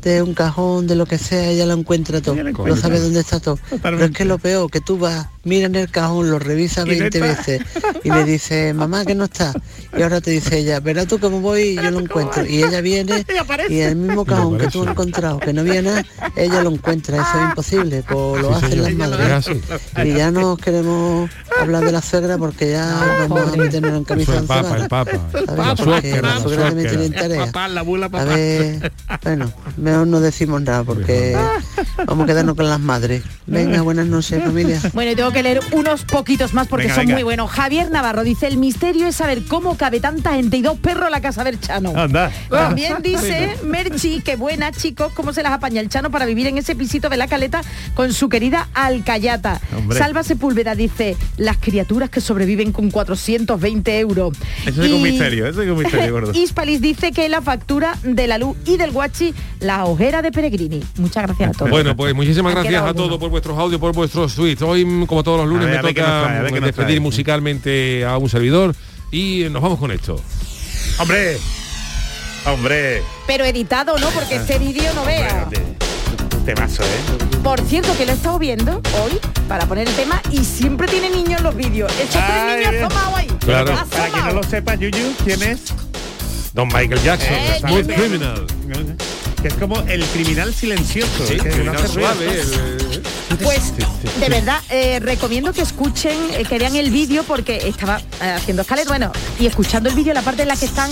de 0.00 0.22
un 0.22 0.32
cajón, 0.32 0.86
de 0.86 0.94
lo 0.94 1.06
que 1.06 1.18
sea, 1.18 1.48
ella 1.48 1.66
lo 1.66 1.72
encuentra 1.74 2.20
todo. 2.20 2.36
Lo 2.36 2.44
No 2.44 2.50
encuentra. 2.50 2.80
sabe 2.80 3.00
dónde 3.00 3.18
está 3.18 3.40
todo. 3.40 3.58
Pero 3.82 4.04
es 4.04 4.12
que 4.12 4.24
lo 4.24 4.38
peor, 4.38 4.70
que 4.70 4.80
tú 4.80 4.96
vas, 4.96 5.26
mira 5.42 5.66
en 5.66 5.74
el 5.74 5.90
cajón, 5.90 6.30
lo 6.30 6.38
no 6.38 6.44
20 6.46 6.78
está. 7.04 7.18
veces 7.26 7.60
y 8.04 8.10
le 8.10 8.22
dices, 8.24 8.72
mamá, 8.76 9.04
que 9.04 9.16
no 9.16 9.24
está. 9.24 9.52
Y 9.98 10.02
ahora 10.02 10.20
te 10.20 10.30
dice 10.30 10.58
ella, 10.58 10.78
verás 10.78 11.08
tú 11.08 11.18
cómo 11.18 11.40
voy 11.40 11.62
y 11.62 11.74
yo 11.74 11.90
lo 11.90 11.98
encuentro. 11.98 12.46
Y 12.46 12.62
ella 12.62 12.80
viene 12.80 13.26
y 13.68 13.80
el 13.80 13.96
mismo 13.96 14.24
cajón 14.24 14.56
que 14.56 14.68
tú 14.68 14.84
has 14.84 14.90
encontrado, 14.90 15.40
que 15.40 15.52
no 15.52 15.64
viene, 15.64 16.06
ella 16.36 16.62
lo 16.62 16.70
encuentra. 16.70 17.16
Eso 17.16 17.38
es 17.42 17.48
imposible, 17.48 18.04
pues 18.08 18.40
lo 18.40 18.50
Sí, 18.50 18.54
hacen 18.54 18.70
señor. 18.84 19.08
las 19.08 19.48
Es 19.48 19.48
madres. 19.48 19.62
Y 20.04 20.14
ya 20.16 20.30
no 20.30 20.56
queremos 20.56 21.28
hablar 21.60 21.84
de 21.84 21.92
la 21.92 22.02
suegra 22.02 22.38
porque 22.38 22.70
ya 22.72 23.26
vamos 23.28 23.52
a 23.52 23.56
meternos 23.56 23.92
en 23.92 24.04
camisa 24.04 24.34
el 24.34 24.42
de 24.42 24.46
papa, 24.46 24.76
el 24.76 24.88
papa. 24.88 25.10
La 25.56 25.76
suegra, 25.76 26.22
la 26.22 26.34
la 26.34 26.40
suegra 26.40 26.66
también 26.66 26.88
tiene 26.88 27.10
tarea. 27.10 27.46
Papá, 27.46 27.68
la 27.68 27.82
bula, 27.82 28.06
A 28.12 28.24
ver, 28.24 28.92
bueno, 29.22 29.52
mejor 29.76 30.06
no 30.06 30.20
decimos 30.20 30.62
nada 30.62 30.84
porque 30.84 31.36
vamos 32.06 32.24
a 32.24 32.26
quedarnos 32.26 32.56
con 32.56 32.68
las 32.68 32.80
madres. 32.80 33.22
Venga, 33.46 33.82
buenas 33.82 34.06
noches 34.06 34.42
familia. 34.42 34.80
Bueno, 34.92 35.12
y 35.12 35.16
tengo 35.16 35.32
que 35.32 35.42
leer 35.42 35.60
unos 35.72 36.04
poquitos 36.04 36.54
más 36.54 36.68
porque 36.68 36.84
Venga, 36.84 36.94
son 36.96 37.04
venga. 37.06 37.16
muy 37.16 37.22
buenos. 37.24 37.50
Javier 37.50 37.90
Navarro 37.90 38.24
dice, 38.24 38.46
el 38.46 38.56
misterio 38.56 39.06
es 39.06 39.16
saber 39.16 39.44
cómo 39.46 39.76
cabe 39.76 40.00
tanta 40.00 40.34
gente 40.34 40.56
y 40.56 40.62
dos 40.62 40.78
perros 40.78 41.06
en 41.06 41.12
la 41.12 41.20
casa 41.20 41.44
del 41.44 41.60
Chano. 41.60 41.92
Anda. 41.96 42.30
También 42.48 42.96
dice 43.02 43.56
Merchi, 43.64 44.20
que 44.20 44.36
buena 44.36 44.72
chicos, 44.72 45.12
cómo 45.14 45.32
se 45.32 45.42
las 45.42 45.52
apaña 45.52 45.80
el 45.80 45.88
Chano 45.88 46.10
para 46.10 46.24
vivir 46.26 46.46
en 46.46 46.58
ese 46.58 46.74
pisito 46.74 47.08
de 47.08 47.16
la 47.16 47.26
caleta 47.26 47.62
con 47.94 48.12
su 48.12 48.28
querida 48.28 48.68
Alcayata. 48.74 49.60
Hombre. 49.76 49.98
Salva 49.98 50.22
Sepúlveda 50.22 50.74
dice, 50.74 51.16
las 51.42 51.58
criaturas 51.58 52.08
que 52.08 52.20
sobreviven 52.20 52.72
con 52.72 52.90
420 52.90 53.98
euros. 53.98 54.36
Eso 54.64 54.82
es 54.82 54.92
un 54.92 55.02
misterio, 55.02 55.46
eso 55.46 55.62
es 55.62 55.70
un 55.70 55.78
misterio, 55.78 56.12
gordo. 56.12 56.32
Ispalis 56.34 56.80
dice 56.80 57.12
que 57.12 57.28
la 57.28 57.42
factura 57.42 57.98
de 58.02 58.26
la 58.26 58.38
luz 58.38 58.56
y 58.64 58.76
del 58.76 58.92
guachi, 58.92 59.34
la 59.60 59.84
ojera 59.84 60.22
de 60.22 60.30
Peregrini. 60.30 60.82
Muchas 60.96 61.24
gracias 61.24 61.50
a 61.50 61.52
todos. 61.52 61.70
Bueno, 61.70 61.96
pues 61.96 62.14
muchísimas 62.14 62.54
gracias 62.54 62.82
a 62.82 62.94
todos 62.94 63.18
por 63.18 63.30
vuestros 63.30 63.58
audios, 63.58 63.80
por 63.80 63.92
vuestros 63.92 64.34
tweets. 64.34 64.62
Hoy, 64.62 64.84
como 65.06 65.22
todos 65.22 65.40
los 65.40 65.48
lunes, 65.48 65.66
ver, 65.66 65.82
me 65.82 65.88
toca 65.88 66.22
trae, 66.24 66.52
ver 66.52 66.62
despedir 66.62 67.00
musicalmente 67.00 68.04
a 68.04 68.16
un 68.18 68.28
servidor 68.28 68.74
y 69.10 69.46
nos 69.50 69.62
vamos 69.62 69.78
con 69.78 69.90
esto. 69.90 70.20
Hombre, 70.98 71.38
hombre. 72.46 73.02
Pero 73.26 73.44
editado, 73.44 73.98
¿no? 73.98 74.08
Porque 74.10 74.36
este 74.36 74.58
vídeo 74.58 74.92
no 74.94 75.04
vea. 75.04 75.48
Temazo, 76.44 76.82
¿eh? 76.82 76.86
Por 77.42 77.60
cierto, 77.62 77.96
que 77.96 78.04
lo 78.06 78.12
he 78.12 78.14
estado 78.14 78.38
viendo 78.38 78.80
hoy 79.02 79.18
para 79.48 79.66
poner 79.66 79.88
el 79.88 79.94
tema 79.94 80.20
y 80.30 80.44
siempre 80.44 80.88
tiene 80.88 81.10
niños 81.10 81.38
en 81.38 81.44
los 81.44 81.54
vídeos. 81.56 81.92
Estos 82.00 82.20
tres 82.24 82.56
niños 82.58 82.70
bien. 82.72 82.84
asomados 82.84 83.14
ahí. 83.18 83.26
Claro. 83.40 83.74
Para 83.90 84.08
quien 84.10 84.24
no 84.26 84.32
lo 84.32 84.42
sepa, 84.42 84.74
Yuyu, 84.74 85.14
¿quién 85.24 85.42
es? 85.42 85.60
Don 86.54 86.68
Michael 86.68 87.00
Jackson, 87.02 87.32
Eh, 87.32 87.60
niño. 87.64 87.84
Criminal. 87.94 88.46
Que 89.40 89.48
es 89.48 89.54
como 89.54 89.80
el 89.82 90.04
criminal 90.06 90.54
silencioso. 90.54 91.26
Sí, 91.26 91.36
criminal 91.36 91.76
el- 92.20 93.02
Pues 93.42 93.72
de 94.20 94.28
verdad, 94.28 94.60
eh, 94.70 94.98
recomiendo 95.00 95.52
que 95.52 95.62
escuchen, 95.62 96.16
eh, 96.32 96.44
que 96.48 96.58
vean 96.58 96.76
el 96.76 96.90
vídeo 96.90 97.22
porque 97.24 97.56
estaba 97.68 97.98
eh, 98.00 98.30
haciendo 98.36 98.62
escalera, 98.62 98.88
bueno, 98.88 99.12
y 99.38 99.46
escuchando 99.46 99.88
el 99.88 99.94
vídeo, 99.94 100.12
la 100.14 100.22
parte 100.22 100.42
en 100.42 100.48
la 100.48 100.56
que 100.56 100.66
están 100.66 100.90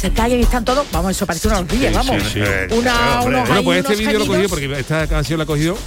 se 0.00 0.10
callan 0.10 0.40
y 0.40 0.42
están 0.42 0.64
todos, 0.64 0.84
vamos, 0.90 1.12
eso 1.12 1.26
parece 1.26 1.46
una 1.46 1.60
orgía, 1.60 1.92
vamos. 1.92 2.20
Sí, 2.24 2.40
sí. 2.40 2.74
Una, 2.74 3.20
unos 3.22 3.48
bueno, 3.48 3.62
pues 3.62 3.78
este 3.78 3.94
vídeo 3.94 4.18
lo 4.18 4.24
he 4.24 4.26
cogido 4.26 4.48
gemidos. 4.48 4.50
porque 4.50 4.80
esta 4.80 5.06
canción 5.06 5.38
la 5.38 5.44
he 5.44 5.46
cogido 5.46 5.78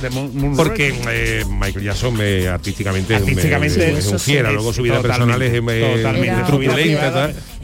porque 0.56 0.96
eh, 1.10 1.44
Michael 1.50 1.84
Jackson 1.84 2.14
me, 2.16 2.48
artísticamente, 2.48 3.14
es 3.14 3.22
un- 3.22 3.28
Artísticamente, 3.28 3.88
es 3.90 3.92
un 3.92 3.98
eso 4.00 4.20
sí, 4.20 4.32
fiera, 4.32 4.48
es 4.50 4.56
luego 4.56 4.72
su 4.72 4.84
vida 4.84 5.02
totalmente, 5.02 5.28
personal 5.28 5.42
es, 5.42 5.54
es, 5.88 5.96
totalmente. 5.98 6.42
es 6.42 6.48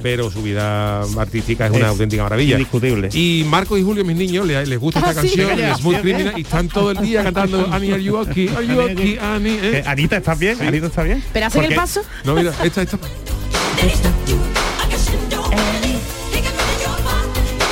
pero 0.02 0.30
su 0.32 0.41
vida 0.41 1.02
artística 1.18 1.66
es 1.66 1.72
una 1.72 1.86
Es 1.86 1.91
auténtica 1.91 2.24
maravilla. 2.24 2.54
indiscutible. 2.54 3.10
Y 3.14 3.43
Marcos 3.47 3.80
y 3.80 3.84
Julio, 3.84 4.04
mis 4.06 4.16
niños, 4.18 4.45
les, 4.45 4.68
les 4.68 4.80
gusta 4.80 4.99
esta 4.99 5.12
Ah, 5.12 5.14
sí. 5.24 5.36
canción, 5.36 5.58
ya. 5.58 5.76
Smooth 5.76 6.02
Criminal, 6.02 6.34
y 6.38 6.41
están 6.41 6.68
todo 6.68 6.91
el 6.91 6.97
día 6.99 7.24
cantando 7.24 7.68
Annie, 7.72 7.91
are 7.93 8.04
you 8.04 8.16
okay? 8.18 8.47
Are 8.49 8.66
you 8.66 8.80
okay, 8.82 9.18
Annie? 9.22 9.56
¿eh? 9.56 9.78
Eh, 9.80 9.84
Anita, 9.86 10.18
¿estás 10.18 10.38
bien? 10.39 10.58
Sí. 10.58 10.66
Anita, 10.66 10.88
¿estás 10.88 11.06
bien? 11.06 11.24
¿Pero 11.34 11.45
hacen 11.45 11.64
el 11.64 11.76
paso? 11.76 12.02
No, 12.24 12.36
mira, 12.36 12.52
esta, 12.64 12.82
esta. 12.82 12.97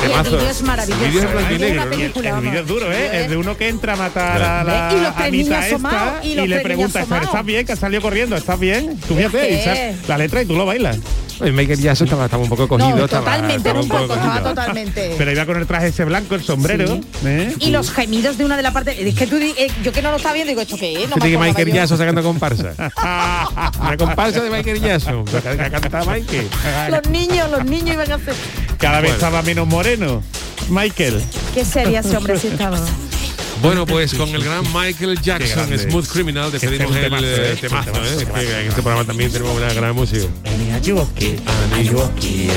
El 0.02 0.22
vídeo 0.24 0.48
es 0.50 0.62
maravilloso. 0.62 1.04
El 1.04 1.10
vídeo 1.10 1.82
es 1.82 2.24
Es 2.24 2.54
es 2.54 2.66
duro, 2.66 2.90
¿eh? 2.92 3.22
Es 3.24 3.30
de 3.30 3.36
uno 3.36 3.56
que 3.56 3.68
entra 3.68 3.92
a 3.92 3.96
matar 3.96 4.42
a 4.42 4.64
la 4.64 4.94
Y 4.96 5.00
los 5.02 5.16
tres 5.16 5.32
niños 5.32 5.64
esta 5.64 6.20
y 6.22 6.34
le 6.46 6.60
pregunta. 6.60 7.00
¿estás 7.02 7.44
bien? 7.44 7.66
Que 7.66 7.76
salido 7.76 8.00
corriendo, 8.02 8.36
¿estás 8.36 8.58
bien? 8.58 8.98
Tú 9.06 9.14
fíjate, 9.14 9.94
la 10.08 10.18
letra 10.18 10.42
y 10.42 10.46
tú 10.46 10.56
lo 10.56 10.64
bailas. 10.66 10.98
El 11.40 11.52
Michael 11.52 11.80
Jackson 11.80 12.06
estaba, 12.06 12.24
estaba 12.26 12.42
un 12.42 12.48
poco 12.48 12.68
cogido. 12.68 12.96
No, 12.96 13.04
estaba- 13.04 13.24
totalmente, 13.24 13.56
estaba 13.68 13.80
un 13.80 13.88
poco, 13.88 14.02
estaba 14.14 14.26
cogido. 14.32 14.48
totalmente. 14.50 15.14
Pero 15.18 15.32
iba 15.32 15.46
con 15.46 15.56
el 15.56 15.66
traje 15.66 15.86
ese 15.88 16.04
blanco, 16.04 16.34
el 16.34 16.42
sombrero. 16.42 16.86
Sí. 16.86 17.02
¿eh? 17.24 17.54
Y 17.60 17.70
los 17.70 17.90
gemidos 17.90 18.36
de 18.38 18.44
una 18.44 18.56
de 18.56 18.62
las 18.62 18.72
partes. 18.72 18.96
Es 18.98 19.14
que 19.14 19.26
tú, 19.26 19.36
eh, 19.36 19.70
yo 19.82 19.92
que 19.92 20.02
no 20.02 20.10
lo 20.10 20.16
estaba 20.18 20.34
viendo, 20.34 20.50
digo, 20.50 20.60
¿esto 20.62 20.76
qué 20.76 21.04
es? 21.04 21.10
No 21.10 21.16
que 21.16 21.36
Michael. 21.38 21.72
Jackson 21.72 21.98
sacando 21.98 22.22
comparsa. 22.22 22.72
Una 23.80 23.96
comparsa 23.96 24.40
de 24.42 24.50
Michael 24.50 24.80
Jackson. 24.80 25.24
La 25.32 25.40
que 25.40 25.56
la 25.56 25.70
canta 25.80 26.04
Michael. 26.04 26.48
Los 26.90 27.08
niños, 27.10 27.50
los 27.50 27.64
niños 27.64 27.94
iban 27.94 28.12
a 28.12 28.14
hacer. 28.16 28.34
Cada 28.78 29.00
vez 29.00 29.10
Bueno. 29.10 29.14
estaba 29.14 29.42
menos 29.42 29.66
moreno. 29.66 30.22
Michael. 30.68 31.22
Qué 31.54 31.64
sería 31.64 32.00
ese 32.00 32.16
hombre 32.16 32.38
si 32.38 32.48
estaba. 32.48 32.78
Bueno, 33.62 33.84
pues 33.84 34.14
con 34.14 34.28
el 34.30 34.42
gran 34.42 34.64
Michael 34.72 35.20
Jackson. 35.20 35.78
Smooth 35.78 36.08
Criminal, 36.08 36.50
despedimos 36.50 36.96
Este 36.96 37.06
es 37.06 37.12
un 37.12 37.18
el 37.18 37.26
temazo, 37.26 37.26
eh, 37.26 37.52
¿eh? 37.52 37.56
temazo. 37.60 37.90
¿eh? 37.90 37.92
temazo, 37.92 38.20
Es 38.20 38.46
que 38.46 38.60
en 38.60 38.68
este 38.68 38.82
programa 38.82 39.04
también 39.04 39.30
tenemos 39.32 39.56
una 39.56 39.72
gran 39.74 39.94
música. 39.94 40.24
Ani, 40.46 40.70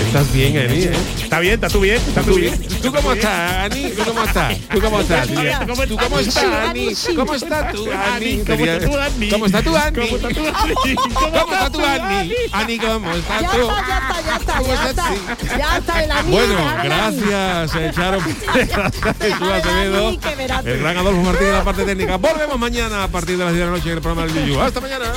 Estás 0.08 0.34
bien, 0.34 0.58
Ani, 0.58 0.84
¿eh? 0.84 0.92
¿Está 1.22 1.40
bien? 1.40 1.54
¿Estás 1.56 1.74
tú 1.74 1.80
bien? 1.82 1.98
¿Estás 1.98 2.26
tú 2.26 2.36
bien? 2.36 2.62
¿Tú 2.82 2.92
cómo 2.92 3.14
estás, 3.14 3.52
Ani? 3.72 3.90
¿Tú 3.92 4.04
cómo 4.06 4.24
estás? 4.24 4.58
¿Tú 4.70 4.82
cómo 4.82 5.00
estás? 5.02 5.28
Diría, 5.28 5.60
¿Cómo 5.68 5.88
¿Tú 5.88 5.98
cómo 5.98 6.20
estás, 6.20 6.44
Ani? 6.70 6.96
¿Cómo 7.16 7.34
estás 7.36 7.74
tú, 7.74 7.92
Ani? 7.92 8.38
¿Cómo 8.46 8.66
estás 8.66 8.84
tú, 8.86 8.98
Ani? 8.98 9.30
¿Cómo 9.30 9.46
estás 9.46 9.64
tú, 9.64 9.76
Ani? 9.78 10.00
¿Cómo 10.08 10.16
estás 10.16 10.34
tú, 10.34 10.46
Ani? 10.48 10.96
¿Cómo 11.14 11.38
estás 11.38 11.72
tú, 11.72 11.86
Ani? 11.86 12.34
Ani, 12.52 12.80
¿cómo 12.80 13.12
estás 13.12 13.52
tú? 13.52 13.68
ya 13.68 13.98
está, 13.98 14.22
ya 14.22 14.36
está, 14.38 14.62
ya 14.62 14.90
está. 14.90 15.58
Ya 15.58 15.78
está 15.78 16.04
el 16.04 16.12
amigo. 16.12 16.38
Bueno, 16.38 16.56
gracias, 16.84 17.96
Charo. 17.96 18.20
gracias, 18.20 19.18
Jesús 19.20 19.48
Acevedo. 19.50 20.08
Ani. 20.08 20.20
El 20.66 20.80
gran 20.94 21.08
Adolfo 21.08 21.24
Martín 21.24 21.48
en 21.48 21.54
la 21.54 21.64
parte 21.64 21.84
técnica. 21.86 22.18
Volvemos 22.18 22.60
mañana 22.60 23.04
a 23.04 23.08
partir 23.08 23.38
de 23.38 23.44
las 23.44 23.54
10 23.54 23.66
de 23.66 23.72
la 23.72 23.78
noche 23.78 23.90
en 23.90 23.96
el 23.96 24.02
programa 24.02 24.32
del 24.32 24.46
Yuyu. 24.46 24.62
Hasta 24.62 24.80
mañana. 24.80 25.14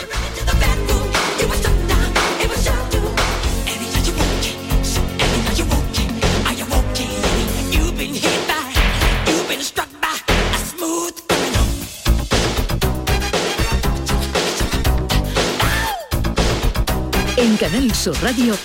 En 17.37 17.57
Canal 17.59 17.95
Sur 17.95 18.17
Radio, 18.23 18.57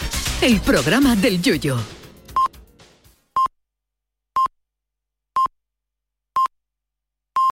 el 0.41 0.62
programa 0.62 1.16
del 1.18 1.41
Yoyo. 1.41 2.01